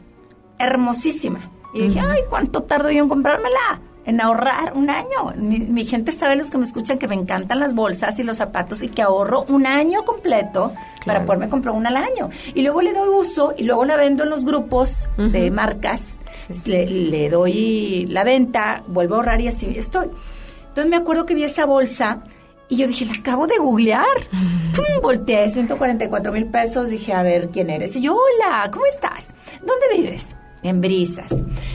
hermosísima. 0.59 1.51
Y 1.74 1.82
dije, 1.82 2.01
ay, 2.01 2.20
¿cuánto 2.28 2.62
tardo 2.62 2.90
yo 2.90 3.02
en 3.02 3.09
comprármela? 3.09 3.80
En 4.05 4.20
ahorrar 4.22 4.72
un 4.74 4.89
año. 4.89 5.35
Mi, 5.36 5.59
mi 5.59 5.85
gente 5.85 6.12
sabe, 6.12 6.35
los 6.36 6.51
que 6.51 6.56
me 6.56 6.64
escuchan, 6.64 6.98
que 6.98 7.09
me 7.09 7.14
encantan 7.14 7.60
las 7.60 7.74
bolsas 7.74 8.18
y 8.18 8.22
los 8.22 8.39
zapatos 8.39 8.82
y 8.82 8.89
que 8.89 9.02
ahorro 9.02 9.44
un 9.48 9.66
año 9.66 10.05
completo 10.05 10.72
para 11.05 11.24
poderme 11.24 11.48
comprar 11.48 11.74
una 11.74 11.90
al 11.90 11.98
año. 11.98 12.30
Y 12.55 12.62
luego 12.62 12.80
le 12.80 12.94
doy 12.94 13.09
uso 13.09 13.55
y 13.56 13.64
luego 13.64 13.85
la 13.85 13.97
vendo 13.97 14.24
en 14.24 14.30
los 14.30 14.44
grupos 14.44 15.09
de 15.18 15.51
marcas. 15.51 16.16
Le, 16.64 16.86
le 16.86 17.28
doy 17.28 18.06
la 18.09 18.24
venta, 18.24 18.82
vuelvo 18.86 19.14
a 19.14 19.18
ahorrar 19.18 19.40
y 19.43 19.48
así 19.48 19.74
estoy. 19.76 20.09
Entonces 20.68 20.89
me 20.89 20.97
acuerdo 20.97 21.26
que 21.26 21.35
vi 21.35 21.44
esa 21.44 21.66
bolsa 21.66 22.22
y 22.68 22.76
yo 22.76 22.86
dije, 22.86 23.06
la 23.06 23.14
acabo 23.14 23.47
de 23.47 23.59
googlear. 23.59 24.05
Pum, 24.76 25.02
volteé, 25.02 25.48
144 25.48 26.32
mil 26.32 26.47
pesos. 26.47 26.90
Dije, 26.90 27.12
a 27.12 27.22
ver, 27.22 27.48
¿quién 27.51 27.70
eres? 27.70 27.97
Y 27.97 28.02
yo, 28.02 28.14
hola, 28.14 28.70
¿cómo 28.70 28.86
estás? 28.86 29.28
¿Dónde 29.60 29.86
vives? 29.97 30.36
En 30.62 30.80
Brisas. 30.80 31.32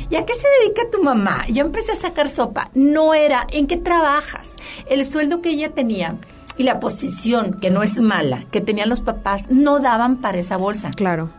¿Y 0.10 0.16
a 0.16 0.26
qué 0.26 0.34
se 0.34 0.48
dedica 0.60 0.90
tu 0.92 1.02
mamá? 1.02 1.46
Yo 1.48 1.64
empecé 1.64 1.94
a 1.94 1.96
sacar 1.96 2.30
sopa. 2.30 2.70
No 2.74 3.14
era, 3.14 3.48
¿en 3.52 3.68
qué 3.68 3.78
trabajas? 3.78 4.54
El 4.90 5.06
sueldo 5.06 5.42
que 5.42 5.50
ella 5.50 5.74
tenía 5.74 6.18
y 6.58 6.64
la 6.64 6.80
posición, 6.80 7.60
que 7.60 7.70
no 7.70 7.82
es 7.82 8.00
mala, 8.00 8.46
que 8.52 8.62
tenían 8.62 8.90
los 8.90 9.02
papás, 9.02 9.50
no 9.50 9.80
daban 9.80 10.18
para 10.18 10.38
esa 10.38 10.58
bolsa. 10.58 10.92
Claro. 10.92 11.30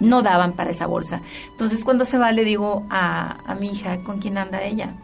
No 0.00 0.22
daban 0.22 0.54
para 0.54 0.70
esa 0.70 0.86
bolsa. 0.86 1.22
Entonces, 1.52 1.84
cuando 1.84 2.04
se 2.04 2.18
va, 2.18 2.32
le 2.32 2.44
digo 2.44 2.84
a, 2.90 3.38
a 3.46 3.54
mi 3.54 3.70
hija, 3.70 4.02
¿con 4.02 4.18
quién 4.18 4.36
anda 4.36 4.62
ella? 4.62 4.94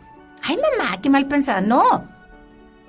Ay, 0.43 0.57
mamá, 0.57 1.01
qué 1.01 1.09
mal 1.09 1.27
pensada. 1.27 1.61
No, 1.61 2.05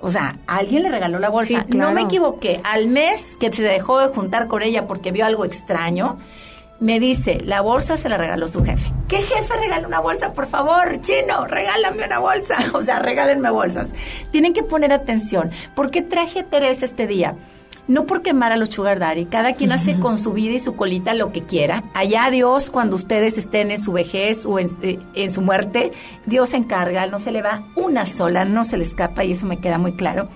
o 0.00 0.10
sea, 0.10 0.38
alguien 0.46 0.82
le 0.82 0.88
regaló 0.88 1.18
la 1.18 1.28
bolsa. 1.28 1.60
Sí, 1.60 1.66
claro. 1.70 1.90
No 1.90 1.94
me 1.94 2.02
equivoqué. 2.02 2.60
Al 2.64 2.88
mes 2.88 3.36
que 3.38 3.52
se 3.52 3.62
dejó 3.62 3.98
de 4.00 4.08
juntar 4.08 4.46
con 4.48 4.62
ella 4.62 4.86
porque 4.86 5.12
vio 5.12 5.26
algo 5.26 5.44
extraño, 5.44 6.16
me 6.80 6.98
dice, 6.98 7.40
la 7.44 7.60
bolsa 7.60 7.96
se 7.98 8.08
la 8.08 8.16
regaló 8.16 8.48
su 8.48 8.64
jefe. 8.64 8.92
¿Qué 9.06 9.18
jefe 9.18 9.54
regala 9.56 9.86
una 9.86 10.00
bolsa? 10.00 10.32
Por 10.32 10.46
favor, 10.46 11.00
chino, 11.00 11.46
regálame 11.46 12.04
una 12.04 12.18
bolsa. 12.18 12.56
O 12.72 12.82
sea, 12.82 12.98
regálenme 13.00 13.50
bolsas. 13.50 13.92
Tienen 14.30 14.54
que 14.54 14.62
poner 14.62 14.92
atención. 14.92 15.50
¿Por 15.74 15.90
qué 15.90 16.00
traje 16.02 16.40
a 16.40 16.44
Teresa 16.44 16.86
este 16.86 17.06
día? 17.06 17.36
No 17.88 18.06
por 18.06 18.22
quemar 18.22 18.52
a 18.52 18.56
los 18.56 18.70
sugar 18.70 18.98
daddy, 18.98 19.26
cada 19.26 19.54
quien 19.54 19.72
hace 19.72 19.98
con 19.98 20.16
su 20.16 20.32
vida 20.32 20.54
y 20.54 20.60
su 20.60 20.76
colita 20.76 21.12
lo 21.12 21.32
que 21.32 21.42
quiera. 21.42 21.82
Allá 21.92 22.30
Dios, 22.30 22.70
cuando 22.70 22.96
ustedes 22.96 23.36
estén 23.36 23.70
en 23.70 23.80
su 23.80 23.92
vejez 23.92 24.46
o 24.46 24.58
en, 24.58 24.68
eh, 24.82 24.98
en 25.14 25.32
su 25.32 25.42
muerte, 25.42 25.90
Dios 26.24 26.50
se 26.50 26.56
encarga, 26.56 27.06
no 27.06 27.18
se 27.18 27.32
le 27.32 27.42
va 27.42 27.64
una 27.74 28.06
sola, 28.06 28.44
no 28.44 28.64
se 28.64 28.76
le 28.76 28.84
escapa 28.84 29.24
y 29.24 29.32
eso 29.32 29.44
me 29.46 29.60
queda 29.60 29.78
muy 29.78 29.94
claro 29.94 30.28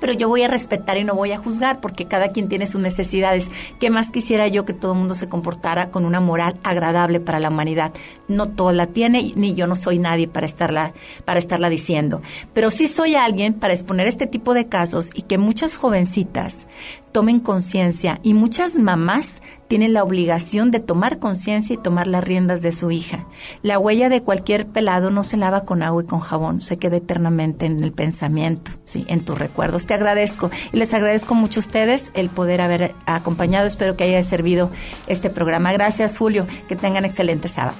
pero 0.00 0.12
yo 0.12 0.28
voy 0.28 0.42
a 0.42 0.48
respetar 0.48 0.96
y 0.96 1.04
no 1.04 1.14
voy 1.14 1.32
a 1.32 1.38
juzgar 1.38 1.80
porque 1.80 2.06
cada 2.06 2.32
quien 2.32 2.48
tiene 2.48 2.66
sus 2.66 2.80
necesidades. 2.80 3.48
¿Qué 3.80 3.90
más 3.90 4.10
quisiera 4.10 4.48
yo 4.48 4.64
que 4.64 4.72
todo 4.72 4.92
el 4.92 4.98
mundo 4.98 5.14
se 5.14 5.28
comportara 5.28 5.90
con 5.90 6.04
una 6.04 6.20
moral 6.20 6.56
agradable 6.62 7.20
para 7.20 7.40
la 7.40 7.48
humanidad? 7.48 7.92
No 8.28 8.48
todo 8.48 8.72
la 8.72 8.86
tiene, 8.86 9.32
ni 9.36 9.54
yo 9.54 9.66
no 9.66 9.74
soy 9.74 9.98
nadie 9.98 10.28
para 10.28 10.46
estarla, 10.46 10.92
para 11.24 11.38
estarla 11.38 11.70
diciendo. 11.70 12.22
Pero 12.52 12.70
sí 12.70 12.86
soy 12.86 13.14
alguien 13.14 13.54
para 13.54 13.74
exponer 13.74 14.06
este 14.06 14.26
tipo 14.26 14.54
de 14.54 14.68
casos 14.68 15.10
y 15.14 15.22
que 15.22 15.38
muchas 15.38 15.76
jovencitas 15.76 16.66
tomen 17.12 17.40
conciencia 17.40 18.20
y 18.22 18.34
muchas 18.34 18.76
mamás 18.76 19.42
tienen 19.68 19.92
la 19.92 20.02
obligación 20.02 20.70
de 20.70 20.80
tomar 20.80 21.18
conciencia 21.18 21.74
y 21.74 21.76
tomar 21.76 22.06
las 22.06 22.24
riendas 22.24 22.62
de 22.62 22.72
su 22.72 22.90
hija. 22.90 23.26
La 23.62 23.78
huella 23.78 24.08
de 24.08 24.22
cualquier 24.22 24.66
pelado 24.66 25.10
no 25.10 25.24
se 25.24 25.36
lava 25.36 25.64
con 25.64 25.82
agua 25.82 26.02
y 26.02 26.06
con 26.06 26.20
jabón, 26.20 26.62
se 26.62 26.78
queda 26.78 26.96
eternamente 26.96 27.66
en 27.66 27.82
el 27.82 27.92
pensamiento, 27.92 28.70
sí, 28.84 29.04
en 29.08 29.20
tus 29.20 29.38
recuerdos. 29.38 29.86
Te 29.86 29.94
agradezco 29.94 30.50
y 30.72 30.78
les 30.78 30.94
agradezco 30.94 31.34
mucho 31.34 31.60
a 31.60 31.62
ustedes 31.62 32.10
el 32.14 32.30
poder 32.30 32.60
haber 32.60 32.94
acompañado. 33.06 33.66
Espero 33.66 33.96
que 33.96 34.04
haya 34.04 34.22
servido 34.22 34.70
este 35.06 35.30
programa. 35.30 35.72
Gracias, 35.72 36.16
Julio. 36.16 36.46
Que 36.68 36.76
tengan 36.76 37.04
excelente 37.04 37.48
sábado. 37.48 37.76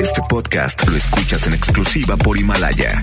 Este 0.00 0.22
podcast 0.28 0.86
lo 0.88 0.96
escuchas 0.96 1.46
en 1.46 1.54
exclusiva 1.54 2.16
por 2.16 2.38
Himalaya. 2.38 3.02